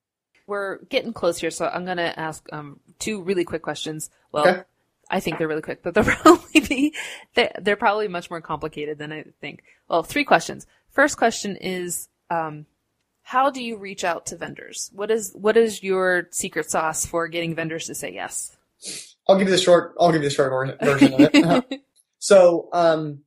We're 0.48 0.78
getting 0.86 1.12
close 1.12 1.40
here, 1.40 1.52
so 1.52 1.68
I'm 1.68 1.86
going 1.86 1.98
to 1.98 2.18
ask 2.20 2.48
um, 2.54 2.80
two 3.00 3.22
really 3.22 3.44
quick 3.44 3.64
questions. 3.64 4.10
Well, 4.32 4.48
Okay. 4.48 4.62
I 5.10 5.20
think 5.20 5.38
they're 5.38 5.48
really 5.48 5.62
quick, 5.62 5.84
but 5.84 5.94
they're 5.94 6.04
probably 6.22 6.62
be 6.62 6.94
they're, 7.36 7.52
they're 7.62 7.76
probably 7.76 8.08
much 8.08 8.30
more 8.30 8.42
complicated 8.42 8.98
than 8.98 9.12
I 9.12 9.26
think. 9.42 9.64
Well, 9.88 10.04
three 10.04 10.24
questions. 10.24 10.66
First 10.92 11.18
question 11.18 11.56
is, 11.58 12.10
um, 12.30 12.66
how 13.22 13.50
do 13.50 13.62
you 13.64 13.78
reach 13.78 14.04
out 14.04 14.28
to 14.28 14.38
vendors? 14.38 14.92
What 14.94 15.12
is 15.12 15.32
what 15.34 15.58
is 15.58 15.84
your 15.84 16.28
secret 16.32 16.70
sauce 16.70 17.06
for 17.06 17.28
getting 17.28 17.56
vendors 17.56 17.88
to 17.88 17.96
say 17.96 18.14
yes? 18.14 18.56
I'll 19.28 19.38
give 19.38 19.48
you 19.48 19.54
the 19.56 19.62
short. 19.62 19.96
I'll 20.00 20.12
give 20.12 20.22
you 20.24 20.30
the 20.30 20.36
short 20.36 20.80
version 20.82 21.14
of 21.14 21.20
it. 21.22 21.82
So 22.26 22.70
um, 22.74 23.20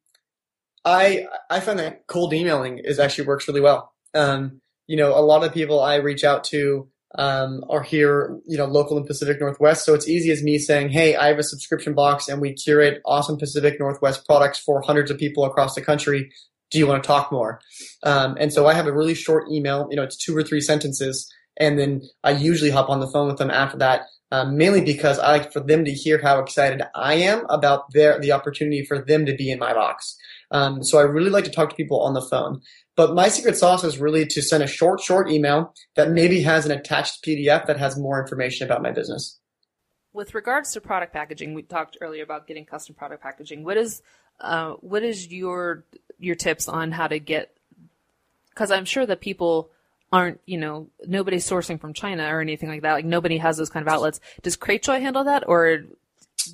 I 0.84 1.26
I 1.50 1.60
find 1.60 1.78
that 1.78 2.08
cold 2.08 2.32
emailing 2.32 2.78
is 2.78 2.98
actually 2.98 3.28
works 3.28 3.46
really 3.46 3.60
well. 3.60 3.92
Um, 4.12 4.60
you 4.88 4.96
know, 4.96 5.16
a 5.16 5.22
lot 5.22 5.44
of 5.44 5.54
people 5.54 5.80
I 5.80 5.96
reach 5.96 6.24
out 6.24 6.42
to 6.44 6.88
um, 7.14 7.64
are 7.70 7.82
here, 7.82 8.38
you 8.44 8.58
know, 8.58 8.64
local 8.64 8.98
in 8.98 9.06
Pacific 9.06 9.38
Northwest. 9.40 9.84
So 9.84 9.94
it's 9.94 10.08
easy 10.08 10.32
as 10.32 10.42
me 10.42 10.58
saying, 10.58 10.88
"Hey, 10.88 11.14
I 11.14 11.28
have 11.28 11.38
a 11.38 11.44
subscription 11.44 11.94
box, 11.94 12.28
and 12.28 12.40
we 12.40 12.54
curate 12.54 13.00
awesome 13.06 13.38
Pacific 13.38 13.78
Northwest 13.78 14.26
products 14.26 14.58
for 14.58 14.82
hundreds 14.82 15.12
of 15.12 15.18
people 15.18 15.44
across 15.44 15.76
the 15.76 15.80
country. 15.80 16.32
Do 16.72 16.78
you 16.78 16.86
want 16.88 17.00
to 17.02 17.06
talk 17.06 17.30
more?" 17.30 17.60
Um, 18.02 18.36
and 18.40 18.52
so 18.52 18.66
I 18.66 18.74
have 18.74 18.88
a 18.88 18.92
really 18.92 19.14
short 19.14 19.44
email. 19.48 19.86
You 19.90 19.96
know, 19.96 20.02
it's 20.02 20.16
two 20.16 20.36
or 20.36 20.42
three 20.42 20.60
sentences, 20.60 21.32
and 21.56 21.78
then 21.78 22.02
I 22.24 22.32
usually 22.32 22.70
hop 22.70 22.88
on 22.90 22.98
the 22.98 23.08
phone 23.08 23.28
with 23.28 23.38
them 23.38 23.50
after 23.50 23.78
that 23.78 24.02
um, 24.30 24.56
mainly 24.56 24.82
because 24.82 25.18
I 25.18 25.32
like 25.32 25.52
for 25.52 25.60
them 25.60 25.84
to 25.84 25.92
hear 25.92 26.20
how 26.20 26.38
excited 26.38 26.82
I 26.94 27.14
am 27.14 27.46
about 27.48 27.92
their 27.92 28.20
the 28.20 28.32
opportunity 28.32 28.84
for 28.84 29.02
them 29.02 29.26
to 29.26 29.34
be 29.34 29.50
in 29.50 29.58
my 29.58 29.72
box. 29.72 30.16
Um, 30.50 30.82
so 30.82 30.98
I 30.98 31.02
really 31.02 31.30
like 31.30 31.44
to 31.44 31.50
talk 31.50 31.70
to 31.70 31.76
people 31.76 32.00
on 32.00 32.14
the 32.14 32.22
phone. 32.22 32.60
But 32.96 33.14
my 33.14 33.28
secret 33.28 33.56
sauce 33.56 33.84
is 33.84 33.98
really 33.98 34.26
to 34.26 34.42
send 34.42 34.62
a 34.62 34.66
short, 34.66 35.00
short 35.00 35.30
email 35.30 35.72
that 35.94 36.10
maybe 36.10 36.42
has 36.42 36.66
an 36.66 36.72
attached 36.72 37.24
PDF 37.24 37.66
that 37.66 37.78
has 37.78 37.98
more 37.98 38.20
information 38.20 38.66
about 38.66 38.82
my 38.82 38.90
business. 38.90 39.38
With 40.12 40.34
regards 40.34 40.72
to 40.72 40.80
product 40.80 41.12
packaging, 41.12 41.54
we 41.54 41.62
talked 41.62 41.96
earlier 42.00 42.24
about 42.24 42.46
getting 42.46 42.64
custom 42.64 42.94
product 42.94 43.22
packaging. 43.22 43.62
What 43.62 43.76
is 43.76 44.02
uh, 44.40 44.72
what 44.80 45.02
is 45.02 45.28
your 45.28 45.84
your 46.18 46.34
tips 46.34 46.68
on 46.68 46.92
how 46.92 47.06
to 47.06 47.18
get? 47.18 47.56
Because 48.50 48.70
I'm 48.70 48.84
sure 48.84 49.06
that 49.06 49.20
people 49.20 49.70
aren't, 50.12 50.40
you 50.46 50.58
know, 50.58 50.88
nobody's 51.06 51.48
sourcing 51.48 51.80
from 51.80 51.92
China 51.92 52.24
or 52.34 52.40
anything 52.40 52.68
like 52.68 52.82
that. 52.82 52.92
Like 52.94 53.04
nobody 53.04 53.38
has 53.38 53.56
those 53.56 53.70
kind 53.70 53.86
of 53.86 53.92
outlets. 53.92 54.20
Does 54.42 54.56
Cratejoy 54.56 55.00
handle 55.00 55.24
that, 55.24 55.44
or 55.46 55.82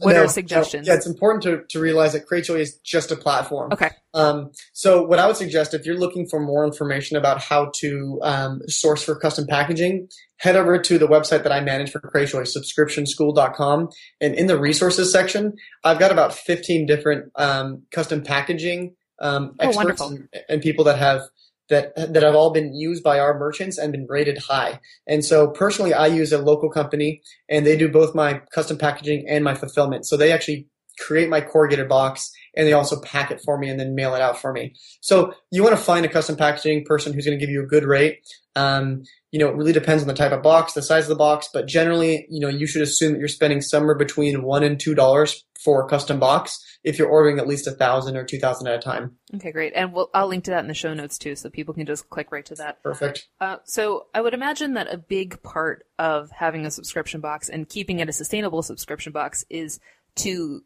what 0.00 0.14
No, 0.14 0.24
are 0.24 0.28
suggestions? 0.28 0.88
no, 0.88 0.92
yeah, 0.92 0.96
it's 0.96 1.06
important 1.06 1.42
to, 1.44 1.62
to 1.68 1.78
realize 1.80 2.14
that 2.14 2.26
Cratejoy 2.26 2.58
is 2.58 2.78
just 2.78 3.12
a 3.12 3.16
platform. 3.16 3.70
Okay. 3.72 3.90
Um, 4.12 4.50
so 4.72 5.04
what 5.04 5.20
I 5.20 5.26
would 5.26 5.36
suggest, 5.36 5.72
if 5.72 5.86
you're 5.86 5.98
looking 5.98 6.26
for 6.28 6.40
more 6.40 6.64
information 6.64 7.16
about 7.16 7.40
how 7.40 7.70
to 7.76 8.18
um, 8.22 8.60
source 8.66 9.04
for 9.04 9.14
custom 9.14 9.46
packaging, 9.46 10.08
head 10.38 10.56
over 10.56 10.78
to 10.78 10.98
the 10.98 11.06
website 11.06 11.44
that 11.44 11.52
I 11.52 11.60
manage 11.60 11.92
for 11.92 12.00
Cratejoy, 12.00 12.48
subscriptionschool.com. 12.48 13.88
And 14.20 14.34
in 14.34 14.46
the 14.46 14.58
resources 14.58 15.12
section, 15.12 15.52
I've 15.84 15.98
got 15.98 16.10
about 16.10 16.34
15 16.34 16.86
different 16.86 17.30
um, 17.36 17.82
custom 17.92 18.22
packaging 18.22 18.96
um, 19.20 19.54
Oh, 19.60 19.68
experts 19.68 19.76
wonderful. 20.00 20.08
and, 20.08 20.28
and 20.48 20.62
people 20.62 20.84
that 20.86 20.98
have 20.98 21.20
that 21.68 21.94
that 21.96 22.22
have 22.22 22.34
all 22.34 22.50
been 22.50 22.74
used 22.74 23.02
by 23.02 23.18
our 23.18 23.38
merchants 23.38 23.78
and 23.78 23.92
been 23.92 24.06
rated 24.08 24.38
high. 24.38 24.80
And 25.06 25.24
so 25.24 25.48
personally, 25.48 25.94
I 25.94 26.06
use 26.06 26.32
a 26.32 26.38
local 26.38 26.70
company, 26.70 27.22
and 27.48 27.66
they 27.66 27.76
do 27.76 27.88
both 27.88 28.14
my 28.14 28.42
custom 28.52 28.78
packaging 28.78 29.26
and 29.28 29.44
my 29.44 29.54
fulfillment. 29.54 30.06
So 30.06 30.16
they 30.16 30.32
actually 30.32 30.68
create 30.98 31.28
my 31.28 31.40
corrugated 31.40 31.88
box 31.88 32.30
and 32.56 32.66
they 32.66 32.72
also 32.72 33.00
pack 33.00 33.30
it 33.30 33.40
for 33.44 33.58
me 33.58 33.68
and 33.68 33.78
then 33.80 33.94
mail 33.94 34.14
it 34.14 34.20
out 34.20 34.40
for 34.40 34.52
me. 34.52 34.74
So 35.00 35.34
you 35.50 35.62
want 35.62 35.76
to 35.76 35.82
find 35.82 36.06
a 36.06 36.08
custom 36.08 36.36
packaging 36.36 36.84
person 36.84 37.12
who's 37.12 37.26
going 37.26 37.38
to 37.38 37.44
give 37.44 37.52
you 37.52 37.62
a 37.62 37.66
good 37.66 37.84
rate. 37.84 38.20
Um, 38.54 39.02
you 39.32 39.40
know, 39.40 39.48
it 39.48 39.56
really 39.56 39.72
depends 39.72 40.02
on 40.02 40.08
the 40.08 40.14
type 40.14 40.30
of 40.30 40.42
box, 40.42 40.74
the 40.74 40.82
size 40.82 41.04
of 41.04 41.08
the 41.08 41.16
box, 41.16 41.48
but 41.52 41.66
generally, 41.66 42.26
you 42.30 42.38
know, 42.38 42.48
you 42.48 42.66
should 42.66 42.82
assume 42.82 43.12
that 43.12 43.18
you're 43.18 43.28
spending 43.28 43.60
somewhere 43.60 43.96
between 43.96 44.44
one 44.44 44.62
and 44.62 44.78
two 44.78 44.94
dollars 44.94 45.44
for 45.64 45.84
a 45.84 45.88
custom 45.88 46.20
box 46.20 46.60
if 46.84 46.98
you're 46.98 47.08
ordering 47.08 47.38
at 47.38 47.48
least 47.48 47.66
a 47.66 47.70
thousand 47.70 48.16
or 48.16 48.24
two 48.24 48.38
thousand 48.38 48.68
at 48.68 48.78
a 48.78 48.78
time. 48.78 49.16
Okay, 49.34 49.50
great. 49.50 49.72
And 49.74 49.92
we'll, 49.92 50.10
I'll 50.14 50.28
link 50.28 50.44
to 50.44 50.50
that 50.52 50.60
in 50.60 50.68
the 50.68 50.74
show 50.74 50.94
notes 50.94 51.18
too, 51.18 51.34
so 51.34 51.50
people 51.50 51.74
can 51.74 51.86
just 51.86 52.08
click 52.10 52.30
right 52.30 52.44
to 52.46 52.54
that. 52.56 52.82
Perfect. 52.82 53.26
Uh, 53.40 53.56
so 53.64 54.06
I 54.14 54.20
would 54.20 54.34
imagine 54.34 54.74
that 54.74 54.92
a 54.92 54.98
big 54.98 55.42
part 55.42 55.86
of 55.98 56.30
having 56.30 56.66
a 56.66 56.70
subscription 56.70 57.20
box 57.20 57.48
and 57.48 57.68
keeping 57.68 57.98
it 58.00 58.08
a 58.08 58.12
sustainable 58.12 58.62
subscription 58.62 59.12
box 59.12 59.44
is 59.48 59.80
to 60.16 60.62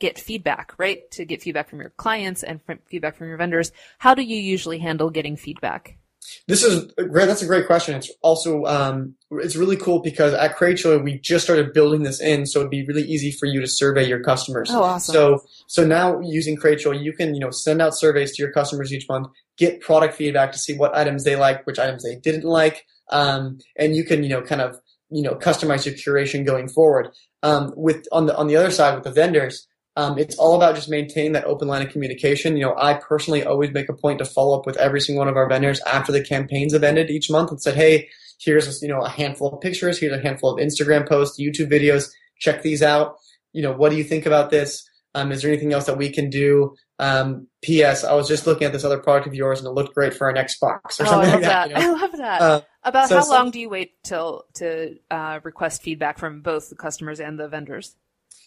get 0.00 0.18
feedback, 0.18 0.74
right? 0.78 1.08
To 1.12 1.24
get 1.24 1.42
feedback 1.42 1.68
from 1.68 1.80
your 1.80 1.90
clients 1.90 2.42
and 2.42 2.60
from 2.62 2.80
feedback 2.86 3.16
from 3.16 3.28
your 3.28 3.36
vendors. 3.36 3.70
How 3.98 4.14
do 4.14 4.22
you 4.22 4.36
usually 4.36 4.78
handle 4.78 5.10
getting 5.10 5.36
feedback? 5.36 5.98
This 6.46 6.62
is 6.62 6.92
great. 7.08 7.26
That's 7.26 7.42
a 7.42 7.46
great 7.46 7.66
question. 7.66 7.94
It's 7.94 8.10
also 8.22 8.64
um, 8.64 9.14
it's 9.30 9.56
really 9.56 9.76
cool 9.76 10.00
because 10.00 10.34
at 10.34 10.56
Cratejoy 10.56 11.02
we 11.02 11.18
just 11.18 11.44
started 11.44 11.72
building 11.72 12.02
this 12.02 12.20
in, 12.20 12.46
so 12.46 12.60
it'd 12.60 12.70
be 12.70 12.84
really 12.86 13.04
easy 13.04 13.30
for 13.30 13.46
you 13.46 13.60
to 13.60 13.66
survey 13.66 14.06
your 14.06 14.22
customers. 14.22 14.70
Oh, 14.70 14.82
awesome. 14.82 15.12
So 15.12 15.44
so 15.66 15.86
now 15.86 16.20
using 16.20 16.56
Cratejoy, 16.56 17.02
you 17.02 17.12
can 17.12 17.34
you 17.34 17.40
know 17.40 17.50
send 17.50 17.80
out 17.80 17.96
surveys 17.96 18.34
to 18.36 18.42
your 18.42 18.52
customers 18.52 18.92
each 18.92 19.08
month, 19.08 19.28
get 19.56 19.80
product 19.80 20.14
feedback 20.14 20.52
to 20.52 20.58
see 20.58 20.76
what 20.76 20.94
items 20.96 21.24
they 21.24 21.36
like, 21.36 21.66
which 21.66 21.78
items 21.78 22.02
they 22.02 22.16
didn't 22.16 22.44
like, 22.44 22.84
um, 23.10 23.58
and 23.76 23.94
you 23.94 24.04
can 24.04 24.22
you 24.22 24.28
know 24.28 24.42
kind 24.42 24.60
of 24.60 24.78
you 25.10 25.22
know 25.22 25.34
customize 25.34 25.86
your 25.86 25.94
curation 25.94 26.44
going 26.44 26.68
forward. 26.68 27.10
Um, 27.42 27.72
with 27.76 28.06
on 28.12 28.26
the 28.26 28.36
on 28.36 28.48
the 28.48 28.56
other 28.56 28.70
side 28.70 28.94
with 28.94 29.04
the 29.04 29.12
vendors, 29.12 29.66
um, 30.00 30.18
it's 30.18 30.36
all 30.36 30.54
about 30.56 30.74
just 30.76 30.88
maintaining 30.88 31.32
that 31.32 31.44
open 31.44 31.68
line 31.68 31.82
of 31.86 31.92
communication. 31.92 32.56
You 32.56 32.64
know, 32.66 32.74
I 32.76 32.94
personally 32.94 33.44
always 33.44 33.70
make 33.72 33.88
a 33.90 33.92
point 33.94 34.18
to 34.20 34.24
follow 34.24 34.58
up 34.58 34.64
with 34.66 34.76
every 34.78 35.00
single 35.00 35.20
one 35.20 35.28
of 35.28 35.36
our 35.36 35.48
vendors 35.48 35.80
after 35.80 36.10
the 36.10 36.24
campaigns 36.24 36.72
have 36.72 36.82
ended 36.84 37.10
each 37.10 37.30
month 37.30 37.50
and 37.50 37.60
said, 37.60 37.74
hey, 37.74 38.08
here's 38.40 38.80
you 38.82 38.88
know 38.88 39.00
a 39.02 39.08
handful 39.10 39.52
of 39.52 39.60
pictures, 39.60 39.98
here's 39.98 40.16
a 40.16 40.22
handful 40.22 40.52
of 40.52 40.58
Instagram 40.58 41.06
posts, 41.08 41.38
YouTube 41.38 41.70
videos. 41.70 42.10
Check 42.38 42.62
these 42.62 42.82
out. 42.82 43.16
You 43.52 43.62
know, 43.62 43.72
what 43.72 43.90
do 43.90 43.96
you 43.96 44.04
think 44.04 44.24
about 44.26 44.50
this? 44.50 44.88
Um, 45.14 45.32
is 45.32 45.42
there 45.42 45.50
anything 45.50 45.72
else 45.72 45.86
that 45.86 45.98
we 45.98 46.08
can 46.08 46.30
do? 46.30 46.74
Um, 47.00 47.48
P.S. 47.62 48.04
I 48.04 48.14
was 48.14 48.28
just 48.28 48.46
looking 48.46 48.64
at 48.66 48.72
this 48.72 48.84
other 48.84 48.98
product 48.98 49.26
of 49.26 49.34
yours 49.34 49.58
and 49.58 49.66
it 49.66 49.72
looked 49.72 49.94
great 49.94 50.14
for 50.14 50.26
our 50.28 50.32
next 50.32 50.60
box 50.60 51.00
or 51.00 51.04
Oh, 51.04 51.06
I 51.06 51.10
something 51.10 51.30
love 51.30 51.40
like 51.40 51.42
that. 51.42 51.68
that. 51.68 51.68
you 51.68 51.74
know? 51.86 51.96
I 51.96 52.00
love 52.00 52.12
that. 52.16 52.40
Uh, 52.40 52.60
About 52.84 53.08
so 53.08 53.18
how 53.18 53.28
long 53.28 53.50
do 53.50 53.58
you 53.58 53.68
wait 53.68 54.02
till 54.04 54.44
to 54.54 54.96
uh, 55.10 55.40
request 55.42 55.82
feedback 55.82 56.18
from 56.18 56.42
both 56.42 56.70
the 56.70 56.76
customers 56.76 57.18
and 57.18 57.38
the 57.40 57.48
vendors? 57.48 57.96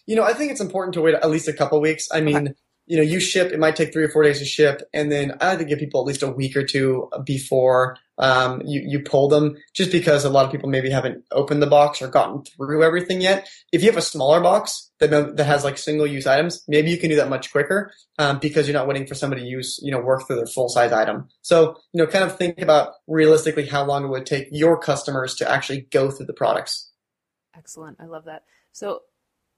You 0.05 0.15
know, 0.15 0.23
I 0.23 0.33
think 0.33 0.51
it's 0.51 0.61
important 0.61 0.93
to 0.95 1.01
wait 1.01 1.15
at 1.15 1.29
least 1.29 1.47
a 1.47 1.53
couple 1.53 1.79
weeks. 1.79 2.07
I 2.11 2.21
mean, 2.21 2.55
you 2.85 2.97
know, 2.97 3.03
you 3.03 3.19
ship, 3.21 3.51
it 3.51 3.59
might 3.59 3.77
take 3.77 3.93
three 3.93 4.03
or 4.03 4.09
four 4.09 4.23
days 4.23 4.39
to 4.39 4.45
ship, 4.45 4.81
and 4.93 5.09
then 5.09 5.37
I 5.39 5.49
like 5.49 5.59
to 5.59 5.65
give 5.65 5.79
people 5.79 6.01
at 6.01 6.07
least 6.07 6.21
a 6.21 6.29
week 6.29 6.57
or 6.57 6.65
two 6.65 7.09
before 7.25 7.97
um, 8.17 8.61
you, 8.65 8.81
you 8.85 8.99
pull 8.99 9.29
them, 9.29 9.55
just 9.73 9.91
because 9.91 10.25
a 10.25 10.29
lot 10.29 10.45
of 10.45 10.51
people 10.51 10.69
maybe 10.69 10.89
haven't 10.89 11.23
opened 11.31 11.61
the 11.61 11.67
box 11.67 12.01
or 12.01 12.09
gotten 12.09 12.43
through 12.43 12.83
everything 12.83 13.21
yet. 13.21 13.49
If 13.71 13.81
you 13.81 13.89
have 13.89 13.97
a 13.97 14.01
smaller 14.01 14.41
box 14.41 14.91
that, 14.99 15.37
that 15.37 15.45
has 15.45 15.63
like 15.63 15.77
single 15.77 16.05
use 16.05 16.27
items, 16.27 16.63
maybe 16.67 16.91
you 16.91 16.97
can 16.97 17.09
do 17.09 17.15
that 17.15 17.29
much 17.29 17.51
quicker 17.53 17.93
um, 18.19 18.39
because 18.39 18.67
you're 18.67 18.77
not 18.77 18.87
waiting 18.87 19.07
for 19.07 19.15
somebody 19.15 19.43
to 19.43 19.47
use, 19.47 19.79
you 19.81 19.91
know, 19.91 20.01
work 20.01 20.27
through 20.27 20.35
their 20.35 20.45
full 20.45 20.67
size 20.67 20.91
item. 20.91 21.29
So, 21.41 21.77
you 21.93 22.03
know, 22.03 22.07
kind 22.07 22.25
of 22.25 22.37
think 22.37 22.61
about 22.61 22.95
realistically 23.07 23.65
how 23.65 23.85
long 23.85 24.03
it 24.03 24.09
would 24.09 24.25
take 24.25 24.49
your 24.51 24.77
customers 24.77 25.35
to 25.35 25.49
actually 25.49 25.87
go 25.89 26.11
through 26.11 26.25
the 26.25 26.33
products. 26.33 26.91
Excellent. 27.55 27.97
I 28.01 28.07
love 28.07 28.25
that. 28.25 28.43
So 28.73 29.01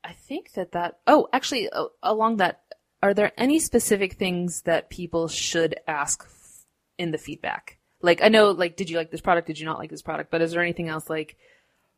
I 0.06 0.14
think 0.14 0.54
that 0.54 0.72
that, 0.74 1.00
oh, 1.08 1.28
actually, 1.34 1.70
uh, 1.70 1.86
along 2.04 2.38
that, 2.38 2.62
are 3.02 3.14
there 3.14 3.32
any 3.38 3.60
specific 3.60 4.14
things 4.14 4.62
that 4.64 4.90
people 4.90 5.28
should 5.28 5.76
ask 5.88 6.24
f- 6.26 6.66
in 6.98 7.12
the 7.12 7.18
feedback? 7.18 7.78
Like, 8.02 8.22
I 8.22 8.28
know, 8.30 8.52
like, 8.52 8.76
did 8.78 8.90
you 8.90 8.98
like 8.98 9.10
this 9.12 9.22
product? 9.22 9.48
Did 9.48 9.60
you 9.60 9.66
not 9.66 9.80
like 9.80 9.90
this 9.90 10.02
product? 10.04 10.30
But 10.30 10.42
is 10.42 10.52
there 10.52 10.62
anything 10.62 10.90
else 10.90 11.10
like, 11.10 11.38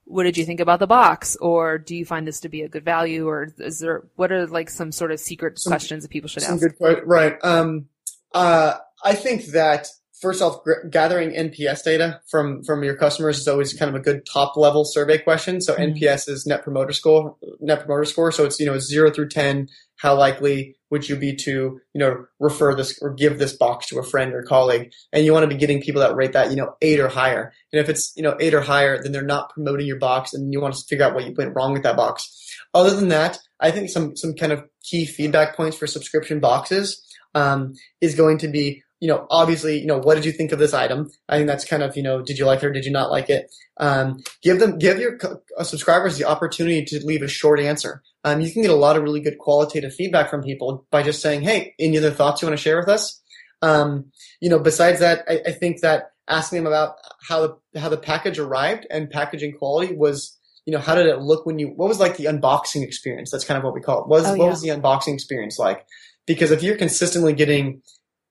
what 0.05 0.23
did 0.23 0.37
you 0.37 0.45
think 0.45 0.61
about 0.61 0.79
the 0.79 0.87
box? 0.87 1.35
Or 1.35 1.77
do 1.77 1.95
you 1.95 2.05
find 2.05 2.25
this 2.25 2.39
to 2.41 2.49
be 2.49 2.61
a 2.61 2.69
good 2.69 2.85
value? 2.85 3.27
Or 3.27 3.49
is 3.59 3.79
there, 3.79 4.03
what 4.15 4.31
are 4.31 4.47
like 4.47 4.69
some 4.69 4.91
sort 4.93 5.11
of 5.11 5.19
secret 5.19 5.59
Some- 5.59 5.71
questions 5.71 6.03
that 6.03 6.09
people 6.09 6.29
should 6.29 6.43
Some 6.43 6.55
ask? 6.55 6.77
good 6.77 7.01
right. 7.05 7.35
Um, 7.43 7.89
uh, 8.33 8.75
I 9.03 9.15
think 9.15 9.47
that 9.47 9.89
first 10.21 10.41
off, 10.41 10.63
gr- 10.63 10.87
gathering 10.89 11.31
NPS 11.31 11.83
data 11.83 12.21
from 12.29 12.63
from 12.63 12.83
your 12.83 12.95
customers 12.95 13.39
is 13.39 13.47
always 13.47 13.73
kind 13.73 13.89
of 13.89 13.95
a 13.95 14.03
good 14.03 14.25
top 14.25 14.57
level 14.57 14.85
survey 14.85 15.17
question. 15.17 15.61
So 15.61 15.75
Mhm. 15.75 15.93
NPS 15.95 16.27
is 16.27 16.45
Net 16.45 16.63
Promoter 16.63 16.93
Score. 16.93 17.35
Net 17.59 17.79
Promoter 17.79 18.05
Score. 18.05 18.31
So 18.31 18.45
it's 18.45 18.59
you 18.59 18.65
know 18.65 18.77
zero 18.79 19.11
through 19.11 19.29
ten. 19.29 19.67
How 19.97 20.15
likely 20.15 20.75
would 20.89 21.09
you 21.09 21.15
be 21.15 21.35
to, 21.35 21.51
you 21.51 21.99
know, 21.99 22.25
refer 22.39 22.73
this 22.73 22.97
or 23.01 23.13
give 23.13 23.39
this 23.39 23.53
box 23.53 23.87
to 23.87 23.99
a 23.99 24.03
friend 24.03 24.33
or 24.33 24.41
colleague. 24.43 24.91
And 25.11 25.25
you 25.25 25.33
want 25.33 25.43
to 25.43 25.47
be 25.47 25.59
getting 25.59 25.81
people 25.81 25.99
that 26.01 26.15
rate 26.15 26.31
that, 26.33 26.49
you 26.49 26.55
know, 26.55 26.75
eight 26.81 26.99
or 26.99 27.09
higher. 27.09 27.51
And 27.73 27.81
if 27.81 27.89
it's, 27.89 28.13
you 28.15 28.23
know, 28.23 28.37
eight 28.39 28.53
or 28.53 28.61
higher, 28.61 29.01
then 29.01 29.11
they're 29.11 29.21
not 29.23 29.49
promoting 29.49 29.85
your 29.85 29.99
box 29.99 30.33
and 30.33 30.53
you 30.53 30.61
want 30.61 30.75
to 30.75 30.85
figure 30.87 31.03
out 31.03 31.13
what 31.13 31.25
you 31.25 31.33
went 31.37 31.53
wrong 31.55 31.73
with 31.73 31.83
that 31.83 31.97
box. 31.97 32.29
Other 32.73 32.95
than 32.95 33.09
that, 33.09 33.39
I 33.59 33.71
think 33.71 33.89
some, 33.89 34.15
some 34.15 34.33
kind 34.33 34.53
of 34.53 34.63
key 34.81 35.05
feedback 35.05 35.57
points 35.57 35.75
for 35.75 35.87
subscription 35.87 36.39
boxes, 36.39 37.03
um, 37.35 37.73
is 37.99 38.15
going 38.15 38.37
to 38.37 38.47
be 38.47 38.83
you 38.99 39.07
know, 39.07 39.27
obviously, 39.29 39.79
you 39.79 39.85
know, 39.85 39.99
what 39.99 40.15
did 40.15 40.25
you 40.25 40.31
think 40.31 40.51
of 40.51 40.59
this 40.59 40.73
item? 40.73 41.11
I 41.29 41.37
think 41.37 41.47
that's 41.47 41.65
kind 41.65 41.83
of, 41.83 41.95
you 41.95 42.03
know, 42.03 42.21
did 42.21 42.39
you 42.39 42.45
like 42.45 42.63
it 42.63 42.65
or 42.65 42.71
did 42.71 42.85
you 42.85 42.91
not 42.91 43.11
like 43.11 43.29
it? 43.29 43.53
Um, 43.79 44.23
give 44.41 44.59
them, 44.59 44.79
give 44.79 44.99
your 44.99 45.19
uh, 45.57 45.63
subscribers 45.63 46.17
the 46.17 46.25
opportunity 46.25 46.83
to 46.85 47.05
leave 47.05 47.21
a 47.21 47.27
short 47.27 47.59
answer. 47.59 48.01
Um, 48.23 48.41
you 48.41 48.51
can 48.51 48.63
get 48.63 48.71
a 48.71 48.75
lot 48.75 48.97
of 48.97 49.03
really 49.03 49.19
good 49.19 49.37
qualitative 49.37 49.93
feedback 49.93 50.29
from 50.29 50.41
people 50.41 50.85
by 50.89 51.03
just 51.03 51.21
saying, 51.21 51.41
Hey, 51.41 51.75
any 51.79 51.97
other 51.97 52.11
thoughts 52.11 52.41
you 52.41 52.47
want 52.47 52.57
to 52.57 52.63
share 52.63 52.79
with 52.79 52.89
us? 52.89 53.21
Um, 53.61 54.11
you 54.41 54.49
know, 54.49 54.59
besides 54.59 54.99
that, 54.99 55.25
I, 55.27 55.41
I 55.45 55.51
think 55.51 55.81
that 55.81 56.11
asking 56.27 56.57
them 56.57 56.67
about 56.67 56.95
how 57.27 57.59
the, 57.73 57.79
how 57.79 57.89
the 57.89 57.97
package 57.97 58.39
arrived 58.39 58.87
and 58.89 59.09
packaging 59.09 59.53
quality 59.53 59.95
was, 59.95 60.37
you 60.65 60.73
know, 60.73 60.79
how 60.79 60.95
did 60.95 61.05
it 61.05 61.19
look 61.19 61.45
when 61.45 61.59
you, 61.59 61.67
what 61.67 61.87
was 61.87 61.99
like 61.99 62.17
the 62.17 62.25
unboxing 62.25 62.83
experience? 62.83 63.31
That's 63.31 63.45
kind 63.45 63.57
of 63.57 63.63
what 63.63 63.73
we 63.73 63.81
call 63.81 64.01
it. 64.01 64.07
What 64.07 64.21
was, 64.21 64.27
Oh, 64.27 64.35
what 64.35 64.49
was 64.49 64.61
the 64.61 64.69
unboxing 64.69 65.13
experience 65.13 65.59
like? 65.59 65.85
Because 66.25 66.51
if 66.51 66.61
you're 66.61 66.75
consistently 66.75 67.31
getting, 67.33 67.81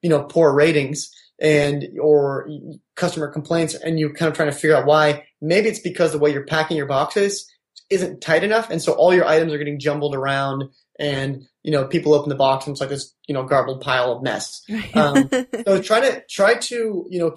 you 0.07 0.11
know, 0.11 0.23
poor 0.23 0.55
ratings 0.55 1.11
and 1.41 1.85
or 2.01 2.49
customer 2.95 3.27
complaints 3.27 3.75
and 3.75 3.99
you're 3.99 4.15
kind 4.15 4.29
of 4.29 4.37
trying 4.37 4.49
to 4.49 4.57
figure 4.57 4.77
out 4.77 4.87
why, 4.87 5.25
maybe 5.41 5.69
it's 5.69 5.81
because 5.81 6.13
the 6.13 6.19
way 6.19 6.33
you're 6.33 6.47
packing 6.47 6.77
your 6.77 6.87
boxes 6.87 7.45
isn't 7.91 8.21
tight 8.21 8.45
enough. 8.45 8.71
And 8.71 8.81
so 8.81 8.93
all 8.93 9.13
your 9.13 9.25
items 9.27 9.53
are 9.53 9.59
getting 9.59 9.81
jumbled 9.81 10.15
around 10.15 10.63
and, 10.97 11.43
you 11.65 11.73
know, 11.73 11.89
people 11.89 12.15
open 12.15 12.29
the 12.29 12.37
box 12.37 12.67
and 12.67 12.75
it's 12.75 12.81
like 12.81 12.91
this, 12.91 13.13
you 13.27 13.35
know, 13.35 13.43
garbled 13.43 13.81
pile 13.81 14.13
of 14.13 14.23
mess. 14.23 14.63
Um, 14.95 15.29
so 15.67 15.83
try 15.83 15.99
to 15.99 16.23
try 16.31 16.55
to 16.55 17.05
you 17.11 17.19
know 17.19 17.35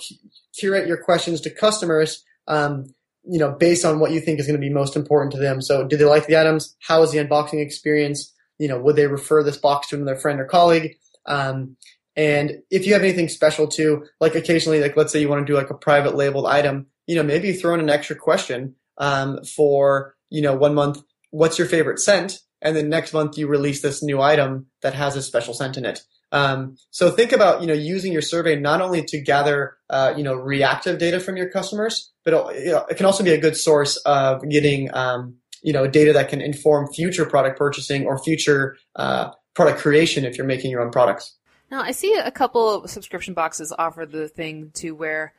curate 0.56 0.88
your 0.88 1.02
questions 1.04 1.42
to 1.42 1.50
customers 1.50 2.24
um, 2.48 2.94
you 3.24 3.40
know 3.40 3.56
based 3.60 3.84
on 3.84 4.00
what 4.00 4.12
you 4.12 4.20
think 4.20 4.40
is 4.40 4.46
going 4.46 4.62
to 4.62 4.68
be 4.68 4.72
most 4.72 4.96
important 4.96 5.32
to 5.32 5.40
them. 5.40 5.60
So 5.60 5.88
do 5.88 5.98
they 5.98 6.06
like 6.06 6.28
the 6.28 6.40
items? 6.40 6.76
How 6.82 7.00
was 7.00 7.12
the 7.12 7.18
unboxing 7.18 7.66
experience? 7.66 8.32
You 8.60 8.68
know 8.68 8.80
would 8.80 8.96
they 8.96 9.08
refer 9.08 9.42
this 9.42 9.58
box 9.58 9.90
to 9.90 9.96
another 9.96 10.18
friend 10.20 10.40
or 10.40 10.46
colleague? 10.46 10.98
Um, 11.26 11.76
and 12.20 12.60
if 12.70 12.86
you 12.86 12.92
have 12.94 13.02
anything 13.02 13.30
special 13.30 13.68
too 13.68 14.04
like 14.20 14.36
occasionally 14.36 14.82
like 14.82 14.98
let's 14.98 15.12
say 15.14 15.22
you 15.22 15.30
want 15.30 15.46
to 15.46 15.52
do 15.52 15.58
like 15.58 15.70
a 15.70 15.74
private 15.74 16.16
labeled 16.16 16.46
item 16.46 16.86
you 17.08 17.16
know 17.16 17.24
maybe 17.24 17.48
you 17.48 17.54
throw 17.54 17.74
in 17.74 17.80
an 17.80 17.90
extra 17.90 18.16
question 18.16 18.76
um, 18.98 19.42
for 19.44 20.16
you 20.30 20.42
know 20.42 20.56
one 20.56 20.76
month 20.76 21.02
what's 21.32 21.58
your 21.58 21.68
favorite 21.68 22.00
scent 22.00 22.40
and 22.62 22.76
then 22.76 22.90
next 22.90 23.14
month 23.14 23.38
you 23.38 23.48
release 23.48 23.82
this 23.82 24.04
new 24.04 24.22
item 24.22 24.66
that 24.82 24.94
has 24.94 25.16
a 25.16 25.22
special 25.22 25.54
scent 25.54 25.78
in 25.78 25.86
it 25.86 26.02
um, 26.32 26.78
so 26.92 27.10
think 27.10 27.32
about 27.32 27.62
you 27.62 27.68
know 27.68 27.74
using 27.74 28.14
your 28.14 28.22
survey 28.22 28.56
not 28.56 28.82
only 28.82 29.04
to 29.06 29.20
gather 29.20 29.78
uh, 29.90 30.14
you 30.16 30.24
know 30.24 30.36
reactive 30.36 31.00
data 31.00 31.20
from 31.20 31.38
your 31.38 31.50
customers, 31.50 32.12
but 32.24 32.54
it, 32.56 32.98
can 32.98 33.06
also 33.06 33.24
be 33.24 33.32
a 33.32 33.40
good 33.40 33.58
source 33.58 33.98
of 34.06 34.48
getting 34.48 34.94
um, 34.94 35.36
you 35.64 35.74
know 35.74 35.88
data 35.88 36.14
that 36.14 36.30
can 36.30 36.42
inform 36.42 36.92
future 36.94 37.26
product 37.26 37.58
purchasing 37.58 38.06
or 38.06 38.22
future 38.22 38.78
uh, 38.96 39.32
product 39.56 39.80
creation 39.80 40.24
if 40.24 40.38
you're 40.38 40.46
making 40.46 40.70
your 40.70 40.82
own 40.82 40.92
products. 40.92 41.36
Now, 41.72 41.82
I 41.82 41.92
see 41.92 42.14
a 42.16 42.32
couple 42.32 42.84
of 42.84 42.90
subscription 42.90 43.34
boxes 43.34 43.74
offer 43.78 44.06
the 44.06 44.28
thing 44.28 44.72
to 44.76 44.92
where, 44.92 45.34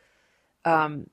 um, 0.65 1.09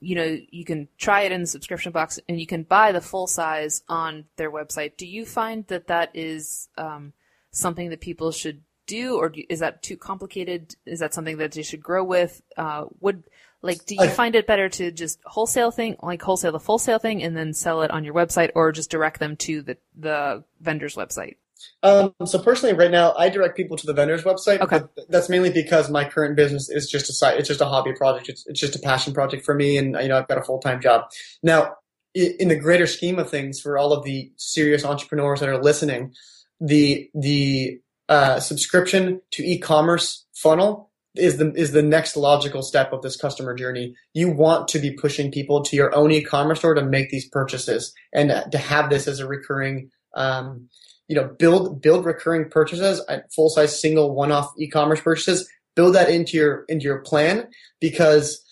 you 0.00 0.14
know, 0.14 0.38
you 0.50 0.64
can 0.64 0.88
try 0.98 1.22
it 1.22 1.32
in 1.32 1.42
the 1.42 1.46
subscription 1.46 1.92
box 1.92 2.18
and 2.28 2.40
you 2.40 2.46
can 2.46 2.62
buy 2.62 2.92
the 2.92 3.00
full 3.00 3.26
size 3.26 3.82
on 3.88 4.24
their 4.36 4.50
website. 4.50 4.96
Do 4.96 5.06
you 5.06 5.26
find 5.26 5.66
that 5.66 5.88
that 5.88 6.10
is 6.14 6.68
um, 6.78 7.12
something 7.50 7.90
that 7.90 8.00
people 8.00 8.32
should 8.32 8.62
do, 8.86 9.16
or 9.16 9.28
do, 9.30 9.42
is 9.48 9.60
that 9.60 9.82
too 9.82 9.96
complicated? 9.96 10.76
Is 10.86 11.00
that 11.00 11.12
something 11.12 11.38
that 11.38 11.52
they 11.52 11.62
should 11.62 11.82
grow 11.82 12.04
with? 12.04 12.40
Uh, 12.56 12.84
would 13.00 13.24
like, 13.62 13.84
do 13.84 13.94
you 13.94 14.02
I- 14.02 14.08
find 14.08 14.34
it 14.34 14.46
better 14.46 14.68
to 14.68 14.92
just 14.92 15.18
wholesale 15.24 15.70
thing, 15.70 15.96
like 16.02 16.22
wholesale 16.22 16.52
the 16.52 16.60
full 16.60 16.78
sale 16.78 16.98
thing, 16.98 17.22
and 17.22 17.36
then 17.36 17.52
sell 17.52 17.82
it 17.82 17.90
on 17.90 18.04
your 18.04 18.14
website, 18.14 18.50
or 18.54 18.72
just 18.72 18.90
direct 18.90 19.18
them 19.18 19.36
to 19.38 19.62
the 19.62 19.76
the 19.96 20.44
vendor's 20.60 20.94
website? 20.94 21.36
Um, 21.82 22.14
so 22.24 22.38
personally, 22.38 22.74
right 22.74 22.90
now, 22.90 23.14
I 23.14 23.28
direct 23.28 23.56
people 23.56 23.76
to 23.76 23.86
the 23.86 23.92
vendor's 23.92 24.24
website. 24.24 24.60
Okay. 24.60 24.80
but 24.94 25.06
That's 25.08 25.28
mainly 25.28 25.50
because 25.50 25.90
my 25.90 26.04
current 26.04 26.36
business 26.36 26.68
is 26.68 26.90
just 26.90 27.08
a 27.08 27.12
site. 27.12 27.38
It's 27.38 27.48
just 27.48 27.60
a 27.60 27.66
hobby 27.66 27.92
project. 27.92 28.28
It's, 28.28 28.46
it's 28.46 28.60
just 28.60 28.76
a 28.76 28.80
passion 28.80 29.12
project 29.12 29.44
for 29.44 29.54
me, 29.54 29.78
and 29.78 29.96
you 30.00 30.08
know, 30.08 30.18
I've 30.18 30.28
got 30.28 30.38
a 30.38 30.42
full 30.42 30.58
time 30.58 30.80
job. 30.80 31.10
Now, 31.42 31.74
in 32.14 32.48
the 32.48 32.56
greater 32.58 32.86
scheme 32.86 33.18
of 33.18 33.30
things, 33.30 33.60
for 33.60 33.76
all 33.76 33.92
of 33.92 34.04
the 34.04 34.32
serious 34.36 34.84
entrepreneurs 34.84 35.40
that 35.40 35.48
are 35.48 35.62
listening, 35.62 36.14
the 36.60 37.10
the 37.14 37.80
uh, 38.08 38.40
subscription 38.40 39.20
to 39.32 39.44
e-commerce 39.44 40.26
funnel 40.34 40.90
is 41.14 41.38
the 41.38 41.52
is 41.54 41.72
the 41.72 41.82
next 41.82 42.16
logical 42.16 42.62
step 42.62 42.92
of 42.92 43.02
this 43.02 43.16
customer 43.16 43.54
journey. 43.54 43.94
You 44.14 44.30
want 44.30 44.68
to 44.68 44.78
be 44.78 44.92
pushing 44.92 45.30
people 45.30 45.62
to 45.64 45.76
your 45.76 45.94
own 45.94 46.10
e-commerce 46.12 46.58
store 46.60 46.74
to 46.74 46.82
make 46.82 47.10
these 47.10 47.28
purchases 47.28 47.94
and 48.12 48.50
to 48.50 48.58
have 48.58 48.90
this 48.90 49.08
as 49.08 49.20
a 49.20 49.26
recurring 49.26 49.90
um, 50.14 50.68
you 51.08 51.16
know, 51.16 51.24
build 51.38 51.80
build 51.80 52.04
recurring 52.04 52.48
purchases 52.50 53.02
at 53.08 53.32
full 53.32 53.48
size 53.48 53.80
single 53.80 54.14
one 54.14 54.32
off 54.32 54.52
e-commerce 54.58 55.00
purchases. 55.00 55.48
Build 55.74 55.94
that 55.94 56.08
into 56.08 56.36
your 56.36 56.64
into 56.68 56.84
your 56.84 57.00
plan 57.00 57.48
because 57.80 58.42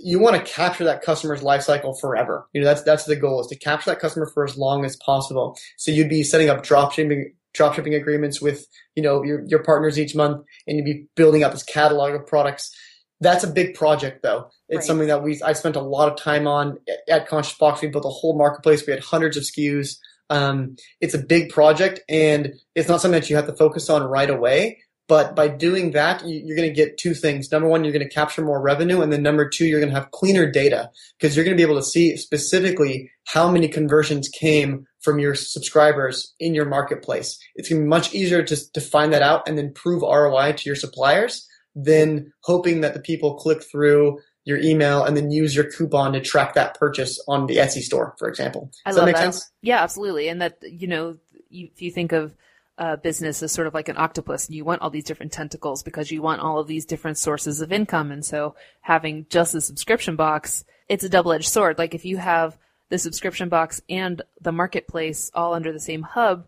you 0.00 0.18
want 0.18 0.36
to 0.36 0.42
capture 0.52 0.84
that 0.84 1.02
customer's 1.02 1.42
life 1.42 1.62
cycle 1.62 1.94
forever. 1.94 2.46
You 2.52 2.60
know, 2.60 2.66
that's 2.66 2.82
that's 2.82 3.04
the 3.04 3.16
goal 3.16 3.40
is 3.40 3.46
to 3.48 3.56
capture 3.56 3.90
that 3.90 4.00
customer 4.00 4.26
for 4.32 4.44
as 4.44 4.56
long 4.56 4.84
as 4.84 4.96
possible. 4.96 5.58
So 5.76 5.90
you'd 5.90 6.08
be 6.08 6.22
setting 6.22 6.48
up 6.50 6.62
drop 6.62 6.92
shipping 6.92 7.32
drop 7.54 7.74
shipping 7.74 7.94
agreements 7.94 8.40
with, 8.42 8.66
you 8.94 9.02
know, 9.02 9.22
your 9.22 9.44
your 9.46 9.62
partners 9.62 9.98
each 9.98 10.14
month 10.14 10.44
and 10.66 10.76
you'd 10.76 10.84
be 10.84 11.06
building 11.14 11.42
out 11.42 11.52
this 11.52 11.62
catalog 11.62 12.14
of 12.14 12.26
products. 12.26 12.74
That's 13.20 13.44
a 13.44 13.48
big 13.48 13.74
project 13.74 14.22
though. 14.22 14.50
It's 14.68 14.78
Right. 14.78 14.84
something 14.84 15.08
that 15.08 15.22
we 15.22 15.40
I 15.42 15.52
spent 15.52 15.76
a 15.76 15.80
lot 15.80 16.10
of 16.10 16.18
time 16.18 16.46
on 16.46 16.78
at 17.08 17.28
Conscious 17.28 17.56
Box. 17.56 17.80
We 17.80 17.88
built 17.88 18.04
a 18.04 18.08
whole 18.08 18.36
marketplace. 18.36 18.86
We 18.86 18.92
had 18.92 19.02
hundreds 19.02 19.36
of 19.36 19.44
SKUs. 19.44 19.96
Um, 20.30 20.76
it's 21.00 21.14
a 21.14 21.18
big 21.18 21.50
project 21.50 22.00
and 22.08 22.54
it's 22.74 22.88
not 22.88 23.00
something 23.00 23.20
that 23.20 23.30
you 23.30 23.36
have 23.36 23.46
to 23.46 23.56
focus 23.56 23.88
on 23.90 24.02
right 24.02 24.30
away. 24.30 24.78
But 25.08 25.36
by 25.36 25.46
doing 25.46 25.92
that, 25.92 26.26
you- 26.26 26.42
you're 26.44 26.56
going 26.56 26.68
to 26.68 26.74
get 26.74 26.98
two 26.98 27.14
things. 27.14 27.52
Number 27.52 27.68
one, 27.68 27.84
you're 27.84 27.92
going 27.92 28.06
to 28.06 28.12
capture 28.12 28.42
more 28.42 28.60
revenue. 28.60 29.02
And 29.02 29.12
then 29.12 29.22
number 29.22 29.48
two, 29.48 29.64
you're 29.64 29.78
going 29.78 29.92
to 29.92 29.98
have 29.98 30.10
cleaner 30.10 30.50
data 30.50 30.90
because 31.18 31.36
you're 31.36 31.44
going 31.44 31.56
to 31.56 31.60
be 31.60 31.68
able 31.68 31.80
to 31.80 31.86
see 31.86 32.16
specifically 32.16 33.10
how 33.28 33.48
many 33.48 33.68
conversions 33.68 34.28
came 34.28 34.84
from 35.02 35.20
your 35.20 35.36
subscribers 35.36 36.34
in 36.40 36.54
your 36.54 36.64
marketplace. 36.64 37.38
It's 37.54 37.68
going 37.68 37.82
to 37.82 37.84
be 37.84 37.88
much 37.88 38.14
easier 38.14 38.42
to, 38.42 38.72
to 38.72 38.80
find 38.80 39.12
that 39.12 39.22
out 39.22 39.48
and 39.48 39.56
then 39.56 39.72
prove 39.72 40.02
ROI 40.02 40.54
to 40.54 40.68
your 40.68 40.74
suppliers 40.74 41.46
than 41.76 42.32
hoping 42.42 42.80
that 42.80 42.94
the 42.94 43.00
people 43.00 43.36
click 43.36 43.62
through 43.62 44.18
your 44.46 44.58
email 44.58 45.04
and 45.04 45.16
then 45.16 45.30
use 45.30 45.54
your 45.54 45.70
coupon 45.70 46.12
to 46.14 46.20
track 46.20 46.54
that 46.54 46.78
purchase 46.78 47.22
on 47.28 47.46
the 47.46 47.56
Etsy 47.56 47.82
store, 47.82 48.14
for 48.18 48.28
example. 48.28 48.70
I 48.86 48.90
Does 48.90 48.96
love 48.96 49.02
that 49.02 49.06
make 49.06 49.16
that. 49.16 49.34
sense? 49.34 49.50
Yeah, 49.60 49.82
absolutely. 49.82 50.28
And 50.28 50.40
that, 50.40 50.58
you 50.62 50.86
know, 50.86 51.18
you, 51.50 51.68
if 51.74 51.82
you 51.82 51.90
think 51.90 52.12
of 52.12 52.34
uh, 52.78 52.94
business 52.96 53.42
as 53.42 53.50
sort 53.50 53.66
of 53.66 53.74
like 53.74 53.88
an 53.88 53.96
octopus, 53.98 54.46
and 54.46 54.54
you 54.54 54.64
want 54.64 54.82
all 54.82 54.90
these 54.90 55.04
different 55.04 55.32
tentacles 55.32 55.82
because 55.82 56.10
you 56.10 56.22
want 56.22 56.40
all 56.40 56.60
of 56.60 56.68
these 56.68 56.84
different 56.84 57.18
sources 57.18 57.60
of 57.60 57.72
income. 57.72 58.12
And 58.12 58.24
so 58.24 58.54
having 58.82 59.26
just 59.30 59.54
a 59.54 59.60
subscription 59.60 60.14
box, 60.14 60.64
it's 60.88 61.04
a 61.04 61.08
double 61.08 61.32
edged 61.32 61.48
sword. 61.48 61.76
Like 61.76 61.94
if 61.94 62.04
you 62.04 62.16
have 62.16 62.56
the 62.88 62.98
subscription 62.98 63.48
box 63.48 63.82
and 63.88 64.22
the 64.40 64.52
marketplace 64.52 65.30
all 65.34 65.54
under 65.54 65.72
the 65.72 65.80
same 65.80 66.02
hub, 66.02 66.46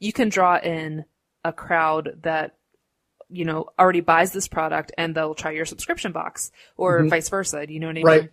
you 0.00 0.12
can 0.12 0.30
draw 0.30 0.58
in 0.58 1.04
a 1.44 1.52
crowd 1.52 2.18
that 2.22 2.56
you 3.30 3.44
know 3.44 3.66
already 3.78 4.00
buys 4.00 4.32
this 4.32 4.48
product 4.48 4.92
and 4.98 5.14
they'll 5.14 5.34
try 5.34 5.52
your 5.52 5.64
subscription 5.66 6.12
box 6.12 6.50
or 6.76 7.00
Mhm. 7.00 7.10
vice 7.10 7.28
versa. 7.28 7.66
Do 7.66 7.72
you 7.72 7.80
know 7.80 7.86
what 7.86 7.92
I 7.92 7.94
mean? 7.94 8.04
Right. 8.06 8.30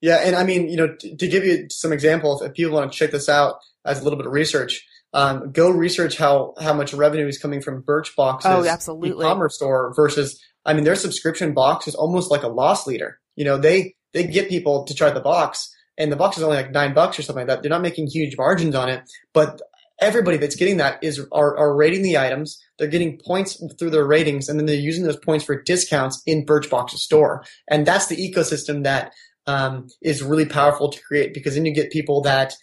Yeah, 0.00 0.16
and 0.16 0.36
I 0.36 0.44
mean, 0.44 0.68
you 0.68 0.76
know, 0.76 0.94
t- 0.94 1.16
to 1.16 1.26
give 1.28 1.44
you 1.44 1.68
some 1.70 1.92
examples, 1.92 2.42
if 2.42 2.52
people 2.52 2.74
want 2.74 2.92
to 2.92 2.98
check 2.98 3.10
this 3.12 3.28
out 3.28 3.56
as 3.84 4.00
a 4.00 4.04
little 4.04 4.18
bit 4.18 4.26
of 4.26 4.32
research, 4.32 4.86
um, 5.14 5.50
go 5.52 5.70
research 5.70 6.18
how 6.18 6.54
how 6.60 6.74
much 6.74 6.92
revenue 6.92 7.26
is 7.26 7.38
coming 7.38 7.62
from 7.62 7.82
Birchbox's 7.82 8.44
Oh, 8.46 8.64
absolutely. 8.66 9.24
e-commerce 9.24 9.56
store 9.56 9.92
versus, 9.96 10.38
I 10.66 10.74
mean, 10.74 10.84
their 10.84 10.96
subscription 10.96 11.54
box 11.54 11.88
is 11.88 11.94
almost 11.94 12.30
like 12.30 12.42
a 12.42 12.48
loss 12.48 12.86
leader. 12.86 13.18
You 13.36 13.44
know, 13.46 13.56
they 13.56 13.94
they 14.12 14.24
get 14.24 14.48
people 14.48 14.84
to 14.84 14.94
try 14.94 15.10
the 15.10 15.20
box, 15.20 15.74
and 15.96 16.12
the 16.12 16.16
box 16.16 16.36
is 16.36 16.42
only 16.42 16.56
like 16.56 16.72
nine 16.72 16.92
bucks 16.92 17.18
or 17.18 17.22
something 17.22 17.46
like 17.46 17.48
that. 17.56 17.62
They're 17.62 17.70
not 17.70 17.82
making 17.82 18.08
huge 18.08 18.36
margins 18.36 18.74
on 18.74 18.88
it, 18.90 19.02
but 19.32 19.60
everybody 19.98 20.36
that's 20.36 20.56
getting 20.56 20.76
that 20.76 21.02
is 21.02 21.18
are, 21.32 21.56
are 21.56 21.74
rating 21.74 22.02
the 22.02 22.18
items. 22.18 22.62
They're 22.78 22.88
getting 22.88 23.18
points 23.18 23.62
through 23.78 23.90
their 23.90 24.06
ratings, 24.06 24.48
and 24.48 24.58
then 24.58 24.66
they're 24.66 24.74
using 24.76 25.04
those 25.04 25.16
points 25.16 25.44
for 25.44 25.62
discounts 25.62 26.22
in 26.26 26.44
Birchbox's 26.44 27.02
store. 27.02 27.44
And 27.68 27.86
that's 27.86 28.06
the 28.06 28.16
ecosystem 28.16 28.84
that 28.84 29.12
um, 29.46 29.88
is 30.02 30.22
really 30.22 30.46
powerful 30.46 30.90
to 30.90 31.02
create 31.02 31.32
because 31.32 31.54
then 31.54 31.64
you 31.64 31.74
get 31.74 31.90
people 31.90 32.20
that 32.22 32.54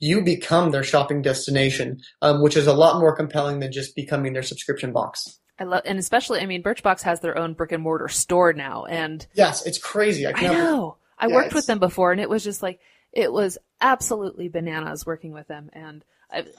you 0.00 0.22
become 0.22 0.70
their 0.70 0.84
shopping 0.84 1.22
destination, 1.22 1.98
um, 2.22 2.42
which 2.42 2.56
is 2.56 2.66
a 2.66 2.74
lot 2.74 3.00
more 3.00 3.16
compelling 3.16 3.60
than 3.60 3.72
just 3.72 3.96
becoming 3.96 4.32
their 4.34 4.42
subscription 4.42 4.92
box. 4.92 5.40
I 5.58 5.64
love, 5.64 5.82
and 5.86 5.98
especially, 5.98 6.40
I 6.40 6.46
mean, 6.46 6.62
Birchbox 6.62 7.02
has 7.02 7.20
their 7.20 7.38
own 7.38 7.54
brick 7.54 7.72
and 7.72 7.82
mortar 7.82 8.08
store 8.08 8.52
now, 8.52 8.84
and 8.84 9.26
Yes, 9.34 9.64
it's 9.64 9.78
crazy. 9.78 10.26
I 10.26 10.30
I 10.30 10.32
can't. 10.34 10.52
know 10.52 10.96
I 11.18 11.28
Yeah, 11.28 11.34
worked 11.34 11.54
with 11.54 11.66
them 11.66 11.78
before, 11.78 12.12
and 12.12 12.20
it 12.20 12.28
was 12.28 12.44
just 12.44 12.62
like 12.62 12.78
it 13.12 13.32
was 13.32 13.56
absolutely 13.80 14.48
bananas 14.48 15.06
working 15.06 15.32
with 15.32 15.48
them, 15.48 15.70
and 15.72 16.04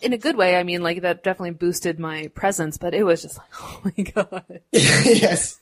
in 0.01 0.13
a 0.13 0.17
good 0.17 0.35
way. 0.35 0.55
I 0.55 0.63
mean, 0.63 0.81
like 0.81 1.01
that 1.01 1.23
definitely 1.23 1.51
boosted 1.51 1.99
my 1.99 2.27
presence, 2.33 2.77
but 2.77 2.93
it 2.93 3.03
was 3.03 3.21
just 3.21 3.37
like, 3.37 3.47
oh 3.61 3.81
my 3.83 4.03
god. 4.03 4.61
yes. 4.71 5.59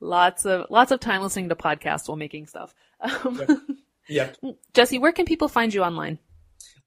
Lots 0.00 0.44
of 0.44 0.66
lots 0.70 0.92
of 0.92 1.00
time 1.00 1.22
listening 1.22 1.48
to 1.48 1.56
podcasts 1.56 2.08
while 2.08 2.16
making 2.16 2.46
stuff. 2.46 2.74
Um, 3.00 3.78
Yep. 4.08 4.36
Jesse, 4.72 4.98
where 4.98 5.12
can 5.12 5.24
people 5.24 5.48
find 5.48 5.72
you 5.74 5.82
online? 5.82 6.18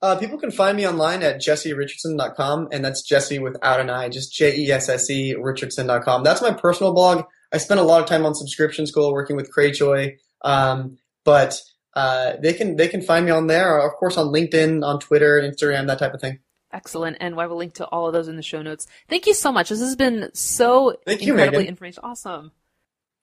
Uh, 0.01 0.15
people 0.15 0.37
can 0.37 0.51
find 0.51 0.77
me 0.77 0.87
online 0.87 1.21
at 1.21 1.41
jesserichardson.com, 1.41 2.69
and 2.71 2.85
that's 2.85 3.01
Jesse 3.01 3.39
without 3.39 3.81
an 3.81 3.89
I, 3.89 4.07
just 4.07 4.33
J 4.33 4.55
E 4.55 4.71
S 4.71 4.87
S 4.87 5.09
E 5.09 5.35
Richardson.com. 5.35 6.23
That's 6.23 6.41
my 6.41 6.53
personal 6.53 6.93
blog. 6.93 7.25
I 7.51 7.57
spend 7.57 7.81
a 7.81 7.83
lot 7.83 8.01
of 8.01 8.07
time 8.07 8.25
on 8.25 8.35
subscription 8.35 8.87
school 8.87 9.11
working 9.11 9.35
with 9.35 9.51
Cratejoy, 9.53 10.17
um, 10.43 10.97
but 11.25 11.61
uh, 11.99 12.37
they 12.41 12.53
can 12.53 12.75
they 12.77 12.87
can 12.87 13.01
find 13.01 13.25
me 13.25 13.31
on 13.31 13.47
there, 13.47 13.73
or 13.75 13.85
of 13.89 13.93
course 13.97 14.15
on 14.17 14.27
LinkedIn, 14.27 14.85
on 14.85 14.99
Twitter, 14.99 15.41
Instagram, 15.41 15.87
that 15.87 15.99
type 15.99 16.13
of 16.13 16.21
thing. 16.21 16.39
Excellent, 16.71 17.17
and 17.19 17.37
I 17.39 17.47
will 17.47 17.57
link 17.57 17.73
to 17.75 17.85
all 17.85 18.07
of 18.07 18.13
those 18.13 18.27
in 18.27 18.35
the 18.35 18.43
show 18.43 18.61
notes. 18.61 18.87
Thank 19.09 19.25
you 19.27 19.33
so 19.33 19.51
much. 19.51 19.69
This 19.69 19.79
has 19.79 19.95
been 19.95 20.29
so 20.33 20.95
Thank 21.05 21.21
you, 21.23 21.33
incredibly 21.33 21.59
Megan. 21.59 21.69
information. 21.73 22.01
Awesome. 22.03 22.51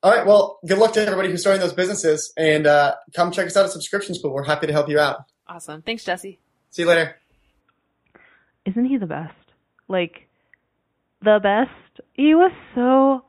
All 0.03 0.11
right, 0.11 0.27
well, 0.27 0.59
good 0.66 0.79
luck 0.79 0.93
to 0.95 1.01
everybody 1.01 1.31
who's 1.31 1.41
starting 1.41 1.61
those 1.61 1.72
businesses, 1.72 2.33
and 2.37 2.66
uh, 2.66 2.95
come 3.14 3.31
check 3.33 3.47
us 3.47 3.57
out 3.57 3.64
at 3.64 3.70
Subscription 3.70 4.14
School. 4.14 4.33
We're 4.33 4.45
happy 4.45 4.66
to 4.66 4.72
help 4.72 4.89
you 4.89 4.99
out. 4.99 5.24
Awesome. 5.49 5.83
Thanks, 5.83 6.05
Jesse. 6.05 6.39
See 6.70 6.83
you 6.83 6.89
later. 6.89 7.16
Isn't 8.66 8.85
he 8.85 8.99
the 8.99 9.07
best? 9.07 9.35
Like 9.89 10.29
the 11.22 11.39
best. 11.43 12.01
He 12.12 12.35
was 12.35 12.53
so 12.74 13.24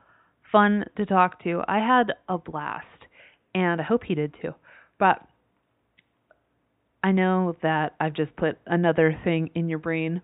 fun 0.51 0.85
to 0.97 1.05
talk 1.05 1.41
to. 1.43 1.63
I 1.67 1.79
had 1.79 2.13
a 2.27 2.37
blast, 2.37 2.85
and 3.55 3.79
I 3.79 3.83
hope 3.83 4.03
he 4.03 4.15
did 4.15 4.35
too. 4.41 4.53
But 4.97 5.23
I 7.03 7.11
know 7.11 7.55
that 7.61 7.95
I've 7.99 8.13
just 8.13 8.35
put 8.35 8.57
another 8.65 9.17
thing 9.23 9.49
in 9.55 9.69
your 9.69 9.79
brain 9.79 10.21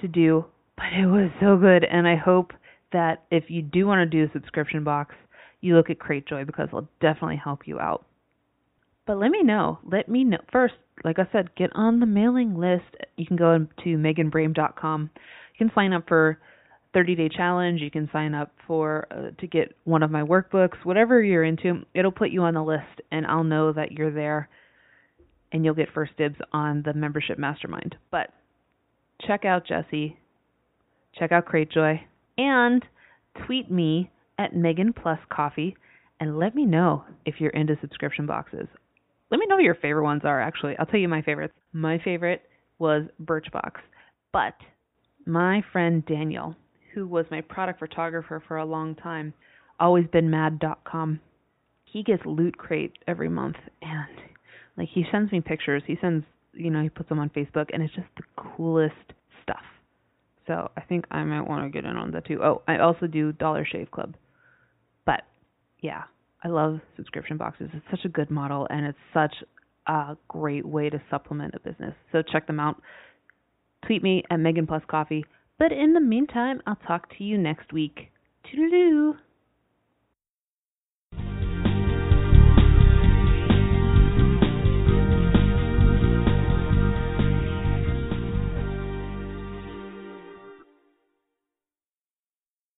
to 0.00 0.08
do, 0.08 0.44
but 0.76 0.86
it 0.98 1.06
was 1.06 1.30
so 1.40 1.56
good, 1.56 1.84
and 1.84 2.06
I 2.06 2.16
hope 2.16 2.52
that 2.92 3.24
if 3.30 3.44
you 3.48 3.62
do 3.62 3.86
want 3.86 3.98
to 3.98 4.06
do 4.18 4.24
a 4.24 4.32
subscription 4.32 4.84
box, 4.84 5.14
you 5.60 5.76
look 5.76 5.90
at 5.90 5.98
Cratejoy 5.98 6.46
because 6.46 6.68
it'll 6.68 6.88
definitely 7.00 7.40
help 7.42 7.66
you 7.66 7.80
out. 7.80 8.04
But 9.06 9.18
let 9.18 9.30
me 9.30 9.42
know. 9.42 9.78
Let 9.84 10.08
me 10.08 10.24
know. 10.24 10.38
First, 10.52 10.74
like 11.04 11.18
I 11.18 11.28
said, 11.32 11.54
get 11.56 11.70
on 11.74 12.00
the 12.00 12.06
mailing 12.06 12.58
list. 12.58 12.84
You 13.16 13.26
can 13.26 13.36
go 13.36 13.66
to 13.82 13.88
meganbrame.com. 13.96 15.10
You 15.12 15.58
can 15.58 15.74
sign 15.74 15.92
up 15.92 16.04
for 16.08 16.38
30 16.94 17.14
day 17.16 17.28
challenge. 17.28 17.80
You 17.80 17.90
can 17.90 18.08
sign 18.12 18.34
up 18.34 18.52
for 18.66 19.06
uh, 19.10 19.38
to 19.40 19.46
get 19.46 19.76
one 19.84 20.02
of 20.02 20.10
my 20.10 20.22
workbooks, 20.22 20.84
whatever 20.84 21.22
you're 21.22 21.44
into. 21.44 21.82
It'll 21.94 22.12
put 22.12 22.30
you 22.30 22.42
on 22.42 22.54
the 22.54 22.62
list, 22.62 23.00
and 23.10 23.26
I'll 23.26 23.44
know 23.44 23.72
that 23.72 23.92
you're 23.92 24.12
there, 24.12 24.48
and 25.54 25.64
you'll 25.64 25.72
get 25.72 25.88
first 25.94 26.14
dibs 26.18 26.36
on 26.52 26.82
the 26.84 26.92
membership 26.92 27.38
mastermind. 27.38 27.94
But 28.10 28.30
check 29.24 29.44
out 29.44 29.66
Jesse. 29.66 30.18
Check 31.16 31.30
out 31.30 31.46
Cratejoy, 31.46 32.00
and 32.36 32.84
tweet 33.46 33.70
me 33.70 34.10
at 34.36 34.56
Megan 34.56 34.92
Plus 34.92 35.20
Coffee, 35.32 35.76
and 36.18 36.40
let 36.40 36.56
me 36.56 36.66
know 36.66 37.04
if 37.24 37.36
you're 37.38 37.50
into 37.50 37.78
subscription 37.80 38.26
boxes. 38.26 38.66
Let 39.30 39.38
me 39.38 39.46
know 39.46 39.54
what 39.54 39.64
your 39.64 39.76
favorite 39.76 40.02
ones 40.02 40.22
are, 40.24 40.40
actually. 40.40 40.74
I'll 40.76 40.86
tell 40.86 40.98
you 40.98 41.08
my 41.08 41.22
favorites. 41.22 41.54
My 41.72 42.00
favorite 42.04 42.42
was 42.80 43.04
Birchbox. 43.22 43.74
But 44.32 44.54
my 45.24 45.62
friend 45.72 46.04
Daniel, 46.04 46.56
who 46.94 47.06
was 47.06 47.26
my 47.30 47.42
product 47.42 47.78
photographer 47.78 48.42
for 48.48 48.56
a 48.56 48.66
long 48.66 48.96
time, 48.96 49.32
always 49.78 50.06
been 50.12 50.30
mad.com. 50.30 51.20
He 51.84 52.02
gets 52.02 52.22
Loot 52.26 52.58
Crate 52.58 52.94
every 53.06 53.28
month 53.28 53.56
and 53.82 54.18
like 54.76 54.88
he 54.92 55.04
sends 55.10 55.32
me 55.32 55.40
pictures. 55.40 55.82
He 55.86 55.96
sends, 56.00 56.24
you 56.52 56.70
know, 56.70 56.82
he 56.82 56.88
puts 56.88 57.08
them 57.08 57.18
on 57.18 57.30
Facebook 57.30 57.66
and 57.72 57.82
it's 57.82 57.94
just 57.94 58.08
the 58.16 58.22
coolest 58.36 58.94
stuff. 59.42 59.62
So 60.46 60.70
I 60.76 60.80
think 60.82 61.06
I 61.10 61.22
might 61.24 61.48
want 61.48 61.64
to 61.64 61.70
get 61.70 61.88
in 61.88 61.96
on 61.96 62.10
that 62.12 62.26
too. 62.26 62.40
Oh, 62.42 62.62
I 62.66 62.78
also 62.78 63.06
do 63.06 63.32
Dollar 63.32 63.66
Shave 63.70 63.90
Club. 63.90 64.14
But 65.06 65.22
yeah, 65.80 66.02
I 66.42 66.48
love 66.48 66.80
subscription 66.96 67.36
boxes. 67.36 67.70
It's 67.72 67.86
such 67.90 68.04
a 68.04 68.08
good 68.08 68.30
model 68.30 68.66
and 68.70 68.86
it's 68.86 68.98
such 69.12 69.34
a 69.86 70.16
great 70.28 70.66
way 70.66 70.90
to 70.90 71.00
supplement 71.10 71.54
a 71.54 71.60
business. 71.60 71.94
So 72.12 72.22
check 72.22 72.46
them 72.46 72.60
out. 72.60 72.80
Tweet 73.86 74.02
me 74.02 74.24
at 74.30 74.38
Megan 74.40 74.66
Plus 74.66 74.82
Coffee. 74.88 75.24
But 75.58 75.72
in 75.72 75.92
the 75.92 76.00
meantime, 76.00 76.60
I'll 76.66 76.78
talk 76.86 77.08
to 77.18 77.24
you 77.24 77.38
next 77.38 77.72
week. 77.72 78.10
Toodaloo. 78.46 79.14